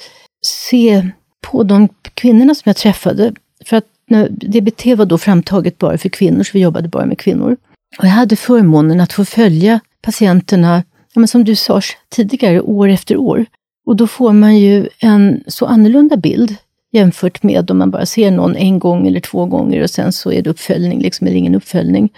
se 0.46 1.10
på 1.42 1.64
de 1.64 1.90
kvinnorna 2.14 2.56
som 2.56 2.64
jag 2.66 2.76
träffade, 2.76 3.34
för 3.66 3.78
att 3.78 3.86
DBT 4.30 4.86
var 4.86 5.06
då 5.06 5.18
framtaget 5.18 5.78
bara 5.78 5.98
för 5.98 6.10
kvinnor, 6.10 6.44
så 6.44 6.52
vi 6.54 6.60
jobbade 6.60 6.88
bara 6.88 7.06
med 7.06 7.18
kvinnor. 7.18 7.58
Och 8.00 8.06
jag 8.06 8.12
hade 8.12 8.36
förmånen 8.36 9.02
att 9.02 9.14
få 9.14 9.26
följa 9.26 9.80
patienterna, 10.02 10.84
ja, 11.14 11.20
men 11.20 11.28
som 11.28 11.44
du 11.44 11.56
sa 11.56 11.82
tidigare, 12.10 12.62
år 12.62 12.90
efter 12.90 13.18
år. 13.18 13.46
Och 13.86 13.96
då 13.96 14.08
får 14.08 14.34
man 14.34 14.58
ju 14.58 14.90
en 15.00 15.44
så 15.48 15.66
annorlunda 15.66 16.18
bild 16.18 16.56
jämfört 16.92 17.44
med 17.44 17.72
om 17.72 17.78
man 17.78 17.92
bara 17.92 18.06
ser 18.06 18.32
någon 18.32 18.56
en 18.56 18.80
gång 18.80 19.08
eller 19.08 19.20
två 19.20 19.46
gånger 19.46 19.84
och 19.84 19.90
sen 19.90 20.12
så 20.12 20.32
är 20.32 20.42
det 20.42 20.50
uppföljning, 20.50 21.00
liksom, 21.00 21.28
eller 21.28 21.38
ingen 21.38 21.56
uppföljning. 21.56 22.10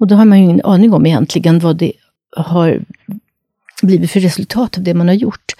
Och 0.00 0.06
då 0.06 0.14
har 0.14 0.24
man 0.24 0.38
ju 0.38 0.44
ingen 0.44 0.64
aning 0.64 0.92
om 0.92 1.06
egentligen 1.06 1.58
vad 1.58 1.76
det 1.76 1.92
har 2.36 2.84
blivit 3.82 4.10
för 4.10 4.20
resultat 4.20 4.78
av 4.78 4.84
det 4.84 4.94
man 4.94 5.08
har 5.08 5.14
gjort. 5.14 5.52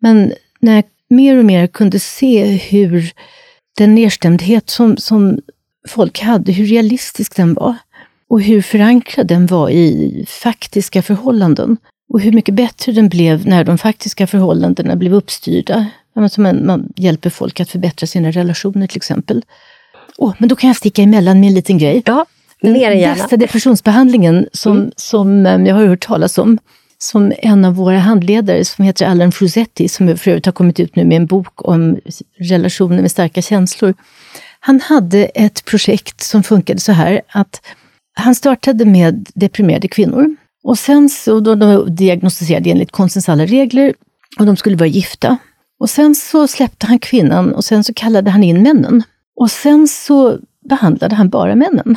Men 0.00 0.32
när 0.60 0.74
jag 0.74 0.84
mer 1.08 1.38
och 1.38 1.44
mer 1.44 1.66
kunde 1.66 1.98
se 1.98 2.44
hur 2.44 3.12
den 3.76 3.94
nedstämdhet 3.94 4.70
som, 4.70 4.96
som 4.96 5.38
folk 5.88 6.20
hade, 6.20 6.52
hur 6.52 6.66
realistisk 6.66 7.36
den 7.36 7.54
var 7.54 7.74
och 8.28 8.42
hur 8.42 8.62
förankrad 8.62 9.26
den 9.26 9.46
var 9.46 9.70
i 9.70 10.24
faktiska 10.28 11.02
förhållanden. 11.02 11.76
Och 12.08 12.20
hur 12.20 12.32
mycket 12.32 12.54
bättre 12.54 12.92
den 12.92 13.08
blev 13.08 13.46
när 13.46 13.64
de 13.64 13.78
faktiska 13.78 14.26
förhållandena 14.26 14.96
blev 14.96 15.14
uppstyrda. 15.14 15.86
Alltså 16.22 16.40
man, 16.40 16.66
man 16.66 16.92
hjälper 16.96 17.30
folk 17.30 17.60
att 17.60 17.70
förbättra 17.70 18.06
sina 18.06 18.30
relationer 18.30 18.86
till 18.86 18.96
exempel. 18.96 19.44
Oh, 20.18 20.34
men 20.38 20.48
då 20.48 20.56
kan 20.56 20.68
jag 20.68 20.76
sticka 20.76 21.02
emellan 21.02 21.40
med 21.40 21.48
en 21.48 21.54
liten 21.54 21.78
grej. 21.78 22.02
Ja, 22.06 22.26
mer 22.60 22.90
Den 22.90 23.14
bästa 23.14 23.36
depressionsbehandlingen 23.36 24.48
som, 24.52 24.76
mm. 24.76 24.90
som 24.96 25.46
um, 25.46 25.66
jag 25.66 25.74
har 25.74 25.86
hört 25.86 26.06
talas 26.06 26.38
om, 26.38 26.58
som 26.98 27.32
en 27.38 27.64
av 27.64 27.74
våra 27.74 27.98
handledare 27.98 28.64
som 28.64 28.84
heter 28.84 29.06
Alan 29.06 29.32
Frusetti, 29.32 29.88
som 29.88 30.16
för 30.16 30.30
övrigt 30.30 30.46
har 30.46 30.52
kommit 30.52 30.80
ut 30.80 30.96
nu 30.96 31.04
med 31.04 31.16
en 31.16 31.26
bok 31.26 31.68
om 31.68 31.98
relationer 32.38 33.02
med 33.02 33.10
starka 33.10 33.42
känslor. 33.42 33.94
Han 34.60 34.80
hade 34.80 35.24
ett 35.24 35.64
projekt 35.64 36.22
som 36.22 36.42
funkade 36.42 36.80
så 36.80 36.92
här 36.92 37.20
att 37.28 37.60
han 38.14 38.34
startade 38.34 38.84
med 38.84 39.28
deprimerade 39.34 39.88
kvinnor. 39.88 40.36
Och 40.64 40.78
sen 40.78 41.08
så, 41.08 41.40
då 41.40 41.54
de 41.54 41.94
diagnostiserade 41.94 42.70
enligt 42.70 42.92
konstens 42.92 43.28
alla 43.28 43.46
regler 43.46 43.94
och 44.38 44.46
de 44.46 44.56
skulle 44.56 44.76
vara 44.76 44.88
gifta. 44.88 45.38
Och 45.80 45.90
sen 45.90 46.14
så 46.14 46.48
släppte 46.48 46.86
han 46.86 46.98
kvinnan 46.98 47.54
och 47.54 47.64
sen 47.64 47.84
så 47.84 47.94
kallade 47.94 48.30
han 48.30 48.44
in 48.44 48.62
männen. 48.62 49.02
Och 49.36 49.50
sen 49.50 49.88
så 49.88 50.38
behandlade 50.68 51.14
han 51.14 51.28
bara 51.28 51.54
männen. 51.54 51.96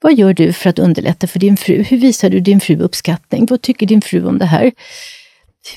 Vad 0.00 0.14
gör 0.14 0.34
du 0.34 0.52
för 0.52 0.70
att 0.70 0.78
underlätta 0.78 1.26
för 1.26 1.38
din 1.38 1.56
fru? 1.56 1.82
Hur 1.82 1.96
visar 1.96 2.30
du 2.30 2.40
din 2.40 2.60
fru 2.60 2.78
uppskattning? 2.78 3.46
Vad 3.50 3.62
tycker 3.62 3.86
din 3.86 4.02
fru 4.02 4.26
om 4.26 4.38
det 4.38 4.44
här? 4.44 4.72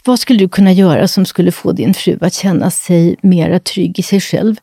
Vad 0.06 0.20
skulle 0.20 0.40
du 0.40 0.50
kunna 0.50 0.72
göra 0.72 1.08
som 1.08 1.26
skulle 1.26 1.52
få 1.52 1.72
din 1.72 1.94
fru 1.94 2.18
att 2.22 2.34
känna 2.34 2.72
sig 2.72 3.16
mera 3.22 3.60
trygg 3.60 4.00
i 4.00 4.04
sig 4.04 4.22
själv? 4.22 4.56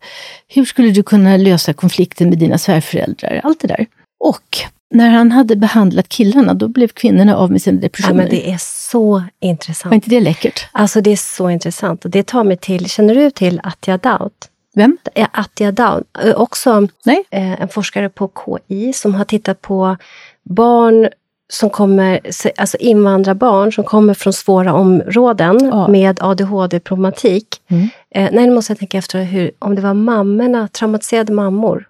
Hur 0.48 0.64
skulle 0.64 0.90
du 0.90 1.02
kunna 1.02 1.36
lösa 1.36 1.72
konflikten 1.72 2.28
med 2.28 2.38
dina 2.38 2.58
svärföräldrar? 2.58 3.40
Allt 3.44 3.60
det 3.60 3.68
där. 3.68 3.86
Och 4.20 4.58
när 4.94 5.10
han 5.10 5.32
hade 5.32 5.56
behandlat 5.56 6.08
killarna, 6.08 6.54
då 6.54 6.68
blev 6.68 6.88
kvinnorna 6.88 7.36
av 7.36 7.50
med 7.50 7.62
sina 7.62 7.80
depressioner. 7.80 8.14
Ja, 8.14 8.22
men 8.22 8.30
det 8.30 8.50
är 8.50 8.58
så 8.60 9.22
intressant. 9.40 9.90
Var 9.90 9.94
inte 9.94 10.10
det 10.10 10.20
läckert? 10.20 10.68
Alltså 10.72 11.00
det 11.00 11.10
är 11.10 11.16
så 11.16 11.50
intressant. 11.50 12.04
Och 12.04 12.10
det 12.10 12.26
tar 12.26 12.44
mig 12.44 12.56
till, 12.56 12.90
känner 12.90 13.14
du 13.14 13.30
till 13.30 13.60
Attia 13.62 13.98
Daut? 13.98 14.50
Vem? 14.74 14.98
Attia 15.32 15.72
Daut, 15.72 16.04
också 16.36 16.88
Nej. 17.04 17.24
Eh, 17.30 17.62
en 17.62 17.68
forskare 17.68 18.08
på 18.08 18.30
KI 18.68 18.92
som 18.92 19.14
har 19.14 19.24
tittat 19.24 19.62
på 19.62 19.96
barn 20.42 21.08
som 21.52 21.70
kommer, 21.70 22.20
alltså 22.56 22.76
invandrarbarn 22.76 23.72
som 23.72 23.84
kommer 23.84 24.14
från 24.14 24.32
svåra 24.32 24.74
områden 24.74 25.58
ja. 25.64 25.88
med 25.88 26.22
ADHD-problematik. 26.22 27.46
Mm. 27.68 27.88
Eh, 28.10 28.28
nej, 28.32 28.46
nu 28.46 28.54
måste 28.54 28.72
jag 28.72 28.78
tänka 28.78 28.98
efter 28.98 29.22
hur, 29.22 29.50
om 29.58 29.74
det 29.74 29.82
var 29.82 29.94
mammorna, 29.94 30.68
traumatiserade 30.68 31.32
mammor. 31.32 31.88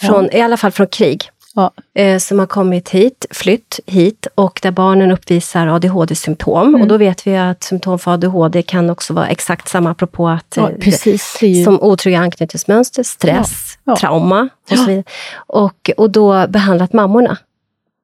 Från, 0.00 0.28
ja. 0.32 0.38
I 0.38 0.40
alla 0.40 0.56
fall 0.56 0.70
från 0.70 0.86
krig 0.86 1.30
ja. 1.54 1.72
eh, 1.94 2.18
som 2.18 2.38
har 2.38 2.46
kommit 2.46 2.88
hit, 2.88 3.26
flytt 3.30 3.80
hit 3.86 4.26
och 4.34 4.60
där 4.62 4.70
barnen 4.70 5.10
uppvisar 5.10 5.66
ADHD-symptom. 5.66 6.68
Mm. 6.68 6.80
Och 6.80 6.88
då 6.88 6.96
vet 6.96 7.26
vi 7.26 7.36
att 7.36 7.64
symptom 7.64 7.98
för 7.98 8.10
ADHD 8.10 8.62
kan 8.62 8.90
också 8.90 9.14
vara 9.14 9.28
exakt 9.28 9.68
samma, 9.68 9.90
apropå 9.90 10.28
att 10.28 10.54
ja, 10.56 10.70
eh, 10.70 10.76
precis, 10.76 11.38
ju... 11.42 11.64
som 11.64 11.82
otrygga 11.82 12.18
anknytningsmönster, 12.18 13.02
stress, 13.02 13.78
ja. 13.84 13.96
trauma 13.96 14.48
och 14.70 14.78
så 14.78 14.84
vidare. 14.84 15.04
Och, 15.46 15.90
och 15.96 16.10
då 16.10 16.46
behandlat 16.48 16.92
mammorna. 16.92 17.38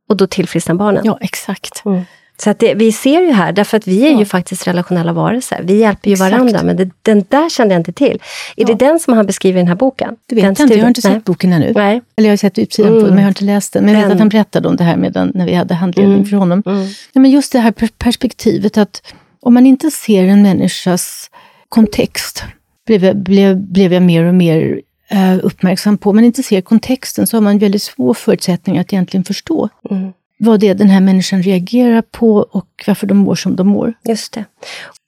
Och 0.08 0.16
då 0.16 0.26
tillfrisknar 0.26 0.74
barnen. 0.74 1.02
Ja, 1.04 1.18
exakt. 1.20 1.82
Mm. 1.84 2.04
Så 2.36 2.50
att 2.50 2.58
det, 2.58 2.74
vi 2.74 2.92
ser 2.92 3.20
ju 3.20 3.32
här, 3.32 3.52
därför 3.52 3.76
att 3.76 3.88
vi 3.88 4.06
är 4.06 4.10
ja. 4.10 4.18
ju 4.18 4.24
faktiskt 4.24 4.66
relationella 4.66 5.12
varelser. 5.12 5.60
Vi 5.64 5.78
hjälper 5.78 6.08
ju 6.08 6.12
Exakt. 6.12 6.32
varandra, 6.32 6.62
men 6.62 6.76
det, 6.76 6.90
den 7.02 7.24
där 7.28 7.48
kände 7.48 7.74
jag 7.74 7.80
inte 7.80 7.92
till. 7.92 8.14
Är 8.14 8.18
ja. 8.56 8.66
det 8.66 8.74
den 8.74 9.00
som 9.00 9.14
han 9.14 9.26
beskriver 9.26 9.58
i 9.58 9.60
den 9.60 9.68
här 9.68 9.74
boken? 9.74 10.16
Det 10.26 10.34
vet 10.34 10.44
jag 10.44 10.50
inte, 10.50 10.74
jag 10.74 10.80
har 10.80 10.88
inte 10.88 11.02
sett 11.02 11.12
Nej. 11.12 11.20
boken 11.24 11.52
ännu. 11.52 11.72
Nej. 11.74 12.02
Eller 12.16 12.28
jag 12.28 12.32
har 12.32 12.36
sett 12.36 12.58
utsidan 12.58 12.90
mm. 12.90 13.00
på 13.00 13.06
den, 13.06 13.14
men 13.14 13.22
jag 13.22 13.26
har 13.26 13.30
inte 13.30 13.44
läst 13.44 13.72
den. 13.72 13.84
Men 13.84 13.94
jag 13.94 14.02
vet 14.02 14.12
att 14.12 14.18
han 14.18 14.28
berättade 14.28 14.68
om 14.68 14.76
det 14.76 14.84
här 14.84 14.96
medan, 14.96 15.32
när 15.34 15.46
vi 15.46 15.54
hade 15.54 15.74
handledning 15.74 16.14
mm. 16.14 16.26
för 16.26 16.36
honom. 16.36 16.62
Mm. 16.66 16.78
Nej, 16.78 17.22
men 17.22 17.30
just 17.30 17.52
det 17.52 17.58
här 17.58 17.72
perspektivet 17.98 18.78
att 18.78 19.02
om 19.40 19.54
man 19.54 19.66
inte 19.66 19.90
ser 19.90 20.24
en 20.24 20.42
människas 20.42 21.30
kontext, 21.68 22.44
blev, 22.86 23.16
blev, 23.16 23.56
blev 23.56 23.92
jag 23.92 24.02
mer 24.02 24.24
och 24.24 24.34
mer 24.34 24.80
uh, 25.14 25.38
uppmärksam 25.42 25.98
på. 25.98 26.10
Om 26.10 26.16
man 26.16 26.24
inte 26.24 26.42
ser 26.42 26.60
kontexten 26.60 27.26
så 27.26 27.36
har 27.36 27.42
man 27.42 27.58
väldigt 27.58 27.82
små 27.82 28.14
förutsättningar 28.14 28.80
att 28.80 28.92
egentligen 28.92 29.24
förstå. 29.24 29.68
Mm 29.90 30.12
vad 30.44 30.60
det 30.60 30.68
är 30.68 30.74
den 30.74 30.88
här 30.88 31.00
människan 31.00 31.42
reagerar 31.42 32.02
på 32.02 32.36
och 32.36 32.84
varför 32.86 33.06
de 33.06 33.16
mår 33.16 33.34
som 33.34 33.56
de 33.56 33.66
mår. 33.66 33.94
Just 34.04 34.32
det. 34.32 34.44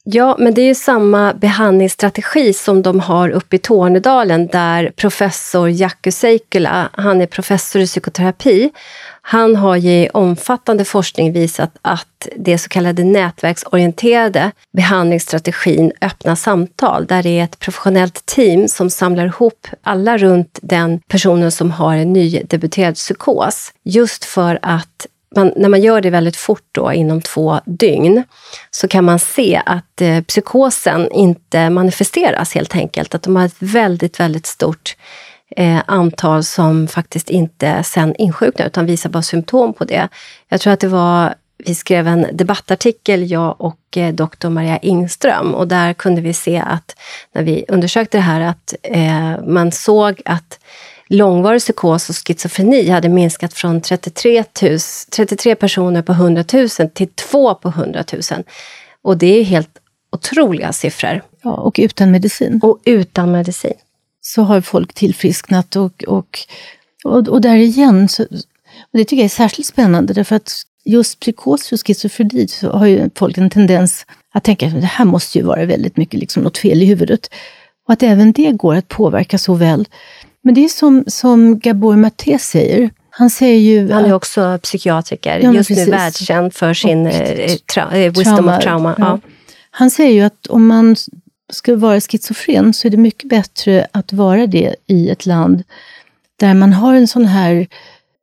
Ja, 0.09 0.37
men 0.39 0.55
det 0.55 0.61
är 0.61 0.67
ju 0.67 0.75
samma 0.75 1.35
behandlingsstrategi 1.35 2.53
som 2.53 2.83
de 2.83 3.01
har 3.01 3.29
uppe 3.29 3.57
i 3.57 3.59
Tornedalen 3.59 4.47
där 4.47 4.93
professor 4.97 5.71
Jacku 5.71 6.11
Seikkula, 6.11 6.91
han 6.93 7.21
är 7.21 7.27
professor 7.27 7.83
i 7.83 7.87
psykoterapi, 7.87 8.71
han 9.23 9.57
har 9.57 9.77
i 9.77 10.09
omfattande 10.15 10.85
forskning 10.85 11.33
visat 11.33 11.71
att 11.83 12.29
det 12.37 12.59
så 12.59 12.69
kallade 12.69 13.05
nätverksorienterade 13.05 14.53
behandlingsstrategin 14.73 15.93
öppna 16.01 16.37
samtal, 16.37 17.07
där 17.07 17.23
det 17.23 17.39
är 17.39 17.45
ett 17.45 17.59
professionellt 17.59 18.27
team 18.27 18.69
som 18.69 18.91
samlar 18.91 19.27
ihop 19.27 19.69
alla 19.83 20.19
runt 20.19 20.59
den 20.63 21.01
personen 21.09 21.53
som 21.53 21.71
har 21.71 21.97
en 21.97 22.13
nydebuterad 22.13 22.95
psykos, 22.95 23.73
just 23.85 24.25
för 24.25 24.59
att 24.63 25.07
man, 25.35 25.53
när 25.57 25.69
man 25.69 25.81
gör 25.81 26.01
det 26.01 26.11
väldigt 26.11 26.37
fort 26.37 26.69
då, 26.73 26.93
inom 26.93 27.23
två 27.23 27.61
dygn, 27.65 28.25
så 28.71 28.89
kan 28.89 29.05
man 29.05 29.19
se 29.19 29.63
att 29.67 30.01
eh, 30.01 30.21
psykosen 30.21 31.13
inte 31.13 31.71
manifesteras 31.71 32.55
helt 32.55 32.75
enkelt. 32.77 33.15
Att 33.15 33.23
de 33.23 33.37
har 33.37 33.47
ett 33.47 33.57
väldigt, 33.59 34.21
väldigt 34.21 34.47
stort 34.47 34.97
eh, 35.57 35.83
antal 35.87 36.45
som 36.45 36.89
faktiskt 36.89 37.31
inte 37.31 37.83
sen 37.83 38.15
insjuknar, 38.17 38.67
utan 38.67 38.87
visar 38.87 39.11
bara 39.11 39.23
symptom 39.23 39.73
på 39.73 39.85
det. 39.85 40.09
Jag 40.49 40.61
tror 40.61 40.73
att 40.73 40.81
det 40.81 40.89
var 40.89 41.35
vi 41.59 41.75
skrev 41.75 42.07
en 42.07 42.27
debattartikel, 42.33 43.31
jag 43.31 43.61
och 43.61 43.97
eh, 43.97 44.15
doktor 44.15 44.51
Maria 44.51 44.79
Ingström, 44.79 45.55
och 45.55 45.69
där 45.69 45.93
kunde 45.93 46.21
vi 46.21 46.35
se 46.35 46.63
att 46.67 46.97
när 47.35 47.43
vi 47.43 47.65
undersökte 47.69 48.19
det 48.19 48.23
här, 48.23 48.41
att 48.41 48.75
eh, 48.83 49.45
man 49.47 49.73
såg 49.73 50.23
att 50.25 50.59
långvarig 51.09 51.61
psykos 51.61 52.11
och 52.11 52.17
schizofreni 52.17 52.89
hade 52.89 53.09
minskat 53.09 53.55
från 53.55 53.81
33, 53.81 54.45
000, 54.63 54.79
33 55.11 55.55
personer 55.55 56.03
på 56.03 56.13
100 56.13 56.45
000 56.53 56.69
till 56.69 57.09
2 57.09 57.55
på 57.55 57.69
100 57.69 58.05
000. 58.13 58.23
Och 59.03 59.17
det 59.17 59.41
är 59.41 59.45
helt 59.45 59.79
otroliga 60.13 60.73
siffror. 60.73 61.23
Ja, 61.43 61.51
och 61.51 61.77
utan 61.79 62.11
medicin. 62.11 62.61
Och 62.63 62.81
utan 62.85 63.33
medicin. 63.33 63.75
Så 64.21 64.43
har 64.43 64.61
folk 64.61 64.95
tillfrisknat 64.95 65.77
och, 65.77 66.05
och, 66.07 66.39
och, 67.05 67.29
och 67.29 67.41
där 67.41 67.57
igen, 67.57 68.09
så, 68.09 68.23
och 68.23 68.99
det 68.99 69.05
tycker 69.05 69.17
jag 69.17 69.25
är 69.25 69.29
särskilt 69.29 69.69
spännande 69.69 70.15
därför 70.15 70.37
att 70.37 70.53
just 70.85 71.21
psykos 71.21 71.73
och 71.73 71.87
schizofreni 71.87 72.49
så 72.49 72.71
har 72.71 72.87
ju 72.87 73.11
folk 73.15 73.39
en 73.39 73.51
tendens 73.51 74.07
att 74.33 74.45
tänka 74.45 74.67
att 74.67 74.81
det 74.81 74.87
här 74.87 75.05
måste 75.05 75.39
ju 75.39 75.45
vara 75.45 75.65
väldigt 75.65 75.97
mycket 75.97 76.21
liksom 76.21 76.43
något 76.43 76.59
fel 76.59 76.83
i 76.83 76.85
huvudet. 76.85 77.31
Och 77.87 77.93
att 77.93 78.03
även 78.03 78.33
det 78.33 78.53
går 78.53 78.75
att 78.75 78.89
påverka 78.89 79.39
så 79.39 79.55
väl. 79.55 79.89
Men 80.47 80.55
det 80.55 80.65
är 80.65 80.69
som, 80.69 81.05
som 81.07 81.59
Gabor 81.59 81.97
Maté 81.97 82.39
säger. 82.39 82.91
Han 83.11 83.31
säger 83.31 83.59
ju... 83.59 83.93
Han 83.93 84.05
är 84.05 84.13
också 84.13 84.59
psykiatriker, 84.63 85.39
ja, 85.39 85.53
just 85.53 85.69
precis. 85.69 85.87
nu 85.87 85.91
världskänd 85.91 86.55
för 86.55 86.75
sin 86.75 87.07
eh, 87.07 87.51
tra 87.73 87.97
eh, 87.97 88.13
wisdom 88.13 88.37
trauma, 88.37 88.57
of 88.57 88.63
trauma. 88.63 88.95
Ja. 88.99 89.05
Ja. 89.05 89.21
Han 89.71 89.91
säger 89.91 90.13
ju 90.13 90.21
att 90.21 90.47
om 90.47 90.67
man 90.67 90.97
ska 91.53 91.77
vara 91.77 92.01
schizofren 92.01 92.75
så 92.75 92.89
är 92.89 92.91
det 92.91 92.97
mycket 92.97 93.29
bättre 93.29 93.87
att 93.93 94.13
vara 94.13 94.47
det 94.47 94.77
i 94.87 95.11
ett 95.11 95.27
land 95.27 95.63
där 96.37 96.55
man 96.55 96.73
har 96.73 96.95
en 96.95 97.09
sån 97.09 97.25
här 97.25 97.67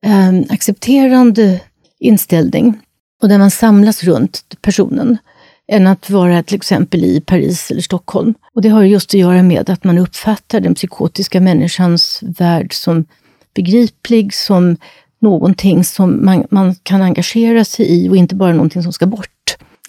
eh, 0.06 0.54
accepterande 0.54 1.60
inställning 2.00 2.80
och 3.22 3.30
där 3.30 3.38
man 3.38 3.52
samlas 3.52 4.04
runt 4.04 4.44
personen 4.62 5.18
än 5.72 5.88
att 5.88 6.10
vara 6.10 6.44
till 6.44 6.56
exempel 6.56 7.04
i 7.04 7.22
Paris 7.22 7.72
eller 7.72 7.82
Stockholm. 7.82 8.34
Och 8.54 8.62
det 8.62 8.70
har 8.70 8.84
just 8.84 9.10
att 9.10 9.20
göra 9.20 9.44
med 9.44 9.70
att 9.70 9.84
man 9.84 9.98
uppfattar 9.98 10.60
den 10.60 10.76
psykotiska 10.76 11.42
människans 11.42 12.20
värld 12.22 12.74
som 12.74 13.06
begriplig, 13.56 14.34
som 14.34 14.78
någonting 15.22 15.84
som 15.84 16.26
man, 16.26 16.48
man 16.50 16.76
kan 16.84 17.02
engagera 17.02 17.66
sig 17.66 17.86
i 17.86 18.10
och 18.10 18.18
inte 18.18 18.36
bara 18.36 18.54
någonting 18.54 18.84
som 18.84 18.94
ska 18.94 19.06
bort. 19.06 19.30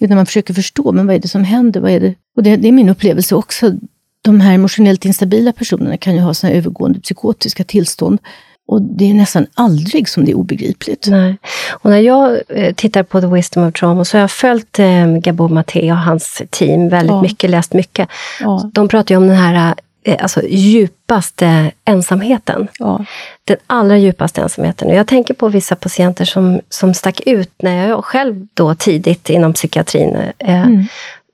Utan 0.01 0.17
man 0.17 0.25
försöker 0.25 0.53
förstå, 0.53 0.91
men 0.91 1.07
vad 1.07 1.15
är 1.15 1.19
det 1.19 1.27
som 1.27 1.43
händer? 1.43 1.79
Vad 1.79 1.91
är 1.91 1.99
det? 1.99 2.15
Och 2.35 2.43
det, 2.43 2.55
det 2.55 2.67
är 2.67 2.71
min 2.71 2.89
upplevelse 2.89 3.35
också. 3.35 3.71
De 4.21 4.41
här 4.41 4.53
emotionellt 4.53 5.05
instabila 5.05 5.53
personerna 5.53 5.97
kan 5.97 6.15
ju 6.15 6.21
ha 6.21 6.33
såna 6.33 6.53
övergående 6.53 6.99
psykotiska 6.99 7.63
tillstånd. 7.63 8.19
Och 8.67 8.81
det 8.81 9.09
är 9.09 9.13
nästan 9.13 9.47
aldrig 9.53 10.09
som 10.09 10.25
det 10.25 10.31
är 10.31 10.35
obegripligt. 10.35 11.07
Nej. 11.07 11.37
Och 11.71 11.89
när 11.89 11.99
jag 11.99 12.39
eh, 12.49 12.73
tittar 12.73 13.03
på 13.03 13.21
The 13.21 13.27
Wisdom 13.27 13.67
of 13.67 13.73
Trauma 13.73 14.05
så 14.05 14.17
har 14.17 14.21
jag 14.21 14.31
följt 14.31 14.79
eh, 14.79 15.07
Gabo 15.07 15.47
Maté 15.47 15.91
och 15.91 15.97
hans 15.97 16.41
team 16.49 16.89
väldigt 16.89 17.11
ja. 17.15 17.21
mycket, 17.21 17.49
läst 17.49 17.73
mycket. 17.73 18.09
Ja. 18.39 18.69
De 18.73 18.87
pratar 18.87 19.15
ju 19.15 19.17
om 19.17 19.27
den 19.27 19.37
här 19.37 19.75
eh, 20.03 20.17
alltså, 20.21 20.41
djupaste 20.47 21.71
ensamheten. 21.85 22.67
Ja. 22.79 23.05
Den 23.43 23.57
allra 23.67 23.97
djupaste 23.97 24.41
ensamheten. 24.41 24.87
Och 24.87 24.95
jag 24.95 25.07
tänker 25.07 25.33
på 25.33 25.49
vissa 25.49 25.75
patienter 25.75 26.25
som, 26.25 26.61
som 26.69 26.93
stack 26.93 27.21
ut 27.25 27.51
när 27.61 27.87
jag 27.87 28.05
själv 28.05 28.47
då 28.53 28.75
tidigt 28.75 29.29
inom 29.29 29.53
psykiatrin 29.53 30.15
eh, 30.37 30.61
mm. 30.61 30.85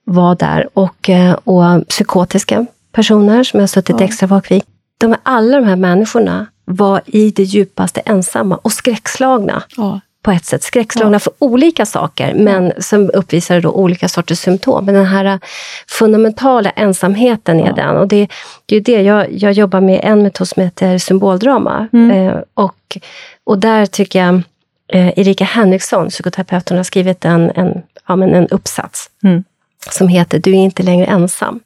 var 0.04 0.36
där. 0.36 0.70
Och, 0.74 1.10
eh, 1.10 1.34
och 1.34 1.88
psykotiska 1.88 2.66
personer 2.92 3.44
som 3.44 3.60
jag 3.60 3.70
suttit 3.70 3.96
ja. 4.00 4.06
extra 4.06 4.28
vak 4.28 4.52
vid. 4.52 4.64
De, 4.98 5.16
alla 5.24 5.58
de 5.58 5.68
här 5.68 5.76
människorna 5.76 6.48
var 6.72 7.02
i 7.06 7.32
det 7.32 7.44
djupaste 7.44 8.02
ensamma 8.06 8.56
och 8.56 8.72
skräckslagna. 8.72 9.64
Ja. 9.78 10.00
På 10.24 10.32
ett 10.32 10.46
sätt. 10.46 10.64
Skräckslagna 10.64 11.16
ja. 11.16 11.20
för 11.20 11.34
olika 11.40 11.86
saker, 11.86 12.34
men 12.34 12.74
som 12.80 13.12
uppvisade 13.14 13.62
då 13.62 13.72
olika 13.72 14.08
sorters 14.08 14.40
symptom. 14.40 14.86
Men 14.86 14.96
den 14.96 15.06
här 15.06 15.40
fundamentala 15.88 16.70
ensamheten 16.70 17.60
är 17.60 17.74
den. 17.74 17.98
Och 17.98 18.08
det, 18.08 18.28
det 18.66 18.76
är 18.76 18.82
det 18.82 19.02
jag, 19.02 19.34
jag 19.34 19.54
jobbar 19.54 19.82
med 19.82 20.00
en 20.04 20.24
metod 20.24 20.48
som 20.48 20.64
heter 20.64 20.98
symboldrama. 20.98 21.88
Mm. 21.94 22.12
Eh, 22.12 22.36
och, 22.54 22.98
och 23.44 23.58
där 23.58 23.86
tycker 23.86 24.20
jag 24.20 24.42
eh, 24.88 25.20
Erika 25.20 25.44
Henriksson, 25.44 26.10
psykoterapeuten, 26.10 26.78
har 26.78 26.84
skrivit 26.84 27.26
en, 27.26 27.52
en, 27.56 27.82
ja, 28.08 28.16
men 28.16 28.34
en 28.34 28.48
uppsats 28.48 29.10
mm. 29.24 29.44
som 29.90 30.08
heter 30.08 30.40
Du 30.40 30.52
är 30.52 30.56
inte 30.56 30.84
längre 30.84 31.06
ensam. 31.06 31.60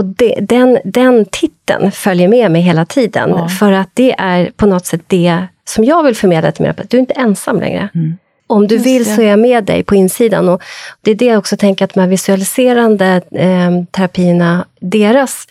Och 0.00 0.06
det, 0.06 0.34
den, 0.40 0.78
den 0.84 1.24
titeln 1.24 1.92
följer 1.92 2.28
med 2.28 2.50
mig 2.50 2.62
hela 2.62 2.84
tiden, 2.84 3.30
ja. 3.30 3.48
för 3.48 3.72
att 3.72 3.90
det 3.94 4.14
är 4.18 4.50
på 4.56 4.66
något 4.66 4.86
sätt 4.86 5.00
det 5.06 5.46
som 5.64 5.84
jag 5.84 6.02
vill 6.02 6.16
förmedla 6.16 6.52
till 6.52 6.62
mina 6.62 6.74
Du 6.88 6.96
är 6.96 7.00
inte 7.00 7.14
ensam 7.14 7.60
längre. 7.60 7.88
Mm. 7.94 8.16
Om 8.46 8.66
du 8.66 8.74
Just 8.74 8.86
vill 8.86 9.04
det. 9.04 9.10
så 9.10 9.22
är 9.22 9.26
jag 9.26 9.38
med 9.38 9.64
dig 9.64 9.82
på 9.82 9.94
insidan. 9.94 10.48
Och 10.48 10.62
det 11.00 11.10
är 11.10 11.14
det 11.14 11.24
jag 11.24 11.38
också 11.38 11.56
tänker 11.56 11.84
att 11.84 11.94
de 11.94 12.00
här 12.00 12.08
visualiserande 12.08 13.22
eh, 13.30 13.70
terapierna, 13.90 14.66
deras 14.80 15.46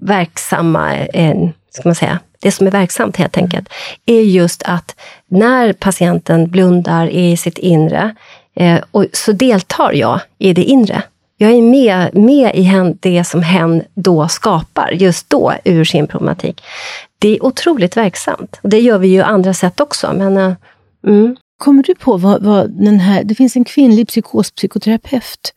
verksamma, 0.00 0.96
eh, 0.96 1.48
ska 1.70 1.88
man 1.88 1.94
säga, 1.94 2.18
det 2.42 2.52
som 2.52 2.66
är 2.66 2.70
verksamt 2.70 3.16
helt 3.16 3.36
enkelt, 3.36 3.68
är 4.06 4.20
just 4.20 4.62
att 4.62 4.96
när 5.28 5.72
patienten 5.72 6.50
blundar 6.50 7.06
i 7.06 7.36
sitt 7.36 7.58
inre, 7.58 8.14
eh, 8.56 8.80
och 8.90 9.06
så 9.12 9.32
deltar 9.32 9.92
jag 9.92 10.20
i 10.38 10.52
det 10.52 10.64
inre. 10.64 11.02
Jag 11.42 11.52
är 11.52 11.62
med, 11.62 12.14
med 12.14 12.54
i 12.54 12.94
det 13.00 13.24
som 13.24 13.42
hen 13.42 13.82
då 13.94 14.28
skapar, 14.28 14.90
just 14.90 15.30
då, 15.30 15.52
ur 15.64 15.84
sin 15.84 16.06
problematik. 16.06 16.62
Det 17.18 17.28
är 17.28 17.44
otroligt 17.44 17.96
verksamt. 17.96 18.60
Och 18.62 18.68
det 18.68 18.80
gör 18.80 18.98
vi 18.98 19.08
ju 19.08 19.22
andra 19.22 19.54
sätt 19.54 19.80
också. 19.80 20.12
Men, 20.12 20.36
uh, 20.36 20.52
mm. 21.06 21.36
Kommer 21.58 21.82
du 21.82 21.94
på 21.94 22.16
vad, 22.16 22.42
vad 22.42 22.70
den 22.70 23.00
här... 23.00 23.24
Det 23.24 23.34
finns 23.34 23.56
en 23.56 23.64
kvinnlig 23.64 24.08
psykospsykoterapeut. 24.08 25.54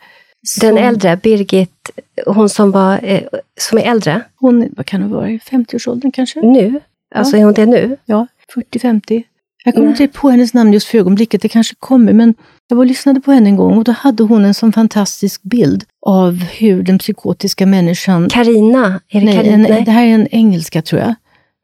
Som, 0.47 0.67
den 0.67 0.77
äldre, 0.77 1.17
Birgit, 1.23 1.89
hon 2.25 2.49
som, 2.49 2.71
var, 2.71 2.99
eh, 3.03 3.21
som 3.59 3.77
är 3.77 3.81
äldre. 3.81 4.21
Hon, 4.35 4.69
vad 4.77 4.85
kan 4.85 5.01
hon 5.01 5.11
vara, 5.11 5.29
i 5.29 5.37
50-årsåldern 5.37 6.11
kanske? 6.11 6.41
Nu? 6.41 6.79
Alltså 7.15 7.35
ja. 7.35 7.41
är 7.41 7.45
hon 7.45 7.53
det 7.53 7.65
nu? 7.65 7.97
Ja, 8.05 8.27
40-50. 8.55 9.23
Jag 9.65 9.75
kommer 9.75 9.87
inte 9.87 10.07
på 10.07 10.29
hennes 10.29 10.53
namn 10.53 10.73
just 10.73 10.87
för 10.87 10.97
ögonblicket, 10.97 11.41
det 11.41 11.49
kanske 11.49 11.75
kommer, 11.79 12.13
men 12.13 12.33
jag 12.67 12.75
var 12.75 12.83
och 12.83 12.87
lyssnade 12.87 13.21
på 13.21 13.31
henne 13.31 13.49
en 13.49 13.55
gång 13.55 13.77
och 13.77 13.83
då 13.83 13.91
hade 13.91 14.23
hon 14.23 14.45
en 14.45 14.53
sån 14.53 14.73
fantastisk 14.73 15.43
bild 15.43 15.83
av 16.05 16.33
hur 16.33 16.83
den 16.83 16.99
psykotiska 16.99 17.65
människan... 17.65 18.29
Karina? 18.29 19.01
Är 19.09 19.19
det, 19.19 19.25
nej, 19.25 19.49
en, 19.49 19.63
det 19.85 19.91
här 19.91 20.05
är 20.05 20.13
en 20.13 20.27
engelska 20.31 20.81
tror 20.81 21.01
jag. 21.01 21.15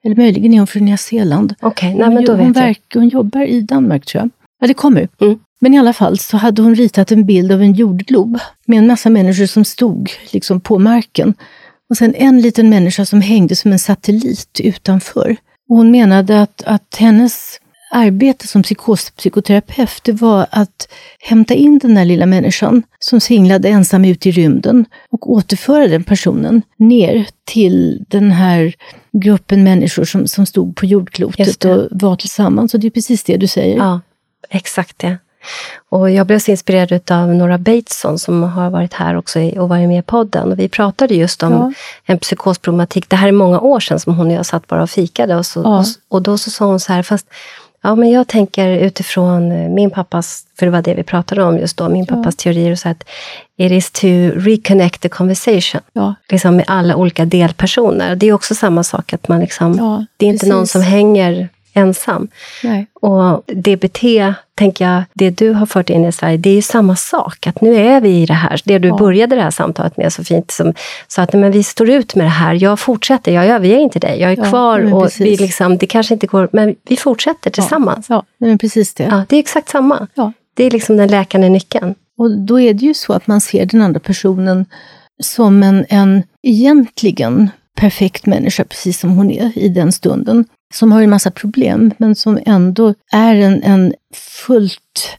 Eller 0.04 0.16
möjligen 0.16 0.54
är 0.54 0.58
hon 0.58 0.68
från 0.68 0.86
Nya 0.86 0.97
Zeeland. 0.97 1.56
Okej, 1.62 1.95
okay, 1.95 2.26
hon, 2.28 2.38
vet 2.47 2.58
verk, 2.58 2.82
hon 2.93 3.10
jobbar 3.10 3.41
i 3.41 3.62
Danmark 3.62 4.06
tror 4.06 4.22
jag. 4.22 4.30
Ja, 4.60 4.68
det 4.68 4.74
kommer. 4.74 5.08
Mm. 5.22 5.39
Men 5.60 5.74
i 5.74 5.80
alla 5.80 5.93
fall 5.93 6.20
så 6.20 6.38
hade 6.38 6.62
hon 6.62 6.76
ritat 6.76 7.12
en 7.12 7.26
bild 7.26 7.52
av 7.52 7.62
en 7.62 7.74
jordglob 7.74 8.39
med 8.66 8.80
en 8.80 8.88
massa 8.88 9.10
människor 9.10 9.45
som 9.45 9.66
stod 9.66 10.12
liksom 10.32 10.62
på 10.62 10.80
marken. 10.80 11.34
Och 11.89 11.97
sen 11.97 12.16
en 12.16 12.41
liten 12.41 12.70
människa 12.70 13.06
som 13.06 13.22
hängde 13.22 13.56
som 13.56 13.72
en 13.72 13.80
satellit 13.80 14.60
utanför. 14.64 15.36
Och 15.70 15.78
hon 15.78 15.91
menade 15.91 16.41
att, 16.41 16.64
att 16.66 16.95
hennes 16.99 17.61
arbete 17.92 18.48
som 18.48 18.64
psykospsykoterapeut, 18.64 20.04
det 20.04 20.12
var 20.12 20.48
att 20.50 20.88
hämta 21.20 21.54
in 21.54 21.80
den 21.80 21.96
där 21.96 22.06
lilla 22.06 22.26
människan 22.26 22.84
som 23.00 23.22
singlade 23.22 23.70
ensam 23.70 24.06
ut 24.06 24.26
i 24.26 24.32
rymden 24.32 24.86
och 25.12 25.32
återföra 25.32 25.88
den 25.88 26.04
personen 26.04 26.62
ner 26.78 27.28
till 27.44 28.06
den 28.08 28.32
här 28.32 28.74
gruppen 29.12 29.64
människor 29.64 30.04
som, 30.04 30.28
som 30.28 30.46
stod 30.46 30.76
på 30.76 30.86
jordklotet 30.86 31.66
och 31.66 31.88
var 31.92 32.16
tillsammans. 32.16 32.74
Och 32.74 32.80
det 32.80 32.88
är 32.88 32.92
precis 32.92 33.24
det 33.24 33.38
du 33.38 33.48
säger. 33.48 33.78
Ja, 33.78 34.02
exakt 34.50 35.00
det. 35.00 35.18
Och 35.89 36.12
jag 36.12 36.28
blev 36.28 36.39
så 36.39 36.52
inspirerad 36.52 37.12
av 37.12 37.28
Nora 37.28 37.58
Bateson 37.58 38.20
som 38.20 38.44
har 38.44 38.70
varit 38.70 38.94
här 38.94 39.16
också 39.16 39.39
och 39.39 39.70
varit 39.70 39.88
med 39.88 40.00
i 40.00 40.02
podden. 40.02 40.52
Och 40.52 40.60
vi 40.60 40.70
pratade 40.70 41.16
just 41.16 41.44
om 41.44 41.52
ja. 41.52 41.74
en 42.06 42.20
psykosproblematik. 42.20 43.10
Det 43.10 43.16
här 43.16 43.28
är 43.28 43.32
många 43.32 43.60
år 43.60 43.80
sedan 43.80 44.00
som 44.00 44.16
hon 44.16 44.28
och 44.28 44.34
jag 44.34 44.46
satt 44.46 44.68
bara 44.68 44.84
och 44.84 44.89
fikade. 44.89 45.36
Och, 45.36 45.46
så, 45.46 45.62
ja. 45.64 45.80
och, 45.80 45.86
och, 46.16 46.22
då 46.22 46.38
så 46.38 46.50
sa 46.50 46.66
hon 46.66 46.80
så 46.80 46.94
här, 46.94 47.04
fast 47.04 47.28
Ja, 47.84 47.96
men 47.96 48.12
jag 48.12 48.28
tänker 48.28 48.70
utifrån 48.70 49.52
eh, 49.52 49.70
min 49.70 49.92
pappas, 49.92 50.44
för 50.60 50.66
det 50.66 50.72
var 50.72 50.82
det 50.82 50.94
vi 50.94 51.04
pratade 51.04 51.44
om 51.44 51.58
just 51.58 51.78
då, 51.78 51.90
min 51.90 52.06
pappas 52.06 52.36
ja. 52.38 52.44
teorier, 52.44 52.72
och 52.72 52.80
så 52.80 52.90
att 52.90 53.04
it 53.58 53.72
is 53.72 53.92
to 53.92 54.08
reconnect 54.36 55.02
the 55.02 55.10
conversation. 55.10 55.82
Ja. 55.94 56.16
Liksom 56.30 56.56
med 56.56 56.66
alla 56.68 56.96
olika 56.96 57.26
delpersoner. 57.26 58.16
Det 58.16 58.28
är 58.28 58.34
också 58.34 58.56
samma 58.56 58.84
sak, 58.84 59.14
att 59.14 59.28
man 59.28 59.40
liksom, 59.40 59.78
ja, 59.78 60.06
det 60.18 60.26
är 60.26 60.30
inte 60.30 60.40
precis. 60.40 60.54
någon 60.54 60.68
som 60.68 60.82
hänger 60.82 61.50
ensam. 61.74 62.28
Nej. 62.63 62.88
Och 62.93 63.43
DBT, 63.47 64.01
tänker 64.55 64.86
jag, 64.86 65.03
det 65.13 65.30
du 65.30 65.51
har 65.51 65.65
fört 65.65 65.89
in 65.89 66.05
i 66.05 66.11
Sverige, 66.11 66.38
det 66.38 66.49
är 66.49 66.55
ju 66.55 66.61
samma 66.61 66.95
sak. 66.95 67.47
Att 67.47 67.61
nu 67.61 67.76
är 67.76 68.01
vi 68.01 68.09
i 68.09 68.26
det 68.26 68.34
här, 68.34 68.61
det 68.65 68.80
du 68.80 68.88
ja. 68.88 68.97
började 68.97 69.36
det 69.36 69.41
här 69.41 69.51
samtalet 69.51 69.97
med 69.97 70.13
så 70.13 70.24
fint, 70.24 70.51
som 70.51 70.74
sa 71.07 71.22
att 71.22 71.34
men 71.34 71.51
vi 71.51 71.63
står 71.63 71.89
ut 71.89 72.15
med 72.15 72.26
det 72.26 72.30
här, 72.30 72.63
jag 72.63 72.80
fortsätter, 72.80 73.32
jag 73.32 73.45
överger 73.45 73.78
inte 73.78 73.99
dig, 73.99 74.22
jag 74.22 74.32
är 74.32 74.38
ja, 74.38 74.43
kvar 74.43 74.93
och 74.93 75.11
vi 75.19 75.38
liksom, 75.38 75.78
det 75.78 75.88
kanske 75.88 76.13
inte 76.13 76.28
går, 76.28 76.49
men 76.51 76.76
vi 76.88 76.97
fortsätter 76.97 77.49
tillsammans. 77.49 78.05
Ja, 78.09 78.24
ja 78.38 78.47
men 78.47 78.57
precis 78.57 78.93
det. 78.93 79.03
Ja, 79.03 79.24
det 79.30 79.36
är 79.36 79.39
exakt 79.39 79.69
samma. 79.69 80.07
Ja. 80.13 80.34
Det 80.53 80.63
är 80.63 80.72
liksom 80.72 80.97
den 80.97 81.07
läkande 81.07 81.49
nyckeln. 81.49 81.95
Och 82.17 82.38
då 82.38 82.59
är 82.59 82.74
det 82.74 82.86
ju 82.86 82.93
så 82.93 83.13
att 83.13 83.28
man 83.28 83.41
ser 83.41 83.65
den 83.65 83.82
andra 83.82 83.99
personen 83.99 84.65
som 85.24 85.63
en, 85.63 85.86
en 85.89 86.24
egentligen 86.43 87.49
perfekt 87.78 88.26
människa, 88.26 88.63
precis 88.63 88.99
som 88.99 89.09
hon 89.09 89.32
är 89.32 89.57
i 89.57 89.69
den 89.69 89.91
stunden 89.91 90.45
som 90.72 90.91
har 90.91 91.01
en 91.01 91.09
massa 91.09 91.32
problem, 91.32 91.91
men 91.97 92.15
som 92.15 92.39
ändå 92.45 92.93
är 93.11 93.36
en, 93.36 93.63
en 93.63 93.93
fullt 94.13 95.17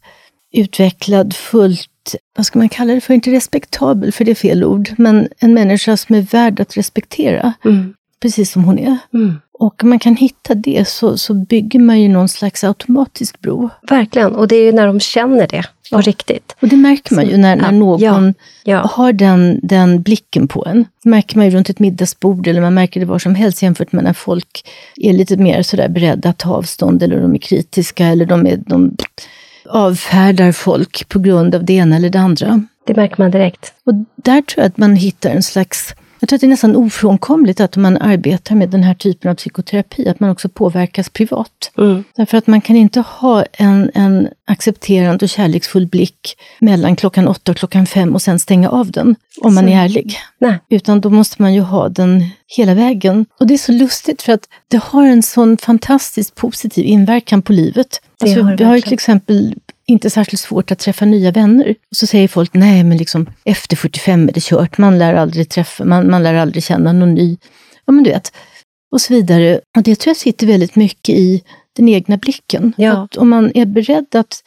utvecklad, 0.53 1.34
fullt, 1.34 2.14
vad 2.36 2.46
ska 2.46 2.59
man 2.59 2.68
kalla 2.68 2.94
det 2.94 3.00
för, 3.00 3.14
inte 3.14 3.32
respektabel, 3.32 4.12
för 4.12 4.24
det 4.24 4.30
är 4.30 4.34
fel 4.34 4.64
ord, 4.64 4.90
men 4.98 5.28
en 5.38 5.55
människa 5.55 5.96
som 5.96 6.14
är 6.14 6.22
värd 6.22 6.61
att 6.61 6.76
respektera, 6.76 7.53
mm 7.64 7.94
precis 8.23 8.53
som 8.53 8.64
hon 8.64 8.79
är. 8.79 8.99
Mm. 9.14 9.35
Och 9.62 9.83
om 9.83 9.89
man 9.89 9.99
kan 9.99 10.16
hitta 10.16 10.55
det 10.55 10.89
så, 10.89 11.18
så 11.18 11.35
bygger 11.35 11.79
man 11.79 12.01
ju 12.01 12.09
någon 12.09 12.29
slags 12.29 12.64
automatisk 12.64 13.41
bro. 13.41 13.70
Verkligen, 13.89 14.35
och 14.35 14.49
det 14.49 14.57
är 14.57 14.64
ju 14.64 14.73
när 14.73 14.87
de 14.87 15.01
känner 15.01 15.47
det 15.47 15.62
på 15.62 15.99
ja. 15.99 16.01
riktigt. 16.01 16.57
Och 16.61 16.68
det 16.68 16.77
märker 16.77 17.14
man 17.14 17.27
ju 17.27 17.37
när, 17.37 17.57
när 17.57 17.73
någon 17.73 18.01
ja. 18.01 18.33
Ja. 18.64 18.91
har 18.93 19.12
den, 19.12 19.61
den 19.62 20.03
blicken 20.03 20.49
på 20.49 20.66
en. 20.66 20.85
Det 21.03 21.09
märker 21.09 21.37
man 21.37 21.47
ju 21.47 21.51
runt 21.51 21.70
ett 21.70 21.79
middagsbord 21.79 22.47
eller 22.47 22.61
man 22.61 22.75
märker 22.75 23.01
det 23.01 23.07
var 23.07 23.18
som 23.18 23.35
helst 23.35 23.62
jämfört 23.62 23.93
med 23.93 24.05
när 24.05 24.12
folk 24.12 24.68
är 24.97 25.12
lite 25.12 25.37
mer 25.37 25.62
sådär 25.62 25.89
beredda 25.89 26.29
att 26.29 26.39
ta 26.39 26.55
avstånd 26.55 27.03
eller 27.03 27.20
de 27.20 27.35
är 27.35 27.39
kritiska 27.39 28.07
eller 28.07 28.27
de, 28.27 28.47
är, 28.47 28.57
de 28.57 28.97
avfärdar 29.68 30.53
folk 30.53 31.09
på 31.09 31.18
grund 31.18 31.55
av 31.55 31.64
det 31.64 31.73
ena 31.73 31.97
eller 31.97 32.11
det 32.11 32.20
andra. 32.20 32.66
Det 32.87 32.97
märker 32.97 33.16
man 33.18 33.31
direkt. 33.31 33.73
Och 33.85 33.95
där 34.16 34.43
tror 34.43 34.62
jag 34.62 34.66
att 34.66 34.79
man 34.79 34.97
hittar 34.97 35.31
en 35.31 35.43
slags 35.43 35.95
jag 36.23 36.29
tror 36.29 36.37
att 36.37 36.41
det 36.41 36.47
är 36.47 36.49
nästan 36.49 36.77
ofrånkomligt 36.77 37.61
att 37.61 37.77
man 37.77 37.97
arbetar 37.97 38.55
med 38.55 38.68
den 38.68 38.83
här 38.83 38.95
typen 38.95 39.31
av 39.31 39.35
psykoterapi, 39.35 40.09
att 40.09 40.20
man 40.20 40.31
också 40.31 40.49
påverkas 40.49 41.11
privat. 41.11 41.73
Mm. 41.79 42.05
Därför 42.16 42.39
att 42.39 42.47
man 42.47 42.61
kan 42.61 42.77
inte 42.77 43.01
ha 43.01 43.45
en, 43.53 43.91
en 43.95 44.29
accepterande 44.47 45.25
och 45.25 45.29
kärleksfull 45.29 45.87
blick 45.87 46.37
mellan 46.61 46.97
klockan 46.97 47.29
åtta 47.29 47.53
och 47.53 47.59
klockan 47.59 47.87
fem 47.87 48.14
och 48.14 48.23
sen 48.23 48.39
stänga 48.39 48.68
av 48.68 48.91
den, 48.91 49.16
om 49.41 49.55
man 49.55 49.68
är 49.68 49.85
ärlig. 49.85 50.18
Nej. 50.39 50.59
Utan 50.68 51.01
då 51.01 51.11
måste 51.11 51.43
man 51.43 51.55
ju 51.55 51.61
ha 51.61 51.89
den 51.89 52.25
hela 52.57 52.75
vägen. 52.75 53.27
Och 53.41 53.47
det 53.47 53.55
är 53.55 53.59
så 53.59 53.73
lustigt 53.73 54.23
för 54.23 54.33
att 54.33 54.49
det 54.68 54.81
har 54.85 55.07
en 55.07 55.23
sån 55.23 55.57
fantastiskt 55.57 56.35
positiv 56.35 56.85
inverkan 56.87 57.43
på 57.43 57.53
livet. 57.53 58.01
Alltså, 58.20 58.57
vi 58.59 58.64
har 58.64 58.75
ju 58.75 58.81
till 58.81 58.93
exempel 58.93 59.55
inte 59.93 60.11
särskilt 60.11 60.40
svårt 60.40 60.70
att 60.70 60.78
träffa 60.78 61.05
nya 61.05 61.30
vänner. 61.30 61.74
Och 61.90 61.97
så 61.97 62.07
säger 62.07 62.28
folk, 62.28 62.55
nej 62.55 62.84
men 62.84 62.99
liksom 62.99 63.26
efter 63.45 63.76
45 63.76 64.28
är 64.28 64.32
det 64.32 64.43
kört, 64.43 64.78
man 64.78 64.99
lär 64.99 65.14
aldrig 65.14 65.49
träffa, 65.49 65.84
man, 65.84 66.11
man 66.11 66.22
lär 66.22 66.34
aldrig 66.34 66.64
känna 66.64 66.93
någon 66.93 67.14
ny. 67.14 67.36
Ja 67.84 67.93
men 67.93 68.05
du 68.05 68.11
vet, 68.11 68.32
och 68.93 69.01
så 69.01 69.14
vidare. 69.14 69.61
Och 69.76 69.82
det 69.82 69.97
tror 69.97 70.11
jag 70.11 70.16
sitter 70.16 70.47
väldigt 70.47 70.76
mycket 70.76 71.14
i 71.14 71.43
den 71.76 71.88
egna 71.88 72.16
blicken. 72.16 72.72
Ja. 72.76 73.05
Att 73.05 73.16
om 73.16 73.28
man 73.28 73.53
är 73.55 73.66
beredd 73.66 74.14
att 74.14 74.43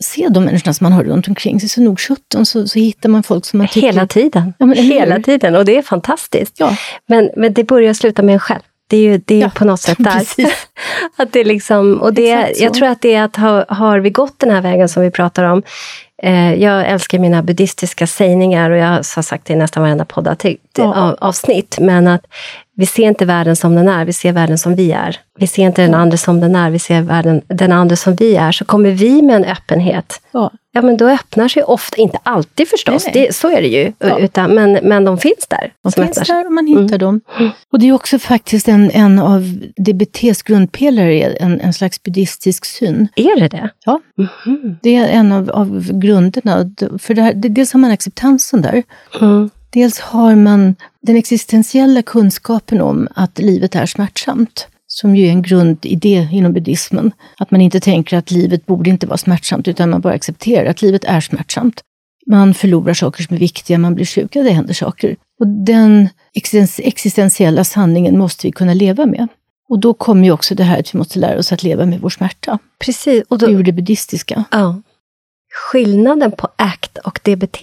se 0.00 0.28
de 0.28 0.44
människorna 0.44 0.74
som 0.74 0.84
man 0.84 0.92
har 0.92 1.04
runt 1.04 1.28
omkring 1.28 1.60
sig, 1.60 1.68
så 1.68 1.80
nog 1.80 2.00
17 2.00 2.46
så, 2.46 2.68
så 2.68 2.78
hittar 2.78 3.08
man 3.08 3.22
folk 3.22 3.44
som 3.44 3.58
man 3.58 3.68
tycker... 3.68 3.86
Hela 3.86 4.06
tiden. 4.06 4.54
Ja, 4.58 4.66
Hela 4.66 5.20
tiden, 5.20 5.56
och 5.56 5.64
det 5.64 5.76
är 5.76 5.82
fantastiskt. 5.82 6.60
Ja. 6.60 6.76
Men, 7.06 7.30
men 7.36 7.52
det 7.52 7.64
börjar 7.64 7.94
sluta 7.94 8.22
med 8.22 8.32
en 8.32 8.38
själv. 8.38 8.62
Det 8.92 8.96
är 8.96 9.02
ju 9.02 9.18
det 9.24 9.34
är 9.34 9.40
ja, 9.40 9.50
på 9.54 9.64
något 9.64 9.80
sätt 9.80 9.98
där. 9.98 10.26
att 11.16 11.32
det 11.32 11.44
liksom, 11.44 12.00
och 12.00 12.14
det, 12.14 12.52
jag 12.56 12.74
tror 12.74 12.88
att 12.88 13.00
det 13.00 13.14
är 13.14 13.22
att 13.22 13.36
ha, 13.36 13.64
har 13.68 13.98
vi 13.98 14.10
gått 14.10 14.38
den 14.38 14.50
här 14.50 14.60
vägen 14.60 14.88
som 14.88 15.02
vi 15.02 15.10
pratar 15.10 15.44
om, 15.44 15.62
eh, 16.22 16.54
jag 16.54 16.86
älskar 16.86 17.18
mina 17.18 17.42
buddhistiska 17.42 18.06
sägningar 18.06 18.70
och 18.70 18.76
jag 18.76 18.86
har 18.86 19.22
sagt 19.22 19.46
det 19.46 19.52
i 19.52 19.56
nästan 19.56 19.82
varenda 19.82 20.04
poddavsnitt, 20.04 20.76
ja. 20.76 21.16
men 21.80 22.08
att 22.08 22.26
vi 22.76 22.86
ser 22.86 23.02
inte 23.02 23.24
världen 23.24 23.56
som 23.56 23.74
den 23.74 23.88
är, 23.88 24.04
vi 24.04 24.12
ser 24.12 24.32
världen 24.32 24.58
som 24.58 24.74
vi 24.74 24.92
är. 24.92 25.20
Vi 25.38 25.46
ser 25.46 25.62
inte 25.62 25.82
den 25.82 25.94
andra 25.94 26.16
som 26.16 26.40
den 26.40 26.56
är, 26.56 26.70
vi 26.70 26.78
ser 26.78 27.02
världen, 27.02 27.42
den 27.46 27.72
andra 27.72 27.96
som 27.96 28.14
vi 28.14 28.36
är. 28.36 28.52
Så 28.52 28.64
kommer 28.64 28.90
vi 28.90 29.22
med 29.22 29.36
en 29.36 29.44
öppenhet, 29.44 30.20
ja, 30.32 30.50
ja 30.72 30.82
men 30.82 30.96
då 30.96 31.08
öppnar 31.08 31.48
sig 31.48 31.62
ofta, 31.62 31.96
inte 31.96 32.18
alltid 32.22 32.68
förstås, 32.68 33.04
nej, 33.04 33.12
nej. 33.14 33.26
Det, 33.26 33.32
så 33.32 33.50
är 33.50 33.62
det 33.62 33.68
ju, 33.68 33.92
ja. 33.98 34.18
utan, 34.18 34.54
men, 34.54 34.72
men 34.82 35.04
de 35.04 35.18
finns 35.18 35.46
där. 35.48 35.72
De 35.82 35.92
finns 35.92 36.28
där 36.28 36.46
och 36.46 36.52
man 36.52 36.66
hittar 36.66 36.80
mm. 36.82 36.98
dem. 36.98 37.20
Och 37.72 37.78
det 37.78 37.88
är 37.88 37.92
också 37.92 38.18
faktiskt 38.18 38.68
en, 38.68 38.90
en 38.90 39.18
av 39.18 39.42
DBTs 39.76 40.42
grundpelare, 40.42 41.22
en, 41.22 41.60
en 41.60 41.72
slags 41.72 42.02
buddhistisk 42.02 42.64
syn. 42.64 43.08
Är 43.16 43.40
det 43.40 43.48
det? 43.48 43.70
Ja. 43.84 44.00
Mm. 44.46 44.76
Det 44.82 44.96
är 44.96 45.08
en 45.08 45.32
av, 45.32 45.50
av 45.50 45.92
grunderna. 45.92 46.70
För 46.98 47.14
det 47.14 47.22
här, 47.22 47.34
det, 47.34 47.48
dels 47.48 47.72
har 47.72 47.80
man 47.80 47.90
acceptansen 47.90 48.62
där. 48.62 48.82
Mm. 49.20 49.50
Dels 49.72 50.00
har 50.00 50.34
man 50.34 50.74
den 51.00 51.16
existentiella 51.16 52.02
kunskapen 52.02 52.80
om 52.80 53.08
att 53.14 53.38
livet 53.38 53.74
är 53.74 53.86
smärtsamt, 53.86 54.66
som 54.86 55.16
ju 55.16 55.26
är 55.26 55.30
en 55.30 55.42
grundidé 55.42 56.28
inom 56.32 56.52
buddhismen. 56.52 57.12
Att 57.38 57.50
man 57.50 57.60
inte 57.60 57.80
tänker 57.80 58.16
att 58.16 58.30
livet 58.30 58.66
borde 58.66 58.90
inte 58.90 59.06
vara 59.06 59.18
smärtsamt, 59.18 59.68
utan 59.68 59.90
man 59.90 60.00
bara 60.00 60.14
accepterar 60.14 60.70
att 60.70 60.82
livet 60.82 61.04
är 61.04 61.20
smärtsamt. 61.20 61.80
Man 62.26 62.54
förlorar 62.54 62.94
saker 62.94 63.22
som 63.22 63.36
är 63.36 63.40
viktiga, 63.40 63.78
man 63.78 63.94
blir 63.94 64.04
sjuk, 64.04 64.32
det 64.32 64.50
händer 64.50 64.74
saker. 64.74 65.16
Och 65.40 65.46
den 65.46 66.08
existentiella 66.78 67.64
sanningen 67.64 68.18
måste 68.18 68.46
vi 68.46 68.52
kunna 68.52 68.74
leva 68.74 69.06
med. 69.06 69.28
Och 69.68 69.78
då 69.78 69.94
kommer 69.94 70.24
ju 70.24 70.32
också 70.32 70.54
det 70.54 70.64
här 70.64 70.80
att 70.80 70.94
vi 70.94 70.98
måste 70.98 71.18
lära 71.18 71.38
oss 71.38 71.52
att 71.52 71.62
leva 71.62 71.86
med 71.86 72.00
vår 72.00 72.10
smärta. 72.10 72.58
Precis. 72.84 73.24
Och 73.28 73.38
då, 73.38 73.50
ur 73.50 73.62
det 73.62 73.72
buddhistiska. 73.72 74.44
Ja. 74.50 74.82
Skillnaden 75.52 76.32
på 76.32 76.48
ACT 76.56 76.98
och 76.98 77.20
DBT, 77.22 77.62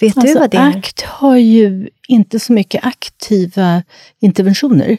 Vet 0.00 0.16
alltså, 0.16 0.34
du 0.34 0.40
vad 0.40 0.50
det 0.50 0.56
är? 0.56 0.78
ACT 0.78 1.00
har 1.02 1.36
ju 1.36 1.88
inte 2.08 2.40
så 2.40 2.52
mycket 2.52 2.84
aktiva 2.84 3.82
interventioner, 4.20 4.98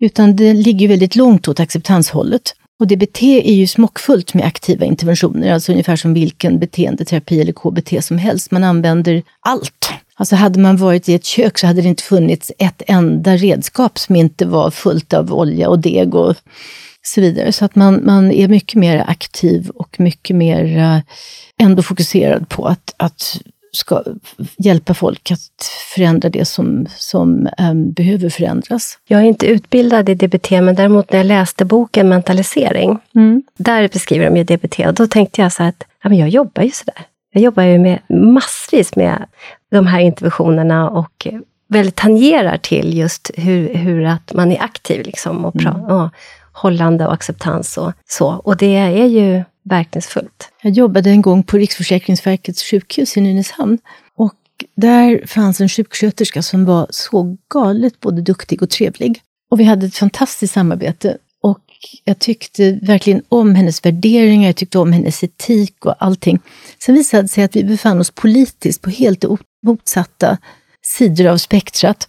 utan 0.00 0.36
det 0.36 0.54
ligger 0.54 0.88
väldigt 0.88 1.16
långt 1.16 1.48
åt 1.48 1.60
acceptanshållet. 1.60 2.54
Och 2.78 2.86
DBT 2.86 3.22
är 3.22 3.54
ju 3.54 3.66
smockfullt 3.66 4.34
med 4.34 4.46
aktiva 4.46 4.86
interventioner, 4.86 5.52
alltså 5.52 5.72
ungefär 5.72 5.96
som 5.96 6.14
vilken 6.14 6.58
beteendeterapi 6.58 7.40
eller 7.40 7.52
KBT 7.52 8.04
som 8.04 8.18
helst. 8.18 8.50
Man 8.50 8.64
använder 8.64 9.22
allt. 9.40 9.92
Alltså 10.14 10.36
hade 10.36 10.60
man 10.60 10.76
varit 10.76 11.08
i 11.08 11.14
ett 11.14 11.24
kök 11.24 11.58
så 11.58 11.66
hade 11.66 11.82
det 11.82 11.88
inte 11.88 12.02
funnits 12.02 12.52
ett 12.58 12.82
enda 12.86 13.36
redskap 13.36 13.98
som 13.98 14.16
inte 14.16 14.46
var 14.46 14.70
fullt 14.70 15.12
av 15.12 15.32
olja 15.32 15.68
och 15.68 15.78
deg 15.78 16.14
och 16.14 16.36
så 17.02 17.20
vidare. 17.20 17.52
Så 17.52 17.64
att 17.64 17.74
man, 17.74 18.00
man 18.04 18.32
är 18.32 18.48
mycket 18.48 18.74
mer 18.74 19.04
aktiv 19.06 19.70
och 19.70 20.00
mycket 20.00 20.36
mer 20.36 20.64
uh, 20.64 21.00
ändå 21.62 21.82
fokuserad 21.82 22.48
på 22.48 22.66
att, 22.66 22.94
att 22.96 23.40
ska 23.76 24.02
hjälpa 24.58 24.94
folk 24.94 25.30
att 25.30 25.64
förändra 25.94 26.28
det 26.28 26.44
som, 26.44 26.86
som 26.96 27.48
um, 27.58 27.92
behöver 27.92 28.30
förändras. 28.30 28.98
Jag 29.04 29.20
är 29.20 29.24
inte 29.24 29.46
utbildad 29.46 30.08
i 30.08 30.14
DBT, 30.14 30.50
men 30.50 30.74
däremot 30.74 31.12
när 31.12 31.18
jag 31.18 31.26
läste 31.26 31.64
boken 31.64 32.08
Mentalisering, 32.08 32.98
mm. 33.14 33.42
där 33.56 33.88
beskriver 33.88 34.24
de 34.30 34.36
ju 34.36 34.44
DBT 34.44 34.78
och 34.86 34.94
då 34.94 35.06
tänkte 35.06 35.42
jag 35.42 35.52
så 35.52 35.62
att 35.62 35.84
ja, 36.02 36.08
men 36.08 36.18
jag 36.18 36.28
jobbar 36.28 36.62
ju 36.62 36.70
sådär. 36.70 37.06
Jag 37.32 37.42
jobbar 37.42 37.62
ju 37.62 37.78
med 37.78 37.98
massvis 38.08 38.96
med 38.96 39.24
de 39.70 39.86
här 39.86 40.00
interventionerna 40.00 40.90
och 40.90 41.26
väldigt 41.68 41.96
tangerar 41.96 42.56
till 42.56 42.98
just 42.98 43.30
hur, 43.34 43.74
hur 43.74 44.04
att 44.04 44.32
man 44.34 44.52
är 44.52 44.62
aktiv 44.62 45.06
liksom 45.06 45.44
och, 45.44 45.54
pra, 45.54 45.70
mm. 45.70 45.84
och 45.84 46.10
hållande 46.52 47.06
och 47.06 47.12
acceptans 47.12 47.78
och 47.78 47.92
så. 48.08 48.28
Och 48.28 48.56
det 48.56 48.76
är 48.76 49.06
ju 49.06 49.44
verkningsfullt. 49.70 50.50
Jag 50.62 50.72
jobbade 50.72 51.10
en 51.10 51.22
gång 51.22 51.42
på 51.42 51.58
Riksförsäkringsverkets 51.58 52.62
sjukhus 52.62 53.16
i 53.16 53.20
Nynäshamn. 53.20 53.78
Och 54.16 54.34
där 54.76 55.26
fanns 55.26 55.60
en 55.60 55.68
sjuksköterska 55.68 56.42
som 56.42 56.64
var 56.64 56.86
så 56.90 57.36
galet 57.54 58.00
både 58.00 58.22
duktig 58.22 58.62
och 58.62 58.70
trevlig. 58.70 59.20
Och 59.50 59.60
vi 59.60 59.64
hade 59.64 59.86
ett 59.86 59.96
fantastiskt 59.96 60.54
samarbete. 60.54 61.18
Och 61.42 61.60
jag 62.04 62.18
tyckte 62.18 62.78
verkligen 62.82 63.22
om 63.28 63.54
hennes 63.54 63.84
värderingar, 63.84 64.46
jag 64.46 64.56
tyckte 64.56 64.78
om 64.78 64.92
hennes 64.92 65.24
etik 65.24 65.86
och 65.86 65.94
allting. 65.98 66.38
Sen 66.78 66.94
visade 66.94 67.22
det 67.22 67.28
sig 67.28 67.44
att 67.44 67.56
vi 67.56 67.64
befann 67.64 68.00
oss 68.00 68.10
politiskt 68.10 68.82
på 68.82 68.90
helt 68.90 69.24
motsatta 69.66 70.38
sidor 70.82 71.26
av 71.26 71.36
spektrat. 71.36 72.08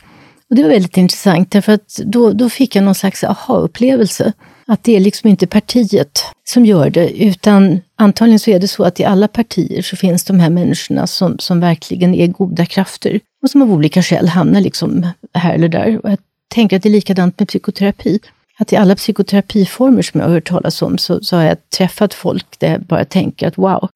Och 0.50 0.56
det 0.56 0.64
var 0.64 0.70
väldigt 0.70 0.98
intressant, 0.98 1.52
därför 1.52 1.72
att 1.72 2.00
då, 2.06 2.32
då 2.32 2.50
fick 2.50 2.76
jag 2.76 2.84
någon 2.84 2.96
slags 2.96 3.24
aha-upplevelse. 3.24 4.34
Att 4.70 4.84
det 4.84 4.96
är 4.96 5.00
liksom 5.00 5.30
inte 5.30 5.48
partiet 5.48 6.24
som 6.44 6.66
gör 6.66 6.90
det, 6.90 7.24
utan 7.24 7.80
antagligen 7.96 8.40
så 8.40 8.52
är 8.52 8.60
det 8.60 8.68
så 8.68 8.84
att 8.84 9.00
i 9.00 9.06
alla 9.06 9.28
partier 9.28 9.82
så 9.82 9.96
finns 9.96 10.24
de 10.24 10.40
här 10.40 10.50
människorna 10.50 11.08
som, 11.08 11.40
som 11.40 11.60
verkligen 11.60 12.16
är 12.16 12.28
goda 12.28 12.66
krafter 12.66 13.20
och 13.44 13.50
som 13.50 13.62
av 13.62 13.72
olika 13.72 14.02
skäl 14.02 14.28
hamnar 14.28 14.62
liksom 14.62 15.08
här 15.34 15.54
eller 15.54 15.70
där. 15.70 16.06
Och 16.06 16.12
jag 16.12 16.18
tänker 16.48 16.78
att 16.78 16.84
det 16.84 16.90
är 16.90 16.92
likadant 16.92 17.40
med 17.40 17.48
psykoterapi. 17.48 18.20
Att 18.60 18.74
i 18.74 18.76
alla 18.76 18.96
psykoterapiformer 18.96 20.02
som 20.02 20.20
jag 20.20 20.28
har 20.28 20.34
hört 20.34 20.50
talas 20.50 20.82
om 20.82 20.98
så, 20.98 21.24
så 21.24 21.36
har 21.36 21.44
jag 21.44 21.70
träffat 21.70 22.14
folk 22.14 22.60
där 22.60 22.72
jag 22.72 22.82
bara 22.82 23.06
tänker 23.06 23.48
att 23.48 23.58
wow, 23.58 23.90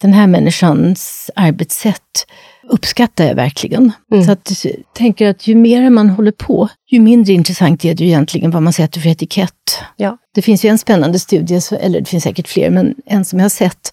den 0.00 0.12
här 0.12 0.26
människans 0.26 1.30
arbetssätt 1.34 2.26
uppskattar 2.68 3.24
jag 3.24 3.34
verkligen. 3.34 3.92
Mm. 4.12 4.24
Så 4.24 4.32
att, 4.32 4.52
tänker 4.92 5.30
att 5.30 5.46
ju 5.46 5.54
mer 5.54 5.90
man 5.90 6.10
håller 6.10 6.32
på, 6.32 6.68
ju 6.90 7.00
mindre 7.00 7.32
intressant 7.32 7.84
är 7.84 7.94
det 7.94 8.04
ju 8.04 8.10
egentligen 8.10 8.50
vad 8.50 8.62
man 8.62 8.72
sätter 8.72 9.00
för 9.00 9.08
etikett. 9.08 9.78
Ja. 9.96 10.18
Det 10.34 10.42
finns 10.42 10.64
ju 10.64 10.68
en 10.68 10.78
spännande 10.78 11.18
studie, 11.18 11.60
eller 11.80 12.00
det 12.00 12.06
finns 12.06 12.24
säkert 12.24 12.48
fler, 12.48 12.70
men 12.70 12.94
en 13.06 13.24
som 13.24 13.38
jag 13.38 13.44
har 13.44 13.50
sett, 13.50 13.92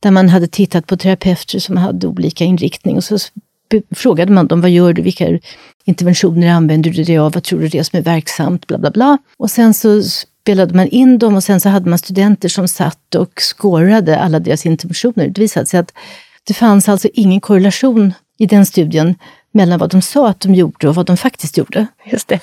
där 0.00 0.10
man 0.10 0.28
hade 0.28 0.46
tittat 0.46 0.86
på 0.86 0.96
terapeuter 0.96 1.58
som 1.58 1.76
hade 1.76 2.06
olika 2.06 2.44
inriktning 2.44 2.96
och 2.96 3.04
så 3.04 3.18
frågade 3.90 4.32
man 4.32 4.46
dem, 4.46 4.60
vad 4.60 4.70
gör 4.70 4.92
du, 4.92 5.02
vilka 5.02 5.38
interventioner 5.84 6.48
använder 6.48 6.90
du 6.90 7.04
dig 7.04 7.18
av, 7.18 7.32
vad 7.32 7.42
tror 7.42 7.60
du 7.60 7.68
det 7.68 7.78
är 7.78 7.82
som 7.82 7.98
är 7.98 8.02
verksamt, 8.02 8.66
bla 8.66 8.78
bla 8.78 8.90
bla. 8.90 9.18
Och 9.36 9.50
sen 9.50 9.74
så 9.74 10.02
spelade 10.02 10.74
man 10.74 10.88
in 10.88 11.18
dem 11.18 11.34
och 11.34 11.44
sen 11.44 11.60
så 11.60 11.68
hade 11.68 11.90
man 11.90 11.98
studenter 11.98 12.48
som 12.48 12.68
satt 12.68 13.14
och 13.14 13.40
skårade 13.40 14.18
alla 14.18 14.40
deras 14.40 14.66
interventioner. 14.66 15.28
Det 15.28 15.40
visade 15.40 15.66
sig 15.66 15.80
att 15.80 15.92
det 16.46 16.54
fanns 16.54 16.88
alltså 16.88 17.08
ingen 17.14 17.40
korrelation 17.40 18.14
i 18.38 18.46
den 18.46 18.66
studien 18.66 19.14
mellan 19.52 19.78
vad 19.78 19.90
de 19.90 20.02
sa 20.02 20.28
att 20.28 20.40
de 20.40 20.54
gjorde 20.54 20.88
och 20.88 20.94
vad 20.94 21.06
de 21.06 21.16
faktiskt 21.16 21.58
gjorde. 21.58 21.86
Just 22.04 22.28
det. 22.28 22.40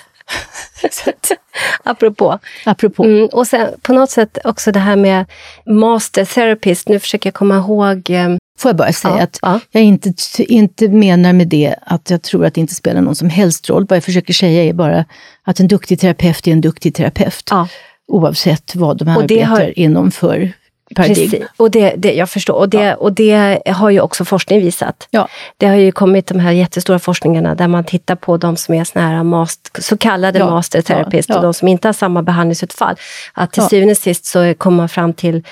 Apropå. 1.84 2.40
Apropå. 2.66 3.04
Mm, 3.04 3.28
och 3.32 3.48
sen 3.48 3.70
på 3.82 3.94
något 3.94 4.10
sätt 4.10 4.38
också 4.44 4.72
det 4.72 4.80
här 4.80 4.96
med 4.96 5.26
master 5.66 6.26
therapist. 6.26 6.90
Nu 6.90 7.00
försöker 7.00 7.28
jag 7.28 7.34
komma 7.34 7.58
ihåg 7.58 8.10
eh, 8.10 8.30
Får 8.60 8.70
jag 8.70 8.76
bara 8.76 8.94
säga 8.94 9.18
ja, 9.18 9.24
att 9.24 9.40
ja. 9.42 9.60
jag 9.72 9.84
inte, 9.84 10.14
inte 10.44 10.88
menar 10.88 11.34
med 11.34 11.48
det 11.48 11.76
att 11.82 12.10
jag 12.10 12.22
tror 12.22 12.46
att 12.46 12.54
det 12.54 12.62
inte 12.62 12.76
spelar 12.76 13.02
någon 13.02 13.16
som 13.16 13.30
helst 13.30 13.70
roll. 13.70 13.86
Vad 13.90 13.96
jag 13.96 14.04
försöker 14.04 14.34
säga 14.34 14.64
är 14.64 14.74
bara 14.74 15.06
att 15.44 15.60
en 15.60 15.68
duktig 15.68 16.00
terapeut 16.00 16.48
är 16.48 16.52
en 16.52 16.62
duktig 16.62 16.96
terapeut. 16.96 17.48
Ja. 17.50 17.68
Oavsett 18.08 18.76
vad 18.76 18.98
de 18.98 19.08
arbetar 19.08 19.46
har, 19.46 19.80
inom 19.80 20.12
för 20.12 20.54
paradigm. 20.96 21.30
Precis. 21.30 21.48
Och 21.58 21.72
det, 21.72 21.94
det, 21.98 22.14
jag 22.14 22.30
förstår. 22.30 22.54
Och 22.54 22.70
det, 22.70 22.84
ja. 22.84 22.96
och 22.96 23.14
det 23.14 23.62
har 23.68 23.90
ju 23.90 24.02
också 24.02 24.26
forskning 24.26 24.62
visat. 24.62 25.08
Ja. 25.12 25.28
Det 25.58 25.68
har 25.68 25.76
ju 25.76 25.92
kommit 25.92 26.28
de 26.28 26.40
här 26.40 26.52
jättestora 26.52 27.00
forskningarna 27.00 27.56
där 27.56 27.68
man 27.68 27.84
tittar 27.84 28.16
på 28.16 28.38
de 28.38 28.58
som 28.58 28.76
är 28.76 28.84
såna 28.84 29.08
här 29.08 29.24
master, 29.24 29.82
så 29.82 29.98
kallade 29.98 30.40
ja. 30.40 30.50
masterterapister, 30.50 31.34
ja. 31.34 31.42
de 31.42 31.54
som 31.54 31.68
inte 31.68 31.88
har 31.88 31.94
samma 31.94 32.24
behandlingsutfall. 32.24 32.96
Att 33.34 33.52
till 33.52 33.64
ja. 33.64 33.70
syvende 33.70 33.92
och 33.92 33.98
sist 33.98 34.26
så 34.26 34.54
kommer 34.58 34.78
man 34.78 34.90
fram 34.90 35.14
till, 35.14 35.44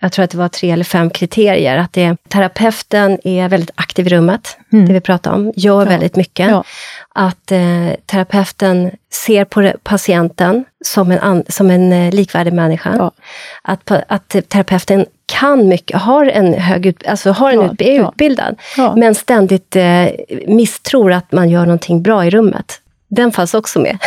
jag 0.00 0.12
tror 0.12 0.24
att 0.24 0.30
det 0.30 0.38
var 0.38 0.48
tre 0.48 0.70
eller 0.70 0.84
fem 0.84 1.10
kriterier. 1.10 1.78
Att 1.78 1.92
det, 1.92 2.16
terapeuten 2.28 3.18
är 3.24 3.48
väldigt 3.48 3.70
aktiv 3.74 4.06
i 4.06 4.10
rummet, 4.10 4.56
mm. 4.72 4.86
det 4.86 4.92
vi 4.92 5.00
pratar 5.00 5.32
om, 5.32 5.52
gör 5.56 5.86
väldigt 5.86 6.16
mycket 6.16 6.54
att 7.16 7.52
eh, 7.52 7.90
terapeuten 8.06 8.90
ser 9.10 9.44
på 9.44 9.72
patienten 9.82 10.64
som 10.84 11.10
en, 11.10 11.18
an, 11.18 11.44
som 11.48 11.70
en 11.70 11.92
eh, 11.92 12.14
likvärdig 12.14 12.52
människa. 12.52 12.94
Ja. 12.98 13.12
Att, 13.62 13.90
att 14.08 14.36
terapeuten 14.48 15.06
kan 15.26 15.68
mycket, 15.68 16.00
har 16.00 16.26
en 16.26 16.54
hög 16.54 16.86
ut, 16.86 17.06
alltså 17.06 17.30
har 17.30 17.50
en 17.50 17.60
ja, 17.60 17.74
är 17.78 18.08
utbildad, 18.08 18.56
ja. 18.76 18.96
men 18.96 19.14
ständigt 19.14 19.76
eh, 19.76 20.06
misstror 20.46 21.12
att 21.12 21.32
man 21.32 21.50
gör 21.50 21.66
någonting 21.66 22.02
bra 22.02 22.26
i 22.26 22.30
rummet. 22.30 22.80
Den 23.16 23.32
fanns 23.32 23.54
också 23.54 23.78
med. 23.78 23.98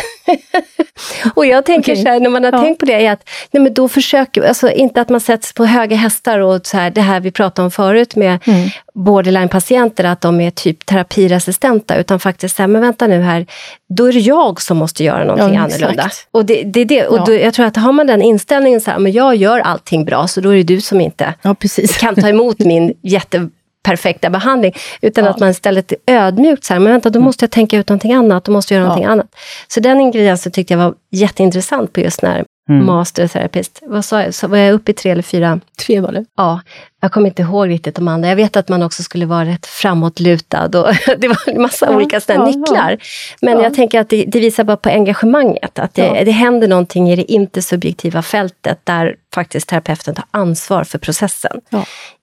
och 1.34 1.46
jag 1.46 1.64
tänker 1.64 1.92
okay. 1.92 2.04
så 2.04 2.08
här, 2.10 2.20
när 2.20 2.30
man 2.30 2.44
har 2.44 2.52
ja. 2.52 2.60
tänkt 2.60 2.78
på 2.78 2.86
det, 2.86 3.06
är 3.06 3.12
att 3.12 3.28
nej 3.50 3.62
men 3.62 3.74
då 3.74 3.88
försöker, 3.88 4.42
alltså 4.42 4.70
inte 4.70 5.00
att 5.00 5.08
man 5.08 5.20
sätts 5.20 5.52
på 5.52 5.64
höga 5.64 5.96
hästar 5.96 6.38
och 6.38 6.66
så 6.66 6.76
här, 6.76 6.90
det 6.90 7.00
här 7.00 7.20
vi 7.20 7.30
pratade 7.30 7.64
om 7.64 7.70
förut 7.70 8.16
med 8.16 8.38
mm. 8.44 8.68
borderline-patienter, 8.94 10.04
att 10.04 10.20
de 10.20 10.40
är 10.40 10.50
typ 10.50 10.86
terapiresistenta, 10.86 11.96
utan 11.96 12.20
faktiskt 12.20 12.56
säga, 12.56 12.66
men 12.66 12.80
vänta 12.80 13.06
nu 13.06 13.20
här, 13.20 13.46
då 13.88 14.08
är 14.08 14.12
det 14.12 14.18
jag 14.18 14.62
som 14.62 14.76
måste 14.76 15.04
göra 15.04 15.24
någonting 15.24 15.54
ja, 15.54 15.62
annorlunda. 15.62 16.10
Och, 16.30 16.44
det, 16.44 16.62
det, 16.62 16.84
det, 16.84 17.06
och 17.06 17.18
ja. 17.18 17.24
då, 17.24 17.32
jag 17.32 17.54
tror 17.54 17.66
att 17.66 17.76
har 17.76 17.92
man 17.92 18.06
den 18.06 18.22
inställningen, 18.22 18.80
så 18.80 18.90
här, 18.90 18.98
men 18.98 19.12
jag 19.12 19.36
gör 19.36 19.60
allting 19.60 20.04
bra, 20.04 20.26
så 20.26 20.40
då 20.40 20.50
är 20.50 20.56
det 20.56 20.62
du 20.62 20.80
som 20.80 21.00
inte 21.00 21.34
ja, 21.42 21.54
kan 21.98 22.14
ta 22.14 22.28
emot 22.28 22.58
min 22.58 22.94
jätte 23.02 23.48
perfekta 23.82 24.30
behandling, 24.30 24.74
utan 25.00 25.24
ja. 25.24 25.30
att 25.30 25.40
man 25.40 25.48
istället 25.48 25.92
är 25.92 26.14
ödmjukt, 26.14 26.64
så 26.64 26.72
här, 26.72 26.80
men 26.80 26.92
vänta, 26.92 27.10
då 27.10 27.18
mm. 27.18 27.24
måste 27.24 27.44
jag 27.44 27.50
tänka 27.50 27.76
ut 27.76 27.88
någonting 27.88 28.12
annat, 28.12 28.44
då 28.44 28.52
måste 28.52 28.74
jag 28.74 28.78
göra 28.78 28.88
någonting 28.88 29.06
ja. 29.06 29.12
annat. 29.12 29.34
Så 29.68 29.80
den 29.80 30.00
ingrediensen 30.00 30.52
tyckte 30.52 30.74
jag 30.74 30.78
var 30.78 30.94
jätteintressant 31.10 31.92
på 31.92 32.00
just 32.00 32.22
när 32.22 32.44
mm. 32.70 32.86
masterterapist. 32.86 33.82
Vad 33.82 34.04
sa 34.04 34.22
jag? 34.22 34.34
Så 34.34 34.48
var 34.48 34.56
jag 34.56 34.74
uppe 34.74 34.90
i 34.90 34.94
tre 34.94 35.10
eller 35.10 35.22
fyra? 35.22 35.60
Tre 35.78 36.00
var 36.00 36.12
det. 36.12 36.24
Ja. 36.36 36.60
Jag 37.00 37.12
kommer 37.12 37.28
inte 37.28 37.42
ihåg 37.42 37.68
riktigt 37.68 37.94
de 37.94 38.08
andra. 38.08 38.28
Jag 38.28 38.36
vet 38.36 38.56
att 38.56 38.68
man 38.68 38.82
också 38.82 39.02
skulle 39.02 39.26
vara 39.26 39.44
rätt 39.44 39.66
framåtlutad 39.66 40.64
och 40.64 40.94
det 41.18 41.28
var 41.28 41.38
en 41.46 41.62
massa 41.62 41.86
ja, 41.86 41.96
olika 41.96 42.20
ja, 42.26 42.46
nycklar. 42.46 42.98
Men 43.40 43.54
ja. 43.54 43.62
jag 43.62 43.74
tänker 43.74 44.00
att 44.00 44.08
det, 44.08 44.24
det, 44.24 44.40
visar 44.40 44.64
bara 44.64 44.76
på 44.76 44.88
engagemanget. 44.88 45.78
Att 45.78 45.94
det, 45.94 46.24
det 46.24 46.30
händer 46.30 46.68
någonting 46.68 47.10
i 47.10 47.16
det 47.16 47.32
inte 47.32 47.62
subjektiva 47.62 48.22
fältet 48.22 48.80
där 48.84 49.16
faktiskt 49.34 49.68
terapeuten 49.68 50.14
tar 50.14 50.24
ansvar 50.30 50.84
för 50.84 50.98
processen 50.98 51.60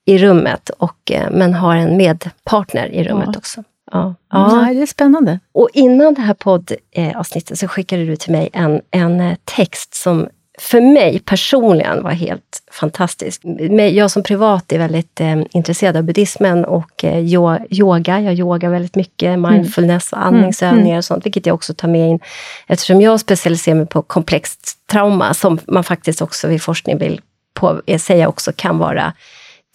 i 0.06 0.18
rummet, 0.18 0.70
och, 0.70 1.12
eh, 1.12 1.32
men 1.32 1.54
har 1.54 1.76
en 1.76 1.98
medpartner 1.98 2.88
i 2.88 3.04
rummet 3.04 3.38
också. 3.38 3.64
Ja. 3.92 4.16
ja. 4.32 4.62
Nej, 4.62 4.76
det 4.76 4.82
är 4.82 4.86
spännande. 4.86 5.40
Och 5.52 5.70
innan 5.74 6.14
det 6.14 6.22
här 6.22 6.34
poddavsnittet 6.34 7.60
så 7.60 7.68
skickade 7.68 8.06
du 8.06 8.16
till 8.16 8.32
mig 8.32 8.50
en, 8.54 8.82
en 8.92 9.36
text 9.46 9.96
som 9.96 10.28
för 10.62 10.82
mig 10.82 11.20
personligen 11.20 12.04
var 12.04 12.12
helt 12.12 12.64
fantastisk. 12.72 13.42
Jag 13.92 14.12
som 14.12 14.24
privat 14.24 14.72
är 14.72 14.78
väldigt 14.78 15.22
eh, 15.22 15.42
intresserad 15.52 15.98
av 15.98 16.04
buddhismen 16.04 16.66
och 16.66 17.04
eh, 17.04 17.20
yoga. 17.70 18.20
Jag 18.22 18.34
yogar 18.34 18.70
väldigt 18.70 18.96
mycket, 18.96 19.28
mm. 19.28 19.54
mindfulness 19.54 20.14
och 20.14 20.26
andningsövningar 20.26 20.88
mm. 20.88 20.98
och 20.98 21.06
sånt, 21.06 21.26
vilket 21.26 21.46
jag 21.46 21.54
också 21.54 21.74
tar 21.74 21.88
med 21.88 22.10
in 22.10 22.20
eftersom 22.68 23.02
jag 23.02 23.20
specialiserar 23.20 23.76
mig 23.76 23.86
på 23.86 24.02
komplext 24.02 24.88
trauma, 24.92 25.34
som 25.34 25.60
man 25.68 25.84
faktiskt 25.84 26.22
också 26.22 26.48
vid 26.48 26.62
forskning 26.62 26.98
vill 26.98 27.22
på, 27.54 27.82
säga 27.98 28.28
också 28.28 28.52
kan 28.56 28.78
vara 28.78 29.14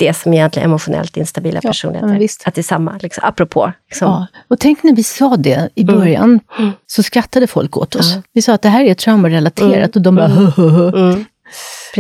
det 0.02 0.14
som 0.14 0.34
egentligen 0.34 0.68
emotionellt 0.68 1.16
instabila 1.16 1.60
ja, 1.62 1.68
personligheter. 1.68 2.48
Att 2.48 2.54
det 2.54 2.60
är 2.60 2.62
samma, 2.62 2.98
liksom, 3.02 3.24
apropå. 3.24 3.72
Liksom. 3.88 4.08
Ja. 4.08 4.26
Och 4.48 4.58
tänk 4.58 4.82
när 4.82 4.96
vi 4.96 5.02
sa 5.02 5.36
det 5.36 5.68
i 5.74 5.82
mm. 5.82 5.94
början, 5.94 6.40
mm. 6.58 6.72
så 6.86 7.02
skrattade 7.02 7.46
folk 7.46 7.76
åt 7.76 7.94
oss. 7.94 8.12
Ja. 8.14 8.22
Vi 8.32 8.42
sa 8.42 8.52
att 8.52 8.62
det 8.62 8.68
här 8.68 8.84
är 8.84 8.94
traumarelaterat 8.94 9.72
mm. 9.74 9.90
och 9.94 10.02
de 10.02 10.14
bara 10.14 10.26
mm. 10.26 10.94
mm. 10.94 11.24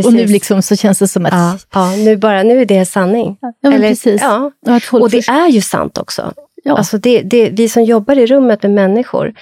Och 0.04 0.12
nu 0.12 0.26
liksom 0.26 0.62
så 0.62 0.76
känns 0.76 0.98
det 0.98 1.08
som 1.08 1.26
att... 1.26 1.32
Ja, 1.32 1.58
ja 1.72 1.96
nu, 1.96 2.16
bara, 2.16 2.42
nu 2.42 2.60
är 2.60 2.64
det 2.64 2.86
sanning. 2.86 3.36
Ja, 3.60 3.72
Eller, 3.72 3.88
precis. 3.88 4.22
Ja. 4.22 4.50
Och, 4.92 5.00
och 5.00 5.10
det 5.10 5.28
är 5.28 5.48
ju 5.48 5.60
sant 5.60 5.98
också. 5.98 6.32
Ja. 6.64 6.76
Alltså 6.76 6.98
det, 6.98 7.22
det, 7.22 7.50
vi 7.50 7.68
som 7.68 7.84
jobbar 7.84 8.18
i 8.18 8.26
rummet 8.26 8.62
med 8.62 8.70
människor, 8.70 9.34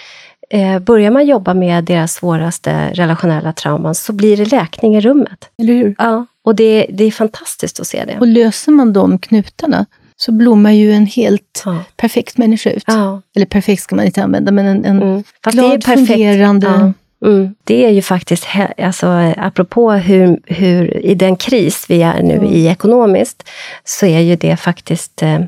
eh, 0.50 0.78
börjar 0.78 1.10
man 1.10 1.26
jobba 1.26 1.54
med 1.54 1.84
deras 1.84 2.12
svåraste 2.12 2.90
relationella 2.92 3.52
trauman 3.52 3.94
så 3.94 4.12
blir 4.12 4.36
det 4.36 4.44
läkning 4.44 4.96
i 4.96 5.00
rummet. 5.00 5.48
Eller 5.58 5.72
hur? 5.72 5.94
Ja. 5.98 6.26
Och 6.44 6.54
det, 6.54 6.86
det 6.90 7.04
är 7.04 7.10
fantastiskt 7.10 7.80
att 7.80 7.86
se 7.86 8.04
det. 8.04 8.18
Och 8.18 8.26
löser 8.26 8.72
man 8.72 8.92
de 8.92 9.18
knutarna 9.18 9.86
så 10.16 10.32
blommar 10.32 10.70
ju 10.70 10.92
en 10.92 11.06
helt 11.06 11.62
ja. 11.64 11.84
perfekt 11.96 12.38
människa 12.38 12.70
ut. 12.70 12.84
Ja. 12.86 13.22
Eller 13.36 13.46
perfekt 13.46 13.82
ska 13.82 13.96
man 13.96 14.04
inte 14.04 14.22
använda, 14.22 14.52
men 14.52 14.66
en, 14.66 14.84
en 14.84 15.02
mm. 15.02 15.22
glad, 15.42 15.84
fungerande... 15.84 16.66
Ja. 16.66 16.92
Mm. 17.24 17.54
Det 17.64 17.84
är 17.84 17.90
ju 17.90 18.02
faktiskt, 18.02 18.46
alltså, 18.78 19.06
apropå 19.36 19.92
hur, 19.92 20.40
hur 20.44 20.96
i 20.96 21.14
den 21.14 21.36
kris 21.36 21.84
vi 21.88 22.02
är 22.02 22.22
nu 22.22 22.46
i 22.46 22.66
ekonomiskt, 22.66 23.48
så 23.84 24.06
är 24.06 24.20
ju 24.20 24.36
det 24.36 24.56
faktiskt 24.56 25.22
eh, 25.22 25.40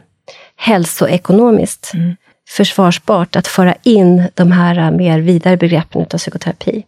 hälsoekonomiskt 0.57 1.94
mm. 1.94 2.16
Försvarsbart 2.49 3.36
att 3.36 3.47
föra 3.47 3.74
in 3.82 4.28
de 4.34 4.53
här 4.53 4.90
mer 4.90 5.20
vidare 5.20 5.57
begreppen 5.57 6.03
av 6.03 6.18
psykoterapi. 6.18 6.84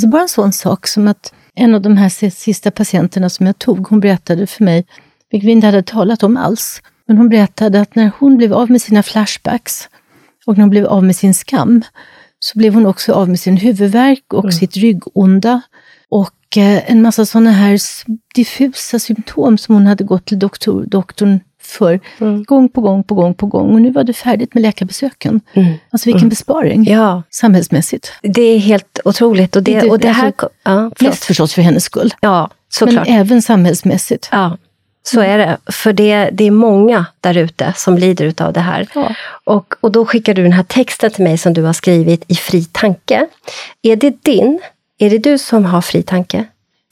Så 0.00 0.08
bara 0.08 0.22
en 0.22 0.28
sån 0.28 0.52
sak 0.52 0.86
som 0.86 1.08
att 1.08 1.32
en 1.54 1.74
av 1.74 1.82
de 1.82 1.96
här 1.96 2.30
sista 2.30 2.70
patienterna 2.70 3.30
som 3.30 3.46
jag 3.46 3.58
tog, 3.58 3.88
hon 3.88 4.00
berättade 4.00 4.46
för 4.46 4.64
mig, 4.64 4.86
vilket 5.30 5.48
vi 5.48 5.52
inte 5.52 5.66
hade 5.66 5.82
talat 5.82 6.22
om 6.22 6.36
alls, 6.36 6.82
men 7.06 7.16
hon 7.16 7.28
berättade 7.28 7.80
att 7.80 7.94
när 7.94 8.10
hon 8.18 8.36
blev 8.36 8.52
av 8.54 8.70
med 8.70 8.82
sina 8.82 9.02
flashbacks 9.02 9.88
och 10.46 10.56
när 10.56 10.62
hon 10.62 10.70
blev 10.70 10.86
av 10.86 11.04
med 11.04 11.16
sin 11.16 11.34
skam, 11.34 11.82
så 12.38 12.58
blev 12.58 12.74
hon 12.74 12.86
också 12.86 13.12
av 13.12 13.28
med 13.28 13.40
sin 13.40 13.56
huvudvärk 13.56 14.32
och 14.32 14.44
mm. 14.44 14.52
sitt 14.52 14.76
ryggonda 14.76 15.60
och 16.10 16.56
eh, 16.56 16.90
en 16.90 17.02
massa 17.02 17.26
sådana 17.26 17.50
här 17.50 17.78
diffusa 18.34 18.98
symptom 18.98 19.58
som 19.58 19.74
hon 19.74 19.86
hade 19.86 20.04
gått 20.04 20.24
till 20.24 20.38
doktor, 20.38 20.84
doktorn 20.86 21.40
för. 21.62 22.00
Mm. 22.20 22.44
Gång 22.44 22.68
på 22.68 22.80
gång 22.80 23.04
på 23.04 23.14
gång 23.14 23.34
på 23.34 23.46
gång. 23.46 23.74
Och 23.74 23.82
nu 23.82 23.90
var 23.90 24.04
det 24.04 24.12
färdigt 24.12 24.54
med 24.54 24.62
läkarbesöken. 24.62 25.40
Mm. 25.52 25.74
Alltså 25.90 26.06
vilken 26.06 26.20
mm. 26.20 26.28
besparing 26.28 26.84
ja. 26.84 27.22
samhällsmässigt. 27.30 28.12
Det 28.22 28.42
är 28.42 28.58
helt 28.58 29.00
otroligt. 29.04 29.56
Och 29.56 29.62
det, 29.62 29.80
det, 29.80 29.90
och 29.90 29.98
det 29.98 30.08
här, 30.08 30.26
alltså, 30.26 30.48
ja, 30.62 30.90
mest 31.00 31.24
förstås 31.24 31.54
för 31.54 31.62
hennes 31.62 31.84
skull. 31.84 32.14
Ja, 32.20 32.50
såklart. 32.68 33.08
Men 33.08 33.16
även 33.16 33.42
samhällsmässigt. 33.42 34.28
Ja. 34.32 34.58
Så 35.02 35.20
är 35.20 35.38
det. 35.38 35.58
För 35.66 35.92
det, 35.92 36.30
det 36.32 36.44
är 36.44 36.50
många 36.50 37.06
där 37.20 37.36
ute 37.36 37.72
som 37.76 37.98
lider 37.98 38.42
av 38.42 38.52
det 38.52 38.60
här. 38.60 38.88
Ja. 38.94 39.14
Och, 39.44 39.74
och 39.80 39.92
då 39.92 40.06
skickar 40.06 40.34
du 40.34 40.42
den 40.42 40.52
här 40.52 40.62
texten 40.62 41.10
till 41.10 41.24
mig 41.24 41.38
som 41.38 41.54
du 41.54 41.62
har 41.62 41.72
skrivit 41.72 42.24
i 42.28 42.34
Fri 42.34 42.64
tanke. 42.64 43.26
Är 43.82 43.96
det 43.96 44.24
din? 44.24 44.60
Är 44.98 45.10
det 45.10 45.18
du 45.18 45.38
som 45.38 45.64
har 45.64 45.80
Fri 45.80 46.02
tanke? 46.02 46.44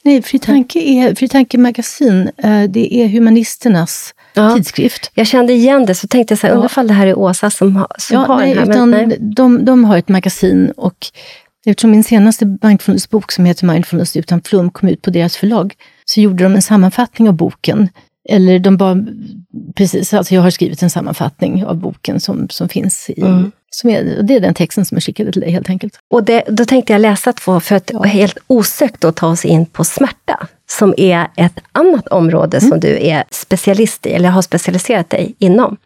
Nej, 0.02 0.22
Fri 0.22 0.38
tanke 0.38 0.78
är 0.78 1.14
Fri 1.14 1.28
tanke 1.28 1.58
magasin. 1.58 2.30
Eh, 2.36 2.62
det 2.62 2.94
är 2.94 3.08
humanisternas 3.08 4.14
ja. 4.34 4.54
tidskrift. 4.56 5.10
Jag 5.14 5.26
kände 5.26 5.52
igen 5.52 5.86
det, 5.86 5.94
så 5.94 6.06
tänkte 6.06 6.32
jag 6.32 6.38
så 6.38 6.46
här, 6.46 6.54
undrar 6.54 6.68
ifall 6.68 6.86
det 6.86 6.94
här 6.94 7.06
är 7.06 7.18
Åsa 7.18 7.50
som, 7.50 7.86
som 7.98 8.14
ja, 8.14 8.26
har 8.26 8.38
nej, 8.38 8.54
den 8.54 8.68
här. 8.68 8.70
Utan 8.70 8.90
nej. 8.90 9.18
De, 9.20 9.64
de 9.64 9.84
har 9.84 9.96
ett 9.96 10.08
magasin 10.08 10.72
och 10.76 11.06
eftersom 11.66 11.90
min 11.90 12.04
senaste 12.04 12.58
mindfulnessbok 12.62 13.32
som 13.32 13.44
heter 13.44 13.66
Mindfulness 13.66 14.16
utan 14.16 14.42
flum 14.42 14.70
kom 14.70 14.88
ut 14.88 15.02
på 15.02 15.10
deras 15.10 15.36
förlag, 15.36 15.74
så 16.04 16.20
gjorde 16.20 16.44
de 16.44 16.54
en 16.54 16.62
sammanfattning 16.62 17.28
av 17.28 17.34
boken. 17.34 17.88
Eller 18.28 18.58
de 18.58 18.76
bara, 18.76 18.96
precis, 19.74 20.14
alltså 20.14 20.34
jag 20.34 20.42
har 20.42 20.50
skrivit 20.50 20.82
en 20.82 20.90
sammanfattning 20.90 21.64
av 21.64 21.76
boken 21.76 22.20
som, 22.20 22.48
som 22.48 22.68
finns 22.68 23.10
i, 23.10 23.20
mm. 23.20 23.52
Som 23.72 23.90
är, 23.90 24.22
det 24.22 24.34
är 24.34 24.40
den 24.40 24.54
texten 24.54 24.84
som 24.84 24.96
jag 24.96 25.02
skickade 25.02 25.32
till 25.32 25.40
dig 25.40 25.50
helt 25.50 25.70
enkelt. 25.70 25.98
Och 26.10 26.24
det, 26.24 26.44
då 26.48 26.64
tänkte 26.64 26.92
jag 26.92 27.00
läsa 27.00 27.32
två 27.32 27.60
för 27.60 27.76
att 27.76 27.90
ja. 27.92 28.02
helt 28.02 28.38
osökt 28.46 29.00
då 29.00 29.12
ta 29.12 29.26
oss 29.26 29.44
in 29.44 29.66
på 29.66 29.84
smärta, 29.84 30.46
som 30.70 30.94
är 30.96 31.28
ett 31.36 31.58
annat 31.72 32.08
område 32.08 32.58
mm. 32.58 32.70
som 32.70 32.80
du 32.80 33.06
är 33.06 33.24
specialist 33.30 34.06
i, 34.06 34.10
eller 34.10 34.28
har 34.28 34.42
specialiserat 34.42 35.10
dig 35.10 35.34
inom. 35.38 35.76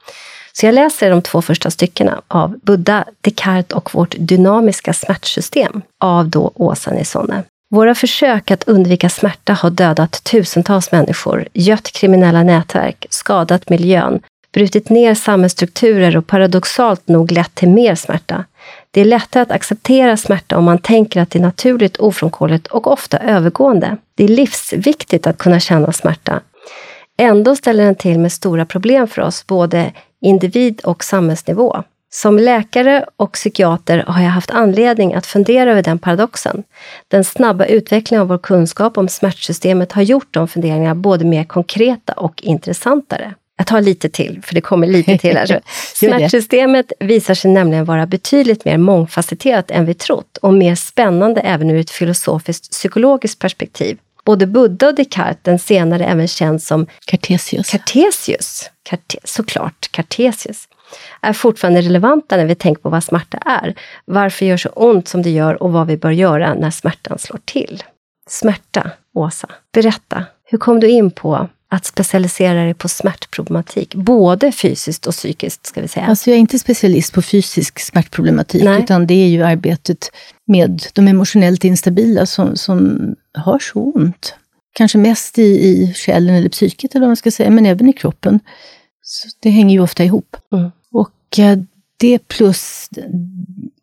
Så 0.52 0.66
jag 0.66 0.74
läser 0.74 1.10
de 1.10 1.22
två 1.22 1.42
första 1.42 1.70
styckena 1.70 2.22
av 2.28 2.58
Buddha, 2.62 3.04
Descartes 3.20 3.76
och 3.76 3.94
vårt 3.94 4.14
dynamiska 4.18 4.92
smärtsystem 4.92 5.82
av 6.00 6.28
då 6.28 6.52
Åsa 6.54 6.90
Nissone. 6.90 7.42
Våra 7.74 7.94
försök 7.94 8.50
att 8.50 8.68
undvika 8.68 9.08
smärta 9.08 9.52
har 9.52 9.70
dödat 9.70 10.24
tusentals 10.24 10.92
människor, 10.92 11.48
gött 11.52 11.92
kriminella 11.92 12.42
nätverk, 12.42 13.06
skadat 13.10 13.70
miljön, 13.70 14.20
brutit 14.52 14.88
ner 14.88 15.14
samhällsstrukturer 15.14 16.16
och 16.16 16.26
paradoxalt 16.26 17.08
nog 17.08 17.32
lett 17.32 17.54
till 17.54 17.68
mer 17.68 17.94
smärta. 17.94 18.44
Det 18.90 19.00
är 19.00 19.04
lättare 19.04 19.42
att 19.42 19.50
acceptera 19.50 20.16
smärta 20.16 20.58
om 20.58 20.64
man 20.64 20.78
tänker 20.78 21.20
att 21.20 21.30
det 21.30 21.38
är 21.38 21.42
naturligt, 21.42 21.96
ofrånkomligt 21.96 22.66
och 22.66 22.86
ofta 22.92 23.18
övergående. 23.18 23.96
Det 24.14 24.24
är 24.24 24.28
livsviktigt 24.28 25.26
att 25.26 25.38
kunna 25.38 25.60
känna 25.60 25.92
smärta. 25.92 26.40
Ändå 27.18 27.56
ställer 27.56 27.84
den 27.84 27.94
till 27.94 28.18
med 28.18 28.32
stora 28.32 28.66
problem 28.66 29.08
för 29.08 29.22
oss, 29.22 29.46
både 29.46 29.92
individ 30.20 30.80
och 30.80 31.04
samhällsnivå. 31.04 31.82
Som 32.16 32.38
läkare 32.38 33.04
och 33.16 33.32
psykiater 33.32 34.04
har 34.06 34.22
jag 34.22 34.30
haft 34.30 34.50
anledning 34.50 35.14
att 35.14 35.26
fundera 35.26 35.70
över 35.70 35.82
den 35.82 35.98
paradoxen. 35.98 36.62
Den 37.08 37.24
snabba 37.24 37.64
utvecklingen 37.64 38.22
av 38.22 38.28
vår 38.28 38.38
kunskap 38.38 38.98
om 38.98 39.08
smärtsystemet 39.08 39.92
har 39.92 40.02
gjort 40.02 40.26
de 40.30 40.48
funderingarna 40.48 40.94
både 40.94 41.24
mer 41.24 41.44
konkreta 41.44 42.12
och 42.12 42.42
intressantare. 42.42 43.34
Jag 43.56 43.66
tar 43.66 43.80
lite 43.80 44.08
till, 44.08 44.40
för 44.42 44.54
det 44.54 44.60
kommer 44.60 44.86
lite 44.86 45.18
till 45.18 45.36
här. 45.36 45.60
Smärtsystemet 45.94 46.92
visar 47.00 47.34
sig 47.34 47.50
nämligen 47.50 47.84
vara 47.84 48.06
betydligt 48.06 48.64
mer 48.64 48.78
mångfacetterat 48.78 49.70
än 49.70 49.86
vi 49.86 49.94
trott 49.94 50.36
och 50.36 50.54
mer 50.54 50.74
spännande 50.74 51.40
även 51.40 51.70
ur 51.70 51.80
ett 51.80 51.90
filosofiskt 51.90 52.70
psykologiskt 52.70 53.38
perspektiv. 53.38 53.98
Både 54.24 54.46
Buddha 54.46 54.88
och 54.88 54.94
Descartes, 54.94 55.38
den 55.42 55.58
senare 55.58 56.04
även 56.04 56.28
känd 56.28 56.62
som 56.62 56.86
Cartesius, 57.06 57.70
Cartesius. 57.70 58.70
Carte 58.82 59.18
såklart 59.24 59.88
Cartesius, 59.90 60.68
är 61.20 61.32
fortfarande 61.32 61.80
relevanta 61.80 62.36
när 62.36 62.46
vi 62.46 62.54
tänker 62.54 62.82
på 62.82 62.88
vad 62.88 63.04
smärta 63.04 63.38
är, 63.38 63.74
varför 64.04 64.46
gör 64.46 64.56
så 64.56 64.68
ont 64.68 65.08
som 65.08 65.22
det 65.22 65.30
gör 65.30 65.62
och 65.62 65.72
vad 65.72 65.86
vi 65.86 65.96
bör 65.96 66.10
göra 66.10 66.54
när 66.54 66.70
smärtan 66.70 67.18
slår 67.18 67.40
till. 67.44 67.82
Smärta, 68.28 68.90
Åsa, 69.14 69.48
berätta, 69.72 70.24
hur 70.44 70.58
kom 70.58 70.80
du 70.80 70.88
in 70.88 71.10
på 71.10 71.48
att 71.74 71.84
specialisera 71.84 72.64
dig 72.64 72.74
på 72.74 72.88
smärtproblematik, 72.88 73.94
både 73.94 74.52
fysiskt 74.52 75.06
och 75.06 75.14
psykiskt? 75.14 75.66
ska 75.66 75.80
vi 75.80 75.88
säga. 75.88 76.06
Alltså 76.06 76.30
jag 76.30 76.36
är 76.36 76.40
inte 76.40 76.58
specialist 76.58 77.12
på 77.12 77.22
fysisk 77.22 77.80
smärtproblematik, 77.80 78.64
Nej. 78.64 78.82
utan 78.82 79.06
det 79.06 79.14
är 79.14 79.28
ju 79.28 79.42
arbetet 79.42 80.10
med 80.46 80.82
de 80.92 81.08
emotionellt 81.08 81.64
instabila 81.64 82.26
som, 82.26 82.56
som 82.56 82.98
har 83.38 83.58
så 83.58 83.80
ont. 83.80 84.34
Kanske 84.72 84.98
mest 84.98 85.38
i, 85.38 85.42
i 85.42 85.94
själen 85.94 86.34
eller 86.34 86.48
psyket, 86.48 86.94
eller 86.94 87.00
vad 87.00 87.08
man 87.08 87.16
ska 87.16 87.30
säga, 87.30 87.50
men 87.50 87.66
även 87.66 87.88
i 87.88 87.92
kroppen. 87.92 88.40
Så 89.02 89.28
det 89.40 89.50
hänger 89.50 89.74
ju 89.74 89.80
ofta 89.80 90.04
ihop. 90.04 90.36
Mm. 90.52 90.70
Och 90.92 91.38
eh, 91.38 91.58
det 91.96 92.28
plus... 92.28 92.88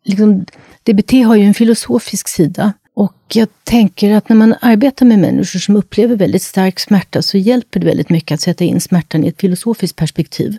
Liksom, 0.04 0.44
DBT 0.82 1.12
har 1.12 1.36
ju 1.36 1.44
en 1.44 1.54
filosofisk 1.54 2.28
sida 2.28 2.72
och 2.94 3.16
jag 3.32 3.48
tänker 3.64 4.14
att 4.14 4.28
när 4.28 4.36
man 4.36 4.54
arbetar 4.60 5.06
med 5.06 5.18
människor 5.18 5.58
som 5.58 5.76
upplever 5.76 6.16
väldigt 6.16 6.42
stark 6.42 6.80
smärta 6.80 7.22
så 7.22 7.38
hjälper 7.38 7.80
det 7.80 7.86
väldigt 7.86 8.08
mycket 8.08 8.34
att 8.34 8.40
sätta 8.40 8.64
in 8.64 8.80
smärtan 8.80 9.24
i 9.24 9.28
ett 9.28 9.40
filosofiskt 9.40 9.96
perspektiv. 9.96 10.58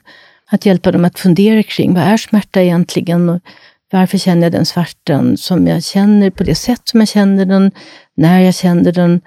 Att 0.50 0.66
hjälpa 0.66 0.92
dem 0.92 1.06
att 1.06 1.20
fundera 1.20 1.64
kring 1.64 1.94
vad 1.94 2.04
är 2.04 2.18
smärta 2.18 2.62
egentligen? 2.62 3.30
Och 3.30 3.42
varför 3.92 4.18
känner 4.18 4.44
jag 4.44 4.52
den 4.52 4.66
smärtan 4.66 5.38
som 5.38 5.68
jag 5.68 5.84
känner 5.84 6.30
på 6.30 6.44
det 6.44 6.56
sätt 6.56 6.82
som 6.84 7.00
jag 7.00 7.10
känner 7.10 7.46
den? 7.46 7.72
När 8.16 8.40
jag 8.40 8.56
känner 8.56 8.92
den? 8.92 9.22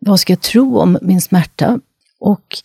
Vad 0.00 0.20
ska 0.20 0.32
jag 0.32 0.40
tro 0.40 0.78
om 0.78 0.98
min 1.02 1.20
smärta? 1.20 1.80
Och 2.20 2.56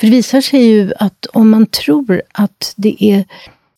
för 0.00 0.06
det 0.06 0.10
visar 0.10 0.40
sig 0.40 0.62
ju 0.62 0.92
att 0.98 1.26
om 1.26 1.50
man 1.50 1.66
tror 1.66 2.22
att 2.32 2.74
det 2.76 3.04
är 3.04 3.24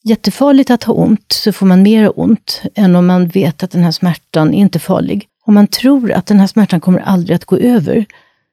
jättefarligt 0.02 0.70
att 0.70 0.84
ha 0.84 0.94
ont, 0.94 1.32
så 1.32 1.52
får 1.52 1.66
man 1.66 1.82
mer 1.82 2.20
ont 2.20 2.62
än 2.74 2.96
om 2.96 3.06
man 3.06 3.28
vet 3.28 3.62
att 3.62 3.70
den 3.70 3.82
här 3.82 3.90
smärtan 3.90 4.54
är 4.54 4.58
inte 4.58 4.78
farlig. 4.78 5.28
Om 5.46 5.54
man 5.54 5.66
tror 5.66 6.12
att 6.12 6.26
den 6.26 6.40
här 6.40 6.46
smärtan 6.46 6.80
kommer 6.80 7.00
aldrig 7.00 7.36
att 7.36 7.44
gå 7.44 7.56
över, 7.56 8.06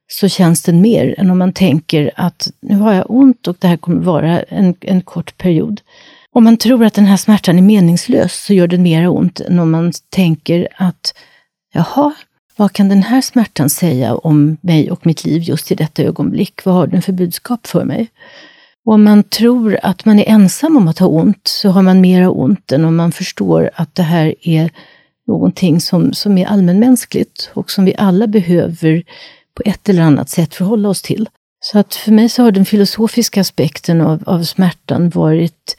så 0.07 0.27
känns 0.27 0.63
den 0.63 0.81
mer 0.81 1.15
än 1.17 1.31
om 1.31 1.37
man 1.37 1.53
tänker 1.53 2.11
att 2.15 2.51
nu 2.61 2.75
har 2.75 2.93
jag 2.93 3.05
ont 3.11 3.47
och 3.47 3.55
det 3.59 3.67
här 3.67 3.77
kommer 3.77 4.01
vara 4.01 4.41
en, 4.41 4.75
en 4.81 5.01
kort 5.01 5.37
period. 5.37 5.81
Om 6.31 6.43
man 6.43 6.57
tror 6.57 6.85
att 6.85 6.93
den 6.93 7.05
här 7.05 7.17
smärtan 7.17 7.57
är 7.57 7.61
meningslös 7.61 8.43
så 8.45 8.53
gör 8.53 8.67
den 8.67 8.83
mer 8.83 9.09
ont 9.09 9.39
än 9.39 9.59
om 9.59 9.71
man 9.71 9.91
tänker 10.09 10.67
att 10.75 11.13
jaha, 11.73 12.13
vad 12.55 12.73
kan 12.73 12.89
den 12.89 13.03
här 13.03 13.21
smärtan 13.21 13.69
säga 13.69 14.15
om 14.15 14.57
mig 14.61 14.91
och 14.91 15.05
mitt 15.05 15.25
liv 15.25 15.41
just 15.41 15.71
i 15.71 15.75
detta 15.75 16.03
ögonblick? 16.03 16.65
Vad 16.65 16.75
har 16.75 16.87
den 16.87 17.01
för 17.01 17.13
budskap 17.13 17.67
för 17.67 17.85
mig? 17.85 18.07
Och 18.85 18.93
om 18.93 19.03
man 19.03 19.23
tror 19.23 19.79
att 19.83 20.05
man 20.05 20.19
är 20.19 20.29
ensam 20.29 20.77
om 20.77 20.87
att 20.87 20.99
ha 20.99 21.07
ont 21.07 21.47
så 21.47 21.69
har 21.69 21.81
man 21.81 22.01
mera 22.01 22.29
ont 22.29 22.71
än 22.71 22.85
om 22.85 22.95
man 22.95 23.11
förstår 23.11 23.69
att 23.75 23.95
det 23.95 24.03
här 24.03 24.35
är 24.41 24.71
någonting 25.29 25.81
som, 25.81 26.13
som 26.13 26.37
är 26.37 26.45
allmänmänskligt 26.45 27.49
och 27.53 27.71
som 27.71 27.85
vi 27.85 27.95
alla 27.97 28.27
behöver 28.27 29.03
på 29.53 29.63
ett 29.65 29.89
eller 29.89 30.03
annat 30.03 30.29
sätt 30.29 30.55
förhålla 30.55 30.89
oss 30.89 31.01
till. 31.01 31.29
Så 31.59 31.79
att 31.79 31.95
för 31.95 32.11
mig 32.11 32.29
så 32.29 32.43
har 32.43 32.51
den 32.51 32.65
filosofiska 32.65 33.41
aspekten 33.41 34.01
av, 34.01 34.23
av 34.25 34.43
smärtan 34.43 35.09
varit 35.09 35.77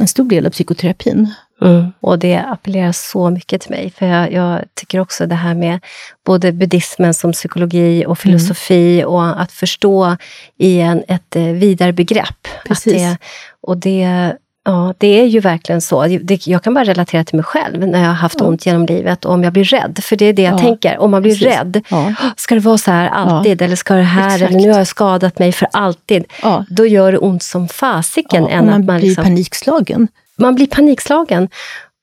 en 0.00 0.08
stor 0.08 0.24
del 0.24 0.46
av 0.46 0.50
psykoterapin. 0.50 1.34
Mm. 1.62 1.92
Och 2.00 2.18
det 2.18 2.36
appellerar 2.36 2.92
så 2.92 3.30
mycket 3.30 3.60
till 3.60 3.70
mig, 3.70 3.90
för 3.90 4.06
jag, 4.06 4.32
jag, 4.32 4.64
tycker 4.74 5.00
också 5.00 5.26
det 5.26 5.34
här 5.34 5.54
med 5.54 5.80
både 6.26 6.52
buddhismen 6.52 7.14
som 7.14 7.32
psykologi 7.32 8.04
och 8.06 8.18
filosofi 8.18 9.00
mm. 9.00 9.12
och 9.12 9.40
att 9.40 9.52
förstå 9.52 10.16
i 10.58 10.80
en, 10.80 11.02
ett 11.08 11.36
eh, 11.36 11.42
vidare 11.44 11.92
begrepp. 11.92 12.48
Precis. 12.66 12.92
Det, 12.92 13.18
och 13.60 13.76
det, 13.76 14.36
ja, 14.64 14.94
det 14.98 15.20
är 15.20 15.24
ju 15.24 15.40
verkligen 15.40 15.80
så. 15.80 16.20
Jag 16.44 16.62
kan 16.62 16.74
bara 16.74 16.84
relatera 16.84 17.24
till 17.24 17.36
mig 17.36 17.44
själv 17.44 17.88
när 17.88 18.00
jag 18.00 18.06
har 18.06 18.14
haft 18.14 18.40
ja. 18.40 18.46
ont 18.46 18.66
genom 18.66 18.86
livet 18.86 19.24
och 19.24 19.32
om 19.32 19.44
jag 19.44 19.52
blir 19.52 19.64
rädd. 19.64 19.98
För 20.02 20.16
det 20.16 20.24
är 20.24 20.32
det 20.32 20.42
jag 20.42 20.54
ja. 20.54 20.58
tänker, 20.58 20.98
om 20.98 21.10
man 21.10 21.22
blir 21.22 21.32
Precis. 21.32 21.46
rädd. 21.46 21.82
Ja. 21.88 22.14
Ska 22.36 22.54
det 22.54 22.60
vara 22.60 22.78
så 22.78 22.90
här 22.90 23.08
alltid? 23.08 23.62
Eller 23.62 23.76
ska 23.76 23.94
det 23.94 24.02
här, 24.02 24.34
Exakt. 24.34 24.50
eller 24.50 24.60
nu 24.60 24.70
har 24.70 24.78
jag 24.78 24.86
skadat 24.86 25.38
mig 25.38 25.52
för 25.52 25.68
alltid. 25.72 26.24
Då 26.68 26.86
gör 26.86 27.12
det 27.12 27.18
ont 27.18 27.42
som 27.42 27.68
fasiken. 27.68 28.46
Än 28.46 28.66
man, 28.66 28.74
att 28.74 28.86
man 28.86 28.98
blir 28.98 29.08
liksom, 29.08 29.24
panikslagen 29.24 30.08
man 30.40 30.54
blir 30.54 30.66
panikslagen. 30.66 31.48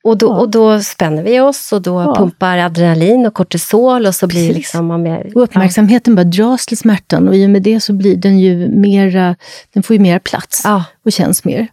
Och 0.03 0.18
då, 0.18 0.28
och 0.28 0.49
då 0.49 0.80
spänner 0.82 1.24
vi 1.24 1.39
oss 1.39 1.72
och 1.72 1.82
då 1.82 2.16
pumpar 2.16 2.58
adrenalin 2.58 3.26
och 3.26 3.34
kortisol 3.34 4.05
och 4.05 4.16
så 4.16 4.28
blir 4.28 4.53
liksom 4.53 4.86
man 4.86 5.03
mer... 5.03 5.32
Och 5.36 5.43
uppmärksamheten 5.43 6.16
bara 6.16 6.24
dras 6.24 6.66
till 6.66 6.78
smärtan 6.78 7.28
och 7.28 7.36
i 7.36 7.45
och 7.45 7.49
med 7.49 7.62
det 7.62 7.80
så 7.80 7.93
blir 7.93 8.16
den 8.16 8.39
ju 8.39 8.70
mera, 8.70 9.36
den 9.74 9.84
får 9.84 9.93
ju 9.95 9.99
mera 9.99 10.20
plats 10.20 10.64
och 11.05 11.12
känns 11.12 11.43
mer. 11.45 11.68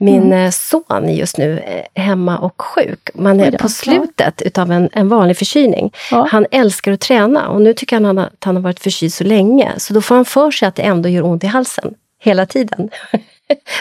Ja. 0.00 0.04
Min 0.04 0.22
mm. 0.22 0.46
Eh, 0.46 0.50
son 0.50 1.08
är 1.08 1.12
just 1.12 1.38
nu 1.38 1.58
eh, 1.58 2.02
hemma 2.02 2.38
och 2.38 2.62
sjuk. 2.62 3.10
Man 3.14 3.40
är 3.40 3.58
på 3.58 3.68
slutet 3.68 4.42
utav 4.42 4.72
en, 4.72 4.88
en 4.92 5.08
vanlig 5.08 5.36
förkylning. 5.36 5.92
Han 6.30 6.46
älskar 6.50 6.92
att 6.92 7.00
träna 7.00 7.48
och 7.48 7.62
nu 7.62 7.74
tycker 7.74 8.00
han 8.00 8.18
att 8.18 8.44
han 8.44 8.56
har 8.56 8.62
varit 8.62 8.80
förkyld 8.80 9.12
så 9.12 9.24
länge. 9.24 9.72
Så 9.76 9.94
då 9.94 10.00
får 10.00 10.14
han 10.14 10.24
för 10.24 10.50
sig 10.50 10.68
att 10.68 10.74
det 10.74 10.82
ändå 10.82 11.08
gör 11.08 11.24
ont 11.24 11.44
i 11.44 11.46
halsen 11.46 11.94
hela 12.22 12.46
tiden. 12.46 12.90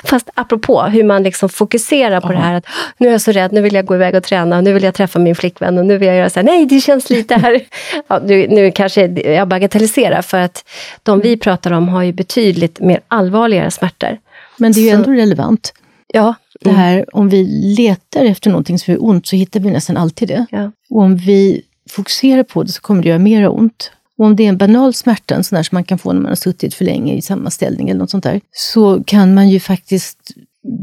Fast 0.04 0.30
apropå 0.34 0.82
hur 0.82 1.04
man 1.04 1.24
liksom 1.24 1.50
fokuserar 1.50 2.22
på 2.22 2.28
Aha. 2.28 2.34
det 2.34 2.40
här 2.40 2.54
att 2.54 2.66
nu 2.98 3.08
är 3.08 3.12
jag 3.12 3.22
så 3.22 3.32
rädd, 3.32 3.54
nu 3.54 3.62
vill 3.62 3.74
jag 3.74 3.86
gå 3.86 3.96
iväg 3.96 4.16
och 4.16 4.24
träna, 4.24 4.62
nu 4.62 4.74
vill 4.74 4.84
jag 4.84 4.94
träffa 4.94 5.20
min 5.20 5.36
flickvän 5.36 5.78
och 5.78 5.86
nu 5.86 5.98
vill 5.98 6.08
jag 6.08 6.18
göra 6.18 6.30
så 6.30 6.40
här, 6.40 6.46
nej 6.46 6.66
det 6.66 6.82
känns 6.82 7.10
lite 7.10 7.36
här... 7.36 7.62
Ja, 8.08 8.20
nu, 8.26 8.48
nu 8.48 8.72
kanske 8.72 9.08
jag 9.08 9.48
bagatelliserar 9.48 10.22
för 10.22 10.38
att 10.38 10.70
de 11.04 11.20
vi 11.20 11.38
pratar 11.38 11.72
om 11.72 11.90
har 11.90 12.04
ju 12.04 12.14
betydligt 12.14 12.80
mer 12.80 13.02
allvarligare 13.08 13.72
smärtor. 13.72 14.18
Men 14.58 14.72
det 14.72 14.80
är 14.80 14.84
ju 14.84 14.90
så, 14.90 14.96
ändå 14.96 15.12
relevant. 15.12 15.74
Ja. 16.14 16.36
Det 16.62 16.72
här, 16.72 17.16
om 17.16 17.30
vi 17.30 17.44
letar 17.78 18.26
efter 18.26 18.50
någonting 18.50 18.80
som 18.80 18.94
är 18.94 19.04
ont 19.04 19.28
så 19.28 19.36
hittar 19.36 19.60
vi 19.60 19.72
nästan 19.72 19.98
alltid 19.98 20.28
det. 20.28 20.46
Ja. 20.52 20.72
Och 20.90 21.02
om 21.02 21.18
vi 21.18 21.62
fokuserar 21.90 22.44
på 22.44 22.64
det 22.64 22.72
så 22.72 22.82
kommer 22.82 23.04
det 23.04 23.10
göra 23.10 23.20
mera 23.20 23.50
ont. 23.50 23.92
Och 24.18 24.26
om 24.26 24.36
det 24.36 24.46
är 24.46 24.50
en 24.50 24.58
banal 24.58 24.94
smärta, 24.94 25.36
en 25.36 25.44
sån 25.44 25.56
där 25.56 25.64
som 25.64 25.76
man 25.76 25.84
kan 25.84 25.98
få 25.98 26.14
när 26.14 26.22
man 26.22 26.30
har 26.30 26.36
suttit 26.36 26.74
för 26.74 26.86
länge 26.86 27.14
i 27.14 27.22
samma 27.22 27.50
ställning 27.50 27.90
eller 27.90 28.00
något 28.00 28.10
sånt 28.10 28.24
där, 28.24 28.42
så 28.52 29.04
kan 29.04 29.34
man 29.34 29.50
ju 29.50 29.60
faktiskt 29.60 30.32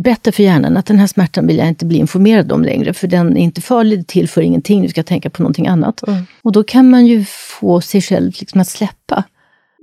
berätta 0.05 0.33
för 0.33 0.43
hjärnan 0.43 0.77
att 0.77 0.87
den 0.87 0.99
här 0.99 1.07
smärtan 1.07 1.47
vill 1.47 1.59
jag 1.59 1.69
inte 1.69 1.85
bli 1.85 1.99
informerad 1.99 2.53
om 2.53 2.63
längre, 2.63 2.95
för 2.95 3.09
den 3.09 3.37
är 3.37 3.41
inte 3.41 3.61
farlig, 3.61 3.99
det 3.99 4.07
tillför 4.07 4.43
ingenting, 4.43 4.83
du 4.83 4.89
ska 4.89 5.03
tänka 5.03 5.31
på 5.31 5.43
någonting 5.43 5.67
annat. 5.67 6.09
Mm. 6.09 6.27
Och 6.43 6.53
då 6.53 6.65
kan 6.65 6.91
man 6.91 7.07
ju 7.07 7.25
få 7.61 7.81
sig 7.81 8.03
själv 8.03 8.33
liksom 8.39 8.61
att 8.61 8.69
släppa 8.69 9.25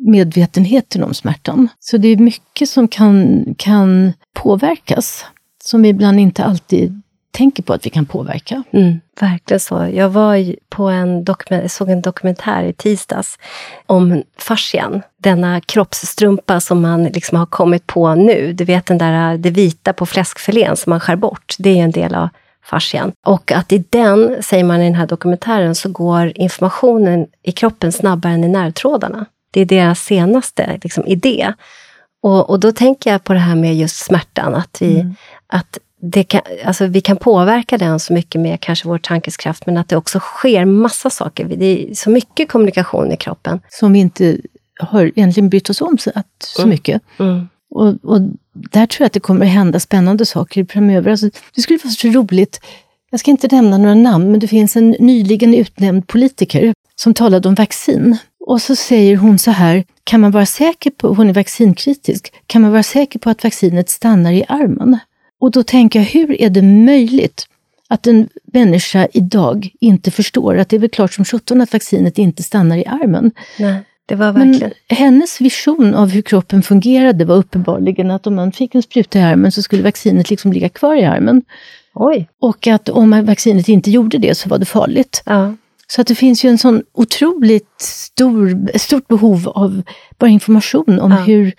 medvetenheten 0.03 1.03
om 1.03 1.13
smärtan. 1.13 1.67
Så 1.79 1.97
det 1.97 2.07
är 2.07 2.17
mycket 2.17 2.69
som 2.69 2.87
kan, 2.87 3.45
kan 3.57 4.13
påverkas, 4.33 5.25
som 5.63 5.81
vi 5.81 5.89
ibland 5.89 6.19
inte 6.19 6.43
alltid 6.43 7.01
tänker 7.33 7.63
på 7.63 7.73
att 7.73 7.85
vi 7.85 7.89
kan 7.89 8.05
påverka. 8.05 8.63
Mm, 8.71 8.99
verkligen 9.19 9.59
så. 9.59 9.89
Jag 9.93 10.09
var 10.09 10.55
på 10.69 10.83
en 10.83 11.25
såg 11.67 11.89
en 11.89 12.01
dokumentär 12.01 12.63
i 12.63 12.73
tisdags 12.73 13.37
om 13.85 14.23
fascian. 14.37 15.01
Denna 15.17 15.61
kroppsstrumpa 15.61 16.59
som 16.59 16.81
man 16.81 17.03
liksom 17.03 17.37
har 17.37 17.45
kommit 17.45 17.87
på 17.87 18.15
nu. 18.15 18.53
Du 18.53 18.63
vet 18.63 18.85
den 18.85 18.97
där, 18.97 19.37
det 19.37 19.49
vita 19.49 19.93
på 19.93 20.05
fläskfilén 20.05 20.75
som 20.75 20.89
man 20.89 20.99
skär 20.99 21.15
bort. 21.15 21.55
Det 21.59 21.79
är 21.79 21.83
en 21.83 21.91
del 21.91 22.15
av 22.15 22.29
fascian. 22.63 23.11
Och 23.25 23.51
att 23.51 23.71
i 23.71 23.83
den, 23.89 24.43
säger 24.43 24.63
man 24.63 24.81
i 24.81 24.85
den 24.85 24.95
här 24.95 25.07
dokumentären, 25.07 25.75
så 25.75 25.89
går 25.89 26.31
informationen 26.35 27.27
i 27.43 27.51
kroppen 27.51 27.91
snabbare 27.91 28.33
än 28.33 28.43
i 28.43 28.47
nervtrådarna. 28.47 29.25
Det 29.53 29.61
är 29.61 29.65
deras 29.65 29.99
senaste 29.99 30.79
liksom, 30.83 31.07
idé. 31.07 31.53
Och, 32.21 32.49
och 32.49 32.59
då 32.59 32.71
tänker 32.71 33.11
jag 33.11 33.23
på 33.23 33.33
det 33.33 33.39
här 33.39 33.55
med 33.55 33.75
just 33.75 34.05
smärtan, 34.05 34.55
att, 34.55 34.77
vi, 34.81 34.99
mm. 34.99 35.15
att 35.47 35.77
det 36.01 36.23
kan, 36.23 36.41
alltså 36.65 36.85
vi 36.85 37.01
kan 37.01 37.17
påverka 37.17 37.77
den 37.77 37.99
så 37.99 38.13
mycket 38.13 38.41
med 38.41 38.59
kanske 38.59 38.87
vår 38.87 38.97
tankeskraft, 38.97 39.65
men 39.65 39.77
att 39.77 39.89
det 39.89 39.97
också 39.97 40.19
sker 40.19 40.65
massa 40.65 41.09
saker. 41.09 41.45
Det 41.45 41.65
är 41.65 41.93
så 41.93 42.09
mycket 42.09 42.49
kommunikation 42.49 43.11
i 43.11 43.17
kroppen. 43.17 43.61
Som 43.69 43.93
vi 43.93 43.99
inte 43.99 44.37
har 44.79 45.05
egentligen 45.05 45.49
brytt 45.49 45.69
oss 45.69 45.81
om 45.81 45.97
så, 45.97 46.11
att, 46.15 46.27
så 46.39 46.61
mm. 46.61 46.69
mycket. 46.69 47.01
Mm. 47.19 47.47
Och, 47.69 47.87
och, 48.03 48.21
där 48.53 48.85
tror 48.85 49.03
jag 49.03 49.05
att 49.05 49.13
det 49.13 49.19
kommer 49.19 49.45
att 49.45 49.51
hända 49.51 49.79
spännande 49.79 50.25
saker 50.25 50.65
framöver. 50.69 51.11
Alltså, 51.11 51.29
det 51.55 51.61
skulle 51.61 51.79
vara 51.83 51.91
så 51.91 52.07
roligt, 52.07 52.59
jag 53.11 53.19
ska 53.19 53.31
inte 53.31 53.55
nämna 53.55 53.77
några 53.77 53.95
namn, 53.95 54.31
men 54.31 54.39
det 54.39 54.47
finns 54.47 54.75
en 54.75 54.89
nyligen 54.89 55.53
utnämnd 55.53 56.07
politiker 56.07 56.73
som 56.95 57.13
talade 57.13 57.47
om 57.47 57.55
vaccin. 57.55 58.17
Och 58.47 58.61
så 58.61 58.75
säger 58.75 59.17
hon 59.17 59.39
så 59.39 59.51
här, 59.51 59.83
kan 60.03 60.21
man 60.21 60.31
vara 60.31 60.45
säker 60.45 60.91
på, 60.91 61.07
hon 61.07 61.29
är 61.29 61.33
vaccinkritisk, 61.33 62.33
kan 62.47 62.61
man 62.61 62.71
vara 62.71 62.83
säker 62.83 63.19
på 63.19 63.29
att 63.29 63.43
vaccinet 63.43 63.89
stannar 63.89 64.31
i 64.31 64.45
armen? 64.47 64.97
Och 65.39 65.51
då 65.51 65.63
tänker 65.63 65.99
jag, 65.99 66.05
hur 66.05 66.41
är 66.41 66.49
det 66.49 66.61
möjligt 66.61 67.47
att 67.87 68.07
en 68.07 68.29
människa 68.53 69.07
idag 69.13 69.69
inte 69.79 70.11
förstår 70.11 70.57
att 70.57 70.69
det 70.69 70.75
är 70.75 70.79
väl 70.79 70.89
klart 70.89 71.13
som 71.13 71.25
sjutton 71.25 71.61
att 71.61 71.73
vaccinet 71.73 72.17
inte 72.17 72.43
stannar 72.43 72.77
i 72.77 72.85
armen. 72.85 73.31
Nej, 73.59 73.75
det 74.05 74.15
var 74.15 74.31
verkligen... 74.31 74.73
Men 74.89 74.97
hennes 74.97 75.41
vision 75.41 75.93
av 75.93 76.09
hur 76.09 76.21
kroppen 76.21 76.63
fungerade 76.63 77.25
var 77.25 77.35
uppenbarligen 77.35 78.11
att 78.11 78.27
om 78.27 78.35
man 78.35 78.51
fick 78.51 78.75
en 78.75 78.83
spruta 78.83 79.19
i 79.19 79.21
armen 79.21 79.51
så 79.51 79.61
skulle 79.61 79.83
vaccinet 79.83 80.29
liksom 80.29 80.53
ligga 80.53 80.69
kvar 80.69 80.95
i 80.95 81.05
armen. 81.05 81.41
Oj. 81.93 82.29
Och 82.39 82.67
att 82.67 82.89
om 82.89 83.25
vaccinet 83.25 83.69
inte 83.69 83.91
gjorde 83.91 84.17
det 84.17 84.35
så 84.35 84.49
var 84.49 84.57
det 84.57 84.65
farligt. 84.65 85.23
Ja. 85.25 85.53
Så 85.95 86.01
att 86.01 86.07
det 86.07 86.15
finns 86.15 86.45
ju 86.45 86.49
en 86.49 86.57
sån 86.57 86.83
otroligt 86.93 87.81
stor, 87.81 88.77
stort 88.77 89.07
behov 89.07 89.49
av 89.49 89.81
bara 90.17 90.29
information 90.29 90.99
om 90.99 91.11
ja. 91.11 91.17
hur 91.17 91.53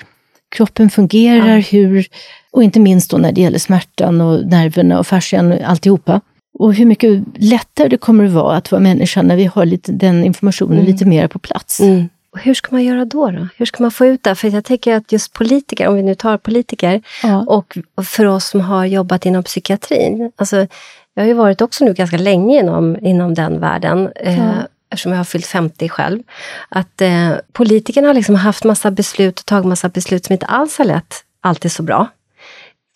kroppen 0.57 0.91
fungerar, 0.91 1.57
ja. 1.57 1.64
hur 1.70 2.07
och 2.51 2.64
inte 2.64 2.80
minst 2.80 3.11
då 3.11 3.16
när 3.16 3.32
det 3.32 3.41
gäller 3.41 3.59
smärtan 3.59 4.20
och 4.20 4.47
nerverna 4.47 4.99
och 4.99 5.07
fascian 5.07 5.53
och 5.53 5.61
alltihopa. 5.61 6.20
Och 6.59 6.74
hur 6.74 6.87
mycket 6.87 7.22
lättare 7.37 7.89
det 7.89 7.97
kommer 7.97 8.24
att 8.24 8.32
vara 8.32 8.57
att 8.57 8.72
vara 8.72 8.82
människa 8.82 9.22
när 9.22 9.37
vi 9.37 9.45
har 9.45 9.66
lite, 9.66 9.93
den 9.93 10.24
informationen 10.24 10.78
mm. 10.78 10.87
lite 10.87 11.05
mer 11.05 11.28
på 11.28 11.39
plats. 11.39 11.80
Mm. 11.80 12.09
Och 12.35 12.41
hur 12.41 12.55
ska 12.55 12.68
man 12.70 12.85
göra 12.85 13.05
då, 13.05 13.30
då? 13.30 13.49
Hur 13.57 13.66
ska 13.66 13.82
man 13.82 13.91
få 13.91 14.07
ut 14.07 14.22
det? 14.22 14.35
För 14.35 14.49
jag 14.49 14.64
tänker 14.64 14.95
att 14.97 15.12
just 15.12 15.32
politiker, 15.32 15.89
om 15.89 15.95
vi 15.95 16.03
nu 16.03 16.14
tar 16.14 16.39
politiker, 16.39 17.03
ja. 17.22 17.45
och 17.47 17.78
för 18.05 18.24
oss 18.24 18.47
som 18.47 18.61
har 18.61 18.85
jobbat 18.85 19.26
inom 19.26 19.43
psykiatrin. 19.43 20.32
Alltså, 20.37 20.66
jag 21.14 21.22
har 21.22 21.26
ju 21.26 21.35
varit 21.35 21.61
också 21.61 21.85
nu 21.85 21.95
ganska 21.95 22.16
länge 22.16 22.61
inom, 22.61 22.97
inom 23.01 23.35
den 23.35 23.61
världen. 23.61 24.12
Ja. 24.14 24.22
Eh, 24.22 24.64
eftersom 24.91 25.12
jag 25.12 25.18
har 25.18 25.24
fyllt 25.24 25.47
50 25.47 25.89
själv, 25.89 26.22
att 26.68 27.01
eh, 27.01 27.30
politikerna 27.53 28.07
har 28.07 28.14
liksom 28.14 28.35
haft 28.35 28.64
massa 28.64 28.91
beslut 28.91 29.41
och 29.41 29.47
tagit 29.47 29.66
massa 29.66 29.89
beslut 29.89 30.24
som 30.24 30.32
inte 30.32 30.47
alls 30.47 30.78
har 30.78 30.85
lett 30.85 31.14
alltid 31.41 31.72
så 31.72 31.82
bra. 31.82 32.09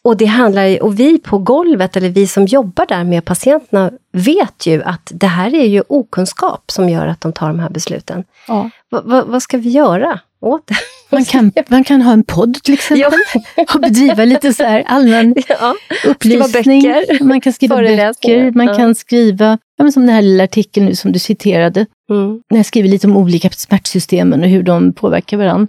Och 0.09 0.17
det 0.17 0.27
handlar 0.27 0.83
och 0.83 1.01
vi 1.01 1.19
på 1.19 1.39
golvet, 1.39 1.97
eller 1.97 2.09
vi 2.09 2.27
som 2.27 2.47
jobbar 2.47 2.87
där 2.87 3.05
med 3.05 3.25
patienterna, 3.25 3.91
vet 4.13 4.67
ju 4.67 4.83
att 4.83 5.13
det 5.15 5.27
här 5.27 5.55
är 5.55 5.67
ju 5.67 5.83
okunskap 5.89 6.71
som 6.71 6.89
gör 6.89 7.07
att 7.07 7.21
de 7.21 7.33
tar 7.33 7.49
de 7.49 7.59
här 7.59 7.71
besluten. 7.71 8.25
Ja. 8.47 8.71
Va, 8.91 9.03
va, 9.05 9.25
vad 9.27 9.43
ska 9.43 9.59
vi 9.59 9.71
göra 9.71 10.21
åt 10.41 10.67
det? 10.67 10.75
Man 11.11 11.25
kan, 11.25 11.53
man 11.69 11.85
kan 11.85 12.03
ha 12.03 12.13
en 12.13 12.25
podd 12.25 12.55
till 12.63 12.75
exempel 12.75 13.13
ja. 13.57 13.65
och 13.75 13.81
bedriva 13.81 14.25
lite 14.25 14.55
så 14.55 14.65
här 14.65 14.83
allmän 14.87 15.35
ja. 15.49 15.75
upplysning. 16.05 16.83
Man 17.21 17.41
kan 17.41 17.53
skriva 17.53 17.77
böcker, 17.77 18.53
man 18.53 18.77
kan 18.77 18.95
skriva, 18.95 19.59
ja, 19.77 19.91
som 19.91 20.07
den 20.07 20.15
här 20.15 20.23
lilla 20.23 20.45
artikeln 20.45 20.87
nu 20.87 20.95
som 20.95 21.13
du 21.13 21.19
citerade. 21.19 21.87
Mm. 22.11 22.43
När 22.51 22.59
jag 22.59 22.67
skriver 22.67 22.89
lite 22.89 23.07
om 23.07 23.17
olika 23.17 23.51
smärtsystemen 23.51 24.43
och 24.43 24.49
hur 24.49 24.63
de 24.63 24.93
påverkar 24.93 25.37
varandra. 25.37 25.69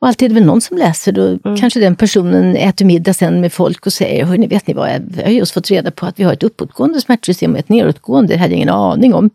Och 0.00 0.08
alltid 0.08 0.26
är 0.26 0.28
det 0.28 0.34
väl 0.34 0.46
någon 0.46 0.60
som 0.60 0.76
läser 0.76 1.12
då. 1.12 1.22
Mm. 1.22 1.56
Kanske 1.56 1.80
den 1.80 1.96
personen 1.96 2.56
äter 2.56 2.84
middag 2.84 3.14
sen 3.14 3.40
med 3.40 3.52
folk 3.52 3.86
och 3.86 3.92
säger, 3.92 4.24
hörni, 4.24 4.46
vet 4.46 4.66
ni 4.66 4.74
vad, 4.74 4.90
jag 5.16 5.24
har 5.24 5.30
just 5.30 5.54
fått 5.54 5.70
reda 5.70 5.90
på 5.90 6.06
att 6.06 6.20
vi 6.20 6.24
har 6.24 6.32
ett 6.32 6.42
uppåtgående 6.42 7.00
smärtsystem 7.00 7.52
och 7.52 7.58
ett 7.58 7.68
nedåtgående, 7.68 8.34
det 8.34 8.38
hade 8.38 8.52
jag 8.52 8.56
ingen 8.56 8.68
aning 8.68 9.14
om. 9.14 9.30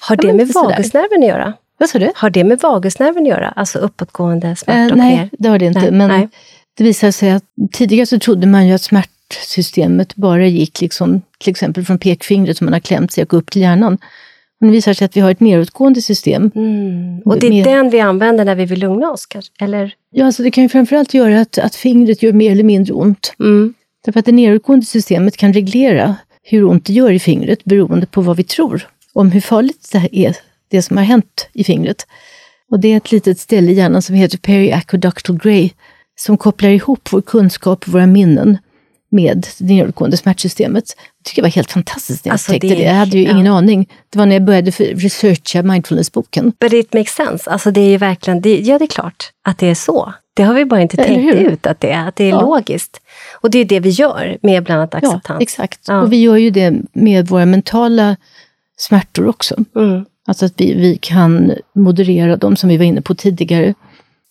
Har 0.00 0.16
det 0.16 0.32
med 0.32 0.48
vagusnerven 0.48 1.22
att 1.22 1.28
göra? 1.28 1.52
Vad 1.78 1.88
sa 1.88 1.98
du? 1.98 2.12
Har 2.14 2.30
det 2.30 2.44
med 2.44 2.60
vagusnerven 2.60 3.22
att 3.22 3.28
göra? 3.28 3.48
Alltså 3.48 3.78
uppåtgående 3.78 4.56
smärta 4.56 4.80
eh, 4.80 4.90
och 4.90 4.96
Nej, 4.96 5.16
ner? 5.16 5.30
det 5.32 5.48
har 5.48 5.58
det 5.58 5.66
inte. 5.66 5.80
Nej, 5.80 5.90
men 5.90 6.08
nej. 6.08 6.28
det 6.74 6.84
visar 6.84 7.10
sig 7.10 7.30
att 7.30 7.44
tidigare 7.72 8.06
så 8.06 8.18
trodde 8.18 8.46
man 8.46 8.66
ju 8.66 8.74
att 8.74 8.82
smärtsystemet 8.82 10.16
bara 10.16 10.46
gick 10.46 10.80
liksom, 10.80 11.22
till 11.38 11.50
exempel 11.50 11.84
från 11.84 11.98
pekfingret 11.98 12.56
som 12.56 12.64
man 12.64 12.72
har 12.72 12.80
klämt 12.80 13.12
sig 13.12 13.24
och 13.24 13.34
upp 13.34 13.50
till 13.50 13.62
hjärnan. 13.62 13.98
Men 14.62 14.68
det 14.68 14.72
visar 14.72 14.94
sig 14.94 15.04
att 15.04 15.16
vi 15.16 15.20
har 15.20 15.30
ett 15.30 15.40
nedåtgående 15.40 16.02
system. 16.02 16.50
Mm. 16.54 17.20
Och 17.24 17.38
det 17.38 17.46
är 17.46 17.50
med... 17.50 17.64
den 17.64 17.90
vi 17.90 18.00
använder 18.00 18.44
när 18.44 18.54
vi 18.54 18.64
vill 18.64 18.78
lugna 18.78 19.10
oss? 19.10 19.28
Eller? 19.60 19.94
Ja, 20.10 20.26
alltså 20.26 20.42
det 20.42 20.50
kan 20.50 20.62
ju 20.62 20.68
framförallt 20.68 21.14
göra 21.14 21.40
att, 21.40 21.58
att 21.58 21.74
fingret 21.74 22.22
gör 22.22 22.32
mer 22.32 22.52
eller 22.52 22.64
mindre 22.64 22.94
ont. 22.94 23.34
Mm. 23.40 23.74
Därför 24.04 24.20
att 24.20 24.26
det 24.26 24.32
nedåtgående 24.32 24.86
systemet 24.86 25.36
kan 25.36 25.52
reglera 25.52 26.16
hur 26.42 26.64
ont 26.64 26.86
det 26.86 26.92
gör 26.92 27.10
i 27.10 27.18
fingret 27.18 27.64
beroende 27.64 28.06
på 28.06 28.20
vad 28.20 28.36
vi 28.36 28.44
tror 28.44 28.88
om 29.12 29.32
hur 29.32 29.40
farligt 29.40 29.88
det 29.92 30.08
är, 30.12 30.36
det 30.68 30.82
som 30.82 30.96
har 30.96 31.04
hänt 31.04 31.48
i 31.52 31.64
fingret. 31.64 32.06
Och 32.70 32.80
det 32.80 32.92
är 32.92 32.96
ett 32.96 33.12
litet 33.12 33.38
ställe 33.38 33.72
i 33.72 33.74
hjärnan 33.74 34.02
som 34.02 34.14
heter 34.14 34.38
periaqueductal 34.38 35.38
gray 35.38 35.70
som 36.16 36.36
kopplar 36.36 36.70
ihop 36.70 37.08
vår 37.12 37.22
kunskap 37.22 37.84
och 37.86 37.92
våra 37.92 38.06
minnen 38.06 38.58
med 39.12 39.46
det 39.58 39.64
nedåtgående 39.64 40.16
smärtsystemet. 40.16 40.84
Jag 41.18 41.24
tycker 41.24 41.42
det 41.42 41.46
var 41.46 41.52
helt 41.52 41.70
fantastiskt 41.70 42.24
när 42.24 42.30
jag 42.30 42.34
alltså, 42.34 42.52
upptäckte 42.52 42.68
det. 42.68 42.74
det. 42.74 42.88
Jag 42.88 42.94
hade 42.94 43.18
ju 43.18 43.24
ja. 43.24 43.30
ingen 43.30 43.46
aning. 43.46 43.88
Det 44.10 44.18
var 44.18 44.26
när 44.26 44.34
jag 44.34 44.44
började 44.44 44.70
researcha 44.70 45.62
mindfulness-boken. 45.62 46.52
But 46.60 46.72
it 46.72 46.92
makes 46.92 47.14
sense. 47.14 47.50
Alltså 47.50 47.70
det 47.70 47.80
är 47.80 47.88
ju 47.88 47.96
verkligen, 47.96 48.40
det, 48.40 48.60
ja 48.60 48.78
det 48.78 48.84
är 48.84 48.86
klart 48.86 49.30
att 49.44 49.58
det 49.58 49.66
är 49.66 49.74
så. 49.74 50.12
Det 50.34 50.42
har 50.42 50.54
vi 50.54 50.64
bara 50.64 50.82
inte 50.82 50.96
tänkt 50.96 51.34
ut 51.34 51.66
att 51.66 51.80
det 51.80 51.90
är, 51.90 52.08
att 52.08 52.16
det 52.16 52.24
är 52.24 52.30
ja. 52.30 52.40
logiskt. 52.40 53.00
Och 53.40 53.50
det 53.50 53.58
är 53.58 53.64
det 53.64 53.80
vi 53.80 53.90
gör 53.90 54.38
med 54.42 54.64
bland 54.64 54.80
annat 54.80 54.94
acceptans. 54.94 55.24
Ja, 55.28 55.40
exakt. 55.40 55.80
Ja. 55.88 56.02
Och 56.02 56.12
vi 56.12 56.20
gör 56.20 56.36
ju 56.36 56.50
det 56.50 56.74
med 56.92 57.28
våra 57.28 57.46
mentala 57.46 58.16
smärtor 58.76 59.28
också. 59.28 59.56
Mm. 59.76 60.04
Alltså 60.26 60.46
att 60.46 60.52
vi, 60.56 60.74
vi 60.74 60.98
kan 61.00 61.52
moderera 61.74 62.36
dem 62.36 62.56
som 62.56 62.68
vi 62.68 62.76
var 62.76 62.84
inne 62.84 63.02
på 63.02 63.14
tidigare. 63.14 63.74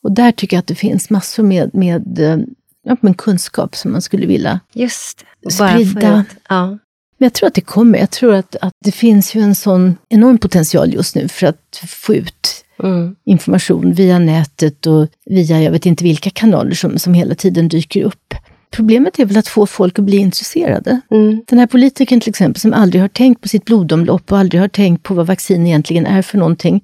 Och 0.03 0.11
där 0.11 0.31
tycker 0.31 0.57
jag 0.57 0.59
att 0.59 0.67
det 0.67 0.75
finns 0.75 1.09
massor 1.09 1.43
med, 1.43 1.75
med 1.75 2.19
eh, 2.19 2.37
ja, 2.83 2.97
men 3.01 3.13
kunskap 3.13 3.75
som 3.75 3.91
man 3.91 4.01
skulle 4.01 4.25
vilja 4.25 4.59
Just 4.73 5.25
sprida. 5.49 6.25
Ja. 6.49 6.77
Men 7.17 7.25
jag 7.25 7.33
tror 7.33 7.47
att 7.47 7.53
det 7.53 7.61
kommer. 7.61 7.99
Jag 7.99 8.11
tror 8.11 8.33
att, 8.33 8.55
att 8.61 8.73
det 8.85 8.91
finns 8.91 9.35
ju 9.35 9.41
en 9.41 9.55
sån 9.55 9.97
enorm 10.09 10.37
potential 10.37 10.93
just 10.93 11.15
nu 11.15 11.27
för 11.27 11.47
att 11.47 11.83
få 11.87 12.15
ut 12.15 12.65
mm. 12.83 13.15
information 13.25 13.93
via 13.93 14.19
nätet 14.19 14.87
och 14.87 15.07
via 15.25 15.61
jag 15.61 15.71
vet 15.71 15.85
inte 15.85 16.03
vilka 16.03 16.29
kanaler 16.29 16.73
som, 16.73 16.99
som 16.99 17.13
hela 17.13 17.35
tiden 17.35 17.67
dyker 17.67 18.03
upp. 18.03 18.33
Problemet 18.71 19.19
är 19.19 19.25
väl 19.25 19.37
att 19.37 19.47
få 19.47 19.65
folk 19.65 19.99
att 19.99 20.05
bli 20.05 20.17
intresserade. 20.17 21.01
Mm. 21.11 21.43
Den 21.47 21.59
här 21.59 21.67
politikern 21.67 22.19
till 22.19 22.29
exempel 22.29 22.59
som 22.61 22.73
aldrig 22.73 23.01
har 23.01 23.09
tänkt 23.09 23.41
på 23.41 23.47
sitt 23.47 23.65
blodomlopp 23.65 24.31
och 24.31 24.37
aldrig 24.37 24.61
har 24.61 24.67
tänkt 24.67 25.03
på 25.03 25.13
vad 25.13 25.27
vaccin 25.27 25.67
egentligen 25.67 26.05
är 26.05 26.21
för 26.21 26.37
någonting 26.37 26.83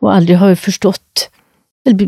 och 0.00 0.14
aldrig 0.14 0.38
har 0.38 0.54
förstått 0.54 1.30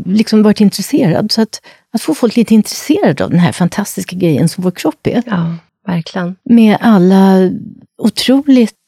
liksom 0.05 0.43
varit 0.43 0.61
intresserad. 0.61 1.33
Så 1.33 1.43
att, 1.43 1.61
att 1.93 2.03
få 2.03 2.15
folk 2.15 2.37
lite 2.37 2.55
intresserade 2.55 3.25
av 3.25 3.31
den 3.31 3.39
här 3.39 3.53
fantastiska 3.53 4.17
grejen 4.17 4.49
som 4.49 4.65
vår 4.65 4.71
kropp 4.71 5.07
är. 5.07 5.23
Ja, 5.27 5.57
verkligen. 5.87 6.37
Med 6.45 6.77
alla 6.81 7.51
otroligt 8.03 8.80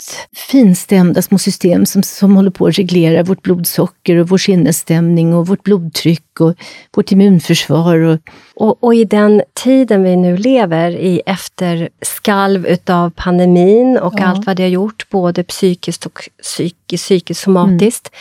finstämda 0.50 1.22
små 1.22 1.38
system 1.38 1.86
som, 1.86 2.02
som 2.02 2.36
håller 2.36 2.50
på 2.50 2.66
att 2.66 2.78
reglera 2.78 3.22
vårt 3.22 3.42
blodsocker 3.42 4.16
och 4.16 4.28
vår 4.28 4.38
sinnesstämning 4.38 5.34
och 5.34 5.46
vårt 5.46 5.62
blodtryck 5.62 6.40
och 6.40 6.54
vårt 6.96 7.12
immunförsvar. 7.12 7.98
Och, 7.98 8.18
och, 8.54 8.84
och 8.84 8.94
i 8.94 9.04
den 9.04 9.42
tiden 9.54 10.02
vi 10.02 10.16
nu 10.16 10.36
lever 10.36 10.90
i 10.90 11.22
efter 11.26 11.88
skalv 12.02 12.66
utav 12.66 13.10
pandemin 13.10 13.98
och 13.98 14.14
ja. 14.16 14.24
allt 14.24 14.46
vad 14.46 14.56
det 14.56 14.62
har 14.62 14.70
gjort, 14.70 15.10
både 15.10 15.44
psykiskt 15.44 16.06
och 16.06 16.28
psykiskt, 16.42 17.04
psykiskt 17.04 17.40
somatiskt, 17.40 18.10
mm 18.12 18.18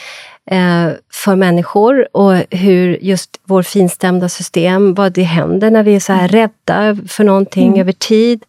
eh, 0.52 0.94
för 1.12 1.36
människor 1.36 2.08
och 2.18 2.44
hur 2.50 2.98
just 3.02 3.40
vår 3.44 3.64
finstämda 3.64 4.30
system, 4.30 4.94
vad 4.94 5.14
det 5.14 5.24
händer 5.24 5.72
när 5.72 5.84
vi 5.84 5.96
är 5.96 6.00
så 6.00 6.14
här 6.14 6.28
rädda 6.28 6.98
för 7.08 7.24
någonting 7.24 7.68
mm. 7.68 7.80
över 7.80 7.92
tid, 7.92 8.44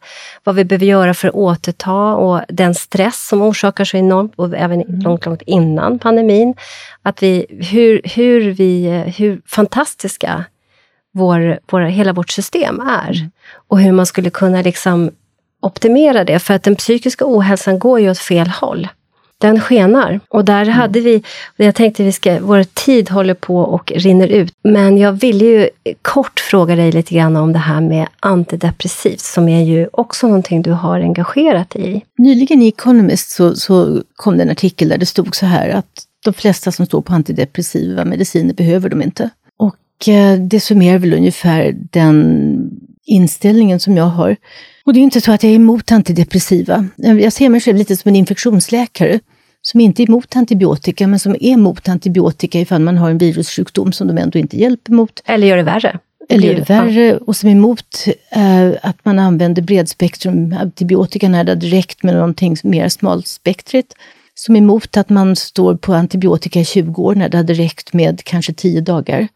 vad 0.45 0.55
vi 0.55 0.65
behöver 0.65 0.87
göra 0.87 1.15
för 1.15 1.29
att 1.29 1.35
återta 1.35 2.15
och 2.15 2.41
den 2.49 2.75
stress 2.75 3.22
som 3.29 3.43
orsakar 3.43 3.85
så 3.85 3.97
enormt, 3.97 4.33
och 4.37 4.57
även 4.57 4.83
mm. 4.83 5.01
långt, 5.01 5.27
långt 5.27 5.43
innan 5.43 5.99
pandemin. 5.99 6.55
Att 7.03 7.23
vi, 7.23 7.47
hur, 7.73 8.01
hur, 8.05 8.41
vi, 8.51 8.89
hur 9.17 9.43
fantastiska 9.47 10.45
vår, 11.13 11.59
vår, 11.71 11.81
hela 11.81 12.13
vårt 12.13 12.31
system 12.31 12.81
är. 12.81 13.17
Mm. 13.17 13.31
Och 13.69 13.81
hur 13.81 13.93
man 13.93 14.07
skulle 14.07 14.31
kunna 14.31 14.63
liksom 14.63 15.11
optimera 15.61 16.25
det, 16.25 16.39
för 16.39 16.55
att 16.55 16.63
den 16.63 16.77
psykiska 16.77 17.25
ohälsan 17.29 17.79
går 17.79 18.01
ju 18.01 18.11
åt 18.11 18.19
fel 18.19 18.49
håll 18.49 18.89
den 19.43 19.61
skenar. 19.61 20.21
Och 20.29 20.45
där 20.45 20.63
mm. 20.63 20.75
hade 20.75 21.01
vi, 21.01 21.23
jag 21.57 21.75
tänkte 21.75 22.03
vi 22.03 22.13
ska, 22.13 22.39
vår 22.41 22.65
tid 22.65 23.11
håller 23.11 23.35
på 23.35 23.57
och 23.57 23.93
rinner 23.97 24.29
ut. 24.29 24.55
Men 24.65 24.99
jag 24.99 25.13
ville 25.13 25.45
ju 25.45 25.69
kort 26.03 26.41
fråga 26.41 26.77
dig 26.77 26.93
lite 26.93 27.15
grann 27.15 27.37
om 27.37 27.53
det 27.53 27.59
här 27.59 27.81
med 27.81 28.07
antidepressivt, 28.21 29.21
som 29.21 29.49
är 29.49 29.65
ju 29.65 29.89
också 29.93 30.27
någonting 30.27 30.63
du 30.63 30.71
har 30.71 31.01
engagerat 31.01 31.71
dig 31.71 31.97
i. 31.97 32.03
Nyligen 32.19 32.63
i 32.63 32.69
Economist 32.69 33.31
så, 33.31 33.55
så 33.55 34.03
kom 34.17 34.37
det 34.37 34.43
en 34.43 34.51
artikel 34.51 34.89
där 34.89 34.99
det 34.99 35.07
stod 35.07 35.37
så 35.37 35.47
här 35.47 35.69
att 35.69 36.07
de 36.25 36.35
flesta 36.35 36.73
som 36.73 36.87
står 36.87 37.03
på 37.03 37.13
antidepressiva 37.13 38.05
mediciner 38.05 38.55
behöver 38.55 38.89
de 38.89 39.03
inte. 39.03 39.31
Och 39.57 40.09
eh, 40.09 40.39
det 40.39 40.61
summerar 40.61 40.99
väl 40.99 41.15
ungefär 41.15 41.75
den 41.91 42.71
inställningen 43.05 43.81
som 43.81 43.97
jag 43.97 44.05
har. 44.05 44.37
Och 44.85 44.93
det 44.93 45.01
är 45.01 45.03
inte 45.03 45.21
så 45.21 45.33
att 45.33 45.43
jag 45.43 45.53
är 45.53 45.57
emot 45.57 45.93
antidepressiva. 45.93 46.87
Jag 46.97 47.33
ser 47.33 47.49
mig 47.49 47.61
själv 47.61 47.79
lite 47.79 47.97
som 47.97 48.09
en 48.09 48.17
infektionsläkare 48.17 49.21
som 49.63 49.81
inte 49.81 50.03
är 50.03 50.09
emot 50.09 50.37
antibiotika, 50.37 51.07
men 51.07 51.19
som 51.19 51.33
är 51.33 51.45
emot 51.45 51.89
antibiotika 51.89 52.61
ifall 52.61 52.81
man 52.81 52.99
har 52.99 53.11
en 53.11 53.19
virussjukdom 53.19 53.93
som 53.93 54.09
de 54.09 54.19
ändå 54.19 54.39
inte 54.39 54.57
hjälper 54.57 54.93
mot. 54.93 55.23
Eller 55.25 55.47
gör 55.47 55.57
det 55.57 55.63
värre. 55.63 55.99
Eller 56.29 56.49
gör 56.49 56.55
det 56.55 56.69
värre, 56.69 57.17
och 57.17 57.37
som 57.37 57.49
är 57.49 57.53
emot 57.53 58.05
eh, 58.31 58.71
att 58.83 59.05
man 59.05 59.19
använder 59.19 59.63
bredspektrum 59.63 60.57
antibiotika 60.61 61.29
när 61.29 61.45
det 61.45 61.55
direkt 61.55 62.03
med 62.03 62.15
någonting 62.15 62.57
mer 62.63 62.89
smalspektrigt. 62.89 63.95
Som 64.35 64.57
är 64.57 64.61
emot 64.61 64.97
att 64.97 65.09
man 65.09 65.37
står 65.37 65.75
på 65.75 65.95
antibiotika 65.95 66.61
i 66.61 66.65
20 66.65 67.03
år 67.03 67.15
när 67.15 67.29
det 67.29 67.37
hade 67.37 67.55
räckt 67.55 67.93
med 67.93 68.25
kanske 68.25 68.53
10 68.53 68.81
dagar. 68.81 69.29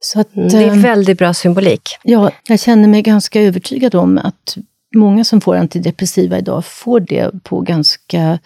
Så 0.00 0.20
att, 0.20 0.36
mm, 0.36 0.48
det 0.48 0.56
är 0.56 0.66
eh, 0.66 0.74
väldigt 0.74 1.18
bra 1.18 1.34
symbolik. 1.34 1.82
Ja, 2.02 2.30
jag 2.48 2.60
känner 2.60 2.88
mig 2.88 3.02
ganska 3.02 3.40
övertygad 3.40 3.94
om 3.94 4.18
att 4.18 4.56
många 4.94 5.24
som 5.24 5.40
får 5.40 5.56
antidepressiva 5.56 6.38
idag 6.38 6.64
får 6.64 7.00
det 7.00 7.44
på 7.44 7.60
ganska 7.60 8.38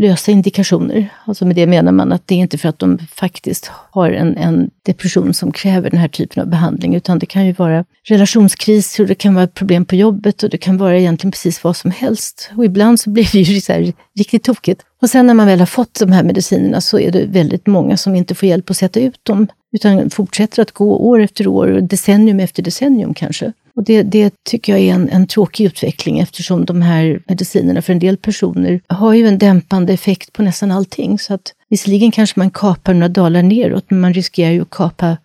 lösa 0.00 0.32
indikationer. 0.32 1.08
Alltså 1.24 1.44
med 1.44 1.56
det 1.56 1.66
menar 1.66 1.92
man 1.92 2.12
att 2.12 2.26
det 2.26 2.34
är 2.34 2.38
inte 2.38 2.58
för 2.58 2.68
att 2.68 2.78
de 2.78 2.98
faktiskt 2.98 3.70
har 3.90 4.10
en, 4.10 4.36
en 4.36 4.70
depression 4.82 5.34
som 5.34 5.52
kräver 5.52 5.90
den 5.90 6.00
här 6.00 6.08
typen 6.08 6.42
av 6.42 6.48
behandling, 6.48 6.94
utan 6.94 7.18
det 7.18 7.26
kan 7.26 7.46
ju 7.46 7.52
vara 7.52 7.84
relationskriser, 8.04 9.06
det 9.06 9.14
kan 9.14 9.34
vara 9.34 9.46
problem 9.46 9.84
på 9.84 9.96
jobbet 9.96 10.42
och 10.42 10.50
det 10.50 10.58
kan 10.58 10.76
vara 10.76 10.98
egentligen 10.98 11.32
precis 11.32 11.64
vad 11.64 11.76
som 11.76 11.90
helst. 11.90 12.50
Och 12.56 12.64
ibland 12.64 13.00
så 13.00 13.10
blir 13.10 13.28
det 13.32 13.38
ju 13.38 13.60
så 13.60 13.72
här 13.72 13.92
riktigt 14.18 14.44
tokigt. 14.44 14.82
Och 15.02 15.10
sen 15.10 15.26
när 15.26 15.34
man 15.34 15.46
väl 15.46 15.58
har 15.58 15.66
fått 15.66 15.98
de 16.00 16.12
här 16.12 16.22
medicinerna 16.22 16.80
så 16.80 16.98
är 16.98 17.12
det 17.12 17.24
väldigt 17.26 17.66
många 17.66 17.96
som 17.96 18.14
inte 18.14 18.34
får 18.34 18.48
hjälp 18.48 18.70
att 18.70 18.76
sätta 18.76 19.00
ut 19.00 19.20
dem, 19.22 19.46
utan 19.72 20.10
fortsätter 20.10 20.62
att 20.62 20.72
gå 20.72 20.96
år 20.96 21.20
efter 21.20 21.46
år, 21.46 21.66
decennium 21.80 22.40
efter 22.40 22.62
decennium 22.62 23.14
kanske. 23.14 23.52
Och 23.74 23.84
det, 23.84 24.02
det 24.02 24.34
tycker 24.44 24.72
jag 24.72 24.80
är 24.80 24.94
en, 24.94 25.08
en 25.08 25.26
tråkig 25.26 25.64
utveckling 25.64 26.18
eftersom 26.18 26.64
de 26.64 26.82
här 26.82 27.22
medicinerna 27.26 27.82
för 27.82 27.92
en 27.92 27.98
del 27.98 28.16
personer 28.16 28.80
har 28.86 29.14
ju 29.14 29.28
en 29.28 29.38
dämpande 29.38 29.92
effekt 29.92 30.32
på 30.32 30.42
nästan 30.42 30.70
allting. 30.70 31.18
Så 31.18 31.34
att 31.34 31.52
visserligen 31.68 32.10
kanske 32.10 32.40
man 32.40 32.50
kapar 32.50 32.94
några 32.94 33.08
dalar 33.08 33.42
neråt, 33.42 33.84
men 33.88 34.00
man 34.00 34.14
riskerar 34.14 34.50
ju 34.50 34.62
att 34.62 34.70
kapa 34.70 35.16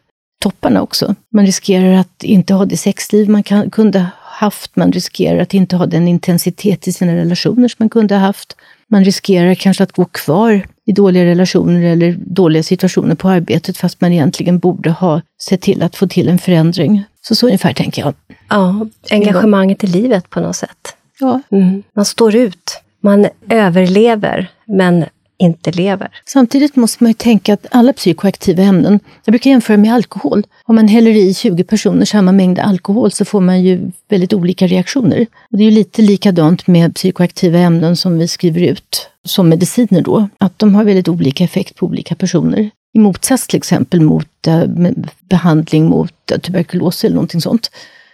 topparna 0.41 0.81
också. 0.81 1.15
Man 1.33 1.45
riskerar 1.45 1.93
att 1.93 2.23
inte 2.23 2.53
ha 2.53 2.65
det 2.65 2.77
sexliv 2.77 3.29
man 3.29 3.43
kan, 3.43 3.69
kunde 3.69 4.07
haft, 4.21 4.75
man 4.75 4.91
riskerar 4.91 5.39
att 5.39 5.53
inte 5.53 5.75
ha 5.75 5.85
den 5.85 6.07
intensitet 6.07 6.87
i 6.87 6.93
sina 6.93 7.15
relationer 7.15 7.67
som 7.67 7.75
man 7.77 7.89
kunde 7.89 8.15
ha 8.15 8.21
haft. 8.21 8.55
Man 8.87 9.05
riskerar 9.05 9.55
kanske 9.55 9.83
att 9.83 9.91
gå 9.91 10.05
kvar 10.05 10.67
i 10.85 10.91
dåliga 10.91 11.25
relationer 11.25 11.81
eller 11.81 12.15
dåliga 12.19 12.63
situationer 12.63 13.15
på 13.15 13.29
arbetet 13.29 13.77
fast 13.77 14.01
man 14.01 14.13
egentligen 14.13 14.59
borde 14.59 14.91
ha 14.91 15.21
sett 15.41 15.61
till 15.61 15.83
att 15.83 15.95
få 15.95 16.07
till 16.07 16.27
en 16.29 16.39
förändring. 16.39 17.03
Så 17.27 17.35
så 17.35 17.45
ungefär 17.45 17.73
tänker 17.73 18.01
jag. 18.01 18.13
Ja, 18.49 18.87
engagemanget 19.11 19.83
i 19.83 19.87
livet 19.87 20.29
på 20.29 20.39
något 20.39 20.55
sätt. 20.55 20.95
Ja. 21.19 21.41
Mm. 21.51 21.83
Man 21.95 22.05
står 22.05 22.35
ut. 22.35 22.81
Man 23.01 23.27
överlever, 23.49 24.47
men 24.65 25.05
inte 25.37 25.71
lever. 25.71 26.09
Samtidigt 26.25 26.75
måste 26.75 27.03
man 27.03 27.09
ju 27.09 27.13
tänka 27.13 27.53
att 27.53 27.65
alla 27.71 27.93
psykoaktiva 27.93 28.63
ämnen, 28.63 28.99
jag 29.25 29.31
brukar 29.31 29.49
jämföra 29.49 29.77
med 29.77 29.93
alkohol. 29.93 30.43
Om 30.63 30.75
man 30.75 30.87
häller 30.87 31.11
i 31.11 31.33
20 31.33 31.63
personer 31.63 32.05
samma 32.05 32.31
mängd 32.31 32.59
alkohol 32.59 33.11
så 33.11 33.25
får 33.25 33.41
man 33.41 33.63
ju 33.63 33.91
väldigt 34.09 34.33
olika 34.33 34.67
reaktioner. 34.67 35.25
Och 35.51 35.57
det 35.57 35.63
är 35.63 35.69
ju 35.69 35.75
lite 35.75 36.01
likadant 36.01 36.67
med 36.67 36.95
psykoaktiva 36.95 37.59
ämnen 37.59 37.95
som 37.95 38.17
vi 38.17 38.27
skriver 38.27 38.61
ut 38.61 39.09
som 39.25 39.49
mediciner 39.49 40.01
då, 40.01 40.29
att 40.37 40.59
de 40.59 40.75
har 40.75 40.83
väldigt 40.83 41.07
olika 41.07 41.43
effekt 41.43 41.75
på 41.75 41.85
olika 41.85 42.15
personer. 42.15 42.69
I 42.95 42.99
motsats 42.99 43.47
till 43.47 43.57
exempel 43.57 44.01
mot 44.01 44.47
eh, 44.47 44.63
behandling 45.29 45.85
mot 45.85 46.31
eh, 46.31 46.39
tuberkulos 46.39 47.03
eller 47.03 47.15
någonting 47.15 47.41
sånt 47.41 47.69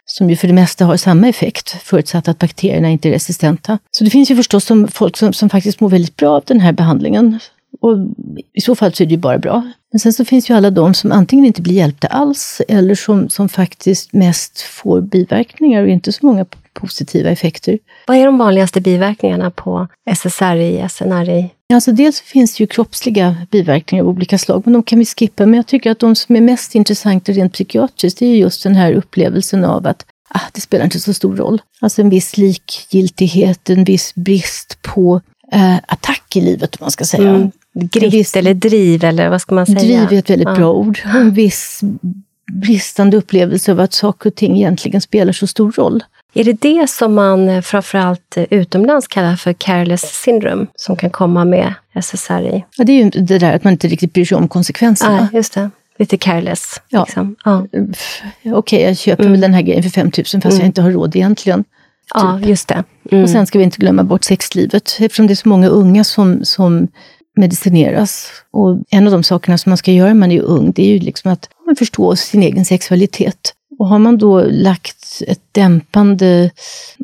som 0.05 0.29
ju 0.29 0.35
för 0.35 0.47
det 0.47 0.53
mesta 0.53 0.85
har 0.85 0.97
samma 0.97 1.27
effekt, 1.27 1.69
förutsatt 1.69 2.27
att 2.27 2.39
bakterierna 2.39 2.89
inte 2.89 3.09
är 3.09 3.11
resistenta. 3.11 3.77
Så 3.91 4.03
det 4.03 4.09
finns 4.09 4.31
ju 4.31 4.35
förstås 4.35 4.65
som 4.65 4.87
folk 4.87 5.17
som, 5.17 5.33
som 5.33 5.49
faktiskt 5.49 5.79
mår 5.79 5.89
väldigt 5.89 6.15
bra 6.15 6.29
av 6.29 6.43
den 6.45 6.59
här 6.59 6.71
behandlingen. 6.71 7.39
Och 7.81 7.97
I 8.53 8.61
så 8.61 8.75
fall 8.75 8.93
så 8.93 9.03
är 9.03 9.07
det 9.07 9.11
ju 9.11 9.17
bara 9.17 9.37
bra. 9.37 9.71
Men 9.91 9.99
sen 9.99 10.13
så 10.13 10.25
finns 10.25 10.49
ju 10.49 10.53
alla 10.53 10.69
de 10.69 10.93
som 10.93 11.11
antingen 11.11 11.45
inte 11.45 11.61
blir 11.61 11.73
hjälpta 11.73 12.07
alls 12.07 12.61
eller 12.67 12.95
som, 12.95 13.29
som 13.29 13.49
faktiskt 13.49 14.13
mest 14.13 14.61
får 14.61 15.01
biverkningar 15.01 15.83
och 15.83 15.89
inte 15.89 16.11
så 16.11 16.25
många 16.25 16.45
positiva 16.73 17.29
effekter. 17.29 17.79
Vad 18.07 18.17
är 18.17 18.25
de 18.25 18.37
vanligaste 18.37 18.81
biverkningarna 18.81 19.51
på 19.51 19.87
SSRI, 20.15 20.87
SNRI? 20.89 21.49
Alltså 21.73 21.91
dels 21.91 22.21
finns 22.21 22.55
det 22.55 22.63
ju 22.63 22.67
kroppsliga 22.67 23.35
biverkningar 23.51 24.03
av 24.03 24.09
olika 24.09 24.37
slag, 24.37 24.61
men 24.65 24.73
de 24.73 24.83
kan 24.83 24.99
vi 24.99 25.05
skippa. 25.05 25.45
Men 25.45 25.53
jag 25.53 25.67
tycker 25.67 25.91
att 25.91 25.99
de 25.99 26.15
som 26.15 26.35
är 26.35 26.41
mest 26.41 26.75
intressanta 26.75 27.31
rent 27.31 27.53
psykiatriskt, 27.53 28.19
det 28.19 28.25
är 28.25 28.35
just 28.35 28.63
den 28.63 28.75
här 28.75 28.93
upplevelsen 28.93 29.65
av 29.65 29.87
att 29.87 30.05
ah, 30.29 30.41
det 30.53 30.61
spelar 30.61 30.85
inte 30.85 30.99
så 30.99 31.13
stor 31.13 31.35
roll. 31.35 31.61
Alltså 31.81 32.01
en 32.01 32.09
viss 32.09 32.37
likgiltighet, 32.37 33.69
en 33.69 33.83
viss 33.83 34.15
brist 34.15 34.77
på 34.81 35.21
eh, 35.51 35.75
attack 35.75 36.35
i 36.35 36.41
livet, 36.41 36.75
om 36.75 36.83
man 36.83 36.91
ska 36.91 37.05
säga. 37.05 37.29
Mm. 37.29 37.51
Grit 37.73 38.13
viss, 38.13 38.35
eller 38.35 38.53
driv, 38.53 39.03
eller 39.03 39.29
vad 39.29 39.41
ska 39.41 39.55
man 39.55 39.65
säga? 39.65 39.79
Driv 39.79 40.13
är 40.13 40.19
ett 40.19 40.29
väldigt 40.29 40.47
ja. 40.47 40.55
bra 40.55 40.73
ord. 40.73 40.99
En 41.05 41.33
viss 41.33 41.81
bristande 42.51 43.17
upplevelse 43.17 43.71
av 43.71 43.79
att 43.79 43.93
saker 43.93 44.29
och 44.29 44.35
ting 44.35 44.57
egentligen 44.57 45.01
spelar 45.01 45.33
så 45.33 45.47
stor 45.47 45.71
roll. 45.71 46.03
Är 46.33 46.43
det 46.43 46.61
det 46.61 46.89
som 46.89 47.13
man 47.13 47.49
eh, 47.49 47.61
framförallt 47.61 48.37
eh, 48.37 48.45
utomlands 48.49 49.07
kallar 49.07 49.35
för 49.35 49.53
careless 49.53 50.21
syndrome, 50.23 50.67
som 50.75 50.95
kan 50.95 51.09
komma 51.09 51.45
med 51.45 51.73
SSRI? 52.01 52.65
Ja, 52.77 52.83
det 52.83 52.91
är 52.91 53.03
ju 53.03 53.09
det 53.09 53.39
där 53.39 53.55
att 53.55 53.63
man 53.63 53.73
inte 53.73 53.87
riktigt 53.87 54.13
bryr 54.13 54.25
sig 54.25 54.37
om 54.37 54.47
konsekvenserna. 54.47 55.29
Ja, 55.31 55.37
just 55.37 55.53
det. 55.53 55.69
Lite 55.97 56.17
careless. 56.17 56.81
Ja. 56.89 57.03
Liksom. 57.03 57.35
ja. 57.43 57.65
Okej, 57.71 58.53
okay, 58.53 58.81
jag 58.81 58.97
köper 58.97 59.23
mm. 59.23 59.31
väl 59.31 59.41
den 59.41 59.53
här 59.53 59.61
grejen 59.61 59.83
för 59.83 59.89
5 59.89 60.11
000 60.17 60.25
fast 60.25 60.43
mm. 60.43 60.57
jag 60.57 60.65
inte 60.65 60.81
har 60.81 60.91
råd 60.91 61.15
egentligen. 61.15 61.63
Ja, 62.13 62.37
typ. 62.39 62.49
just 62.49 62.67
det. 62.67 62.83
Mm. 63.11 63.23
Och 63.23 63.29
sen 63.29 63.45
ska 63.47 63.57
vi 63.57 63.63
inte 63.63 63.77
glömma 63.77 64.03
bort 64.03 64.23
sexlivet, 64.23 64.97
eftersom 64.99 65.27
det 65.27 65.33
är 65.33 65.35
så 65.35 65.49
många 65.49 65.67
unga 65.67 66.03
som, 66.03 66.45
som 66.45 66.87
medicineras. 67.35 68.31
Och 68.51 68.83
en 68.89 69.07
av 69.07 69.11
de 69.11 69.23
sakerna 69.23 69.57
som 69.57 69.69
man 69.69 69.77
ska 69.77 69.91
göra 69.91 70.07
när 70.07 70.13
man 70.13 70.31
är 70.31 70.41
ung, 70.41 70.71
det 70.71 70.83
är 70.83 70.93
ju 70.93 70.99
liksom 70.99 71.31
att 71.31 71.49
man 71.65 71.75
förstår 71.75 72.15
sin 72.15 72.43
egen 72.43 72.65
sexualitet. 72.65 73.53
Och 73.79 73.87
har 73.87 73.99
man 73.99 74.17
då 74.17 74.41
lagt 74.41 75.00
ett 75.27 75.41
dämpande, 75.51 76.51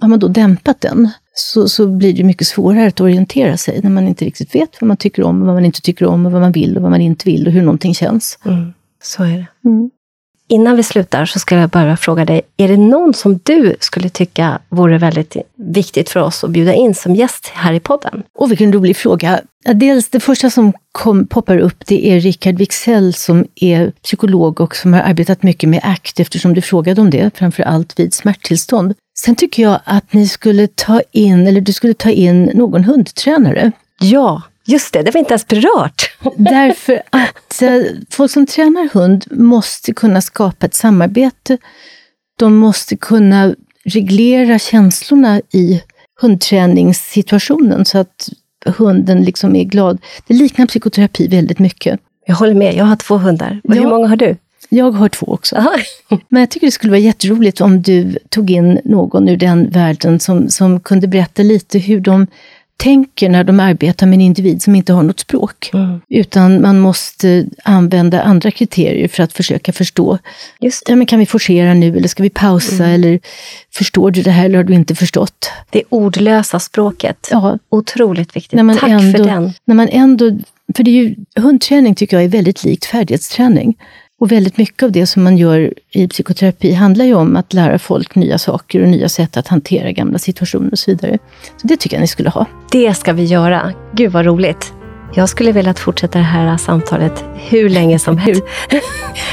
har 0.02 0.08
man 0.08 0.20
då 0.20 0.28
dämpat 0.28 0.82
den, 0.82 1.10
så, 1.34 1.70
så 1.70 1.88
blir 1.88 2.14
det 2.14 2.24
mycket 2.24 2.48
svårare 2.48 2.88
att 2.88 3.02
orientera 3.02 3.58
sig 3.58 3.80
när 3.84 3.90
man 3.90 4.08
inte 4.08 4.26
riktigt 4.26 4.56
vet 4.56 4.82
vad 4.82 4.88
man 4.88 4.98
tycker 4.98 5.24
om, 5.24 5.42
och 5.42 5.48
vad 5.48 5.56
man 5.56 5.66
inte 5.66 5.82
tycker 5.82 6.06
om, 6.06 6.26
och 6.26 6.32
vad 6.32 6.42
man 6.42 6.52
vill 6.52 6.78
och 6.78 6.82
vad 6.82 6.92
man 6.92 7.02
inte 7.02 7.30
vill 7.30 7.48
och 7.48 7.54
hur 7.54 7.62
någonting 7.62 7.96
känns. 7.96 8.40
Mm. 8.46 8.74
Så 9.04 9.24
är 9.24 9.38
det. 9.38 9.48
Mm. 9.70 9.90
Innan 10.50 10.76
vi 10.76 10.84
slutar 10.84 11.26
så 11.26 11.40
ska 11.40 11.56
jag 11.56 11.70
bara 11.70 11.98
fråga 11.98 12.26
dig, 12.26 12.42
är 12.58 12.68
det 12.68 12.78
någon 12.78 13.14
som 13.14 13.40
du 13.44 13.76
skulle 13.80 14.10
tycka 14.10 14.60
vore 14.70 14.98
väldigt 14.98 15.36
viktigt 15.56 16.10
för 16.10 16.20
oss 16.20 16.44
att 16.44 16.50
bjuda 16.50 16.74
in 16.74 16.96
som 16.96 17.16
gäst 17.16 17.48
här 17.54 17.74
i 17.74 17.80
podden? 17.80 18.24
Och 18.36 18.52
vilken 18.52 18.74
rolig 18.74 18.98
fråga. 18.98 19.42
Dels 19.74 20.10
det 20.10 20.20
första 20.20 20.50
som 20.50 20.74
kom, 20.92 21.28
poppar 21.28 21.58
upp, 21.58 21.84
det 21.86 22.12
är 22.12 22.20
Rickard 22.20 22.56
Wixell 22.56 23.14
som 23.14 23.46
är 23.56 23.92
psykolog 24.04 24.62
och 24.62 24.76
som 24.76 24.94
har 24.94 25.02
arbetat 25.02 25.44
mycket 25.44 25.70
med 25.70 25.80
ACT, 25.84 26.20
eftersom 26.20 26.54
du 26.54 26.62
frågade 26.62 27.02
om 27.02 27.10
det, 27.10 27.38
framför 27.38 27.64
allt 27.64 28.00
vid 28.00 28.14
smärttillstånd. 28.14 28.94
Sen 29.20 29.36
tycker 29.36 29.64
jag 29.64 29.80
att 29.84 30.14
ni 30.14 30.28
skulle 30.28 30.68
ta 30.68 31.02
in, 31.12 31.48
eller 31.48 31.62
du 31.62 31.74
skulle 31.74 31.94
ta 31.94 32.10
in 32.10 32.44
någon 32.44 32.84
hundtränare. 32.84 33.72
Ja, 34.00 34.42
Just 34.70 34.94
det, 34.94 35.02
det 35.02 35.12
var 35.12 35.20
inte 35.20 35.34
ens 35.34 35.48
berört. 35.48 36.07
Därför 36.38 37.02
att 37.10 37.62
eh, 37.62 37.82
folk 38.10 38.32
som 38.32 38.46
tränar 38.46 38.90
hund 38.94 39.26
måste 39.32 39.94
kunna 39.94 40.22
skapa 40.22 40.66
ett 40.66 40.74
samarbete. 40.74 41.58
De 42.40 42.56
måste 42.56 42.98
kunna 42.98 43.56
reglera 43.86 44.60
känslorna 44.60 45.42
i 45.54 45.82
hundträningssituationen 46.22 47.86
så 47.86 47.98
att 47.98 48.30
hunden 48.66 49.24
liksom 49.24 49.56
är 49.56 49.64
glad. 49.64 50.02
Det 50.28 50.34
liknar 50.34 50.66
psykoterapi 50.66 51.28
väldigt 51.28 51.60
mycket. 51.60 52.00
Jag 52.26 52.36
håller 52.36 52.54
med, 52.54 52.76
jag 52.76 52.86
har 52.86 52.96
två 52.96 53.18
hundar. 53.18 53.62
Ja, 53.64 53.74
hur 53.74 53.88
många 53.88 54.08
har 54.08 54.16
du? 54.16 54.36
Jag 54.70 54.92
har 54.92 55.10
två 55.10 55.26
också. 55.26 55.64
Men 56.30 56.40
jag 56.40 56.50
tycker 56.50 56.68
det 56.68 56.72
skulle 56.72 56.92
vara 56.92 57.00
jätteroligt 57.00 57.62
om 57.62 57.82
du 57.82 58.18
tog 58.30 58.52
in 58.52 58.82
någon 58.86 59.30
ur 59.30 59.38
den 59.38 59.70
världen 59.70 60.20
som, 60.20 60.50
som 60.50 60.80
kunde 60.80 61.08
berätta 61.08 61.44
lite 61.44 61.80
hur 61.80 62.00
de 62.00 62.28
tänker 62.78 63.30
när 63.30 63.44
de 63.44 63.60
arbetar 63.60 64.08
med 64.08 64.14
en 64.14 64.22
individ 64.22 64.62
som 64.62 64.76
inte 64.76 64.94
har 64.94 65.04
något 65.04 65.20
språk. 65.20 65.70
Mm. 65.74 66.02
Utan 66.10 66.62
man 66.62 66.80
måste 66.80 67.46
använda 67.64 68.22
andra 68.22 68.52
kriterier 68.52 69.08
för 69.08 69.24
att 69.24 69.34
försöka 69.34 69.74
förstå. 69.74 70.18
Just 70.60 70.90
ja, 70.90 70.96
men 70.96 71.08
kan 71.08 71.20
vi 71.20 71.26
forcera 71.26 71.74
nu 71.74 71.98
eller 71.98 72.08
ska 72.08 72.24
vi 72.24 72.30
pausa? 72.30 72.84
Mm. 72.84 72.96
Eller 72.96 73.20
förstår 73.74 74.12
du 74.12 74.22
det 74.22 74.32
här 74.32 74.46
eller 74.46 74.58
har 74.58 74.64
du 74.64 74.74
inte 74.74 74.96
förstått? 74.96 75.52
Det 75.70 75.84
ordlösa 75.90 76.60
språket. 76.60 77.28
Ja. 77.32 77.60
Otroligt 77.70 78.36
viktigt. 78.36 78.60
Tack 78.80 78.90
ändå, 78.90 79.18
för 79.18 79.26
den. 79.26 79.54
När 79.66 79.76
man 79.76 79.90
ändå, 79.90 80.38
för 80.76 80.84
det 80.84 80.92
är 80.92 81.04
ju, 81.04 81.16
hundträning 81.36 81.96
tycker 81.96 82.18
jag 82.18 82.24
är 82.24 82.30
väldigt 82.30 82.64
likt 82.64 82.86
färdighetsträning. 82.86 83.76
Och 84.20 84.32
väldigt 84.32 84.58
mycket 84.58 84.84
av 84.84 84.92
det 84.92 85.08
som 85.08 85.24
man 85.24 85.38
gör 85.38 85.74
i 85.92 86.08
psykoterapi 86.08 86.74
handlar 86.74 87.06
ju 87.06 87.14
om 87.14 87.36
att 87.36 87.54
lära 87.54 87.80
folk 87.80 88.16
nya 88.16 88.38
saker 88.38 88.82
och 88.82 88.90
nya 88.90 89.10
sätt 89.10 89.38
att 89.38 89.48
hantera 89.48 89.92
gamla 89.92 90.18
situationer 90.18 90.72
och 90.72 90.80
så 90.80 90.92
vidare. 90.92 91.18
Så 91.58 91.68
det 91.68 91.78
tycker 91.78 91.96
jag 91.96 92.02
ni 92.02 92.08
skulle 92.08 92.30
ha. 92.30 92.46
Det 92.72 92.94
ska 92.94 93.14
vi 93.14 93.24
göra. 93.24 93.74
Gud 93.94 94.12
vad 94.12 94.26
roligt. 94.26 94.74
Jag 95.14 95.30
skulle 95.30 95.52
vilja 95.52 95.74
fortsätta 95.74 96.18
det 96.18 96.26
här 96.26 96.58
samtalet 96.58 97.24
hur 97.36 97.70
länge 97.70 98.00
som 98.00 98.18
helst. 98.18 98.44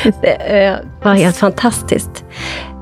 det 0.20 0.80
var 1.02 1.14
helt 1.14 1.36
fantastiskt. 1.36 2.24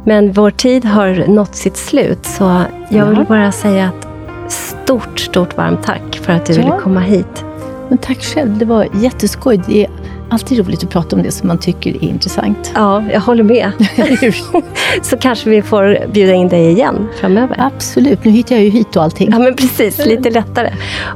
Men 0.06 0.32
vår 0.32 0.50
tid 0.50 0.84
har 0.84 1.26
nått 1.28 1.54
sitt 1.54 1.76
slut, 1.76 2.26
så 2.26 2.64
jag 2.90 3.06
vill 3.06 3.24
bara 3.28 3.52
säga 3.52 3.92
ett 3.98 4.52
stort, 4.52 5.20
stort 5.20 5.56
varmt 5.56 5.82
tack 5.82 6.16
för 6.22 6.32
att 6.32 6.46
du 6.46 6.52
ja. 6.52 6.58
ville 6.58 6.78
komma 6.80 7.00
hit. 7.00 7.44
Men 7.88 7.98
tack 7.98 8.22
själv, 8.22 8.58
det 8.58 8.64
var 8.64 8.88
jätteskoj. 8.94 9.60
Det 9.66 9.86
alltid 10.32 10.58
roligt 10.58 10.84
att 10.84 10.90
prata 10.90 11.16
om 11.16 11.22
det 11.22 11.30
som 11.30 11.48
man 11.48 11.58
tycker 11.58 11.90
är 11.90 12.04
intressant. 12.04 12.72
Ja, 12.74 13.04
jag 13.12 13.20
håller 13.20 13.44
med. 13.44 13.72
så 15.02 15.16
kanske 15.16 15.50
vi 15.50 15.62
får 15.62 16.12
bjuda 16.12 16.32
in 16.32 16.48
dig 16.48 16.70
igen 16.70 17.08
framöver. 17.20 17.56
Absolut, 17.58 18.24
nu 18.24 18.30
hittar 18.30 18.54
jag 18.54 18.64
ju 18.64 18.70
hit 18.70 18.96
och 18.96 19.02
allting. 19.02 19.28
Ja, 19.32 19.38
men 19.38 19.54
precis. 19.54 20.06
Lite 20.06 20.30
lättare. 20.30 20.72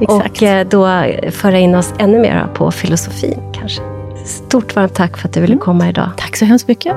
och 0.08 0.42
eh, 0.42 0.66
då 0.68 1.04
föra 1.30 1.58
in 1.58 1.74
oss 1.74 1.94
ännu 1.98 2.18
mer 2.18 2.46
på 2.54 2.70
filosofin 2.70 3.40
kanske. 3.52 3.82
Stort 4.24 4.76
varmt 4.76 4.94
tack 4.94 5.16
för 5.16 5.28
att 5.28 5.34
du 5.34 5.40
ville 5.40 5.52
mm. 5.52 5.64
komma 5.64 5.88
idag. 5.88 6.10
Tack 6.16 6.36
så 6.36 6.44
hemskt 6.44 6.68
mycket. 6.68 6.96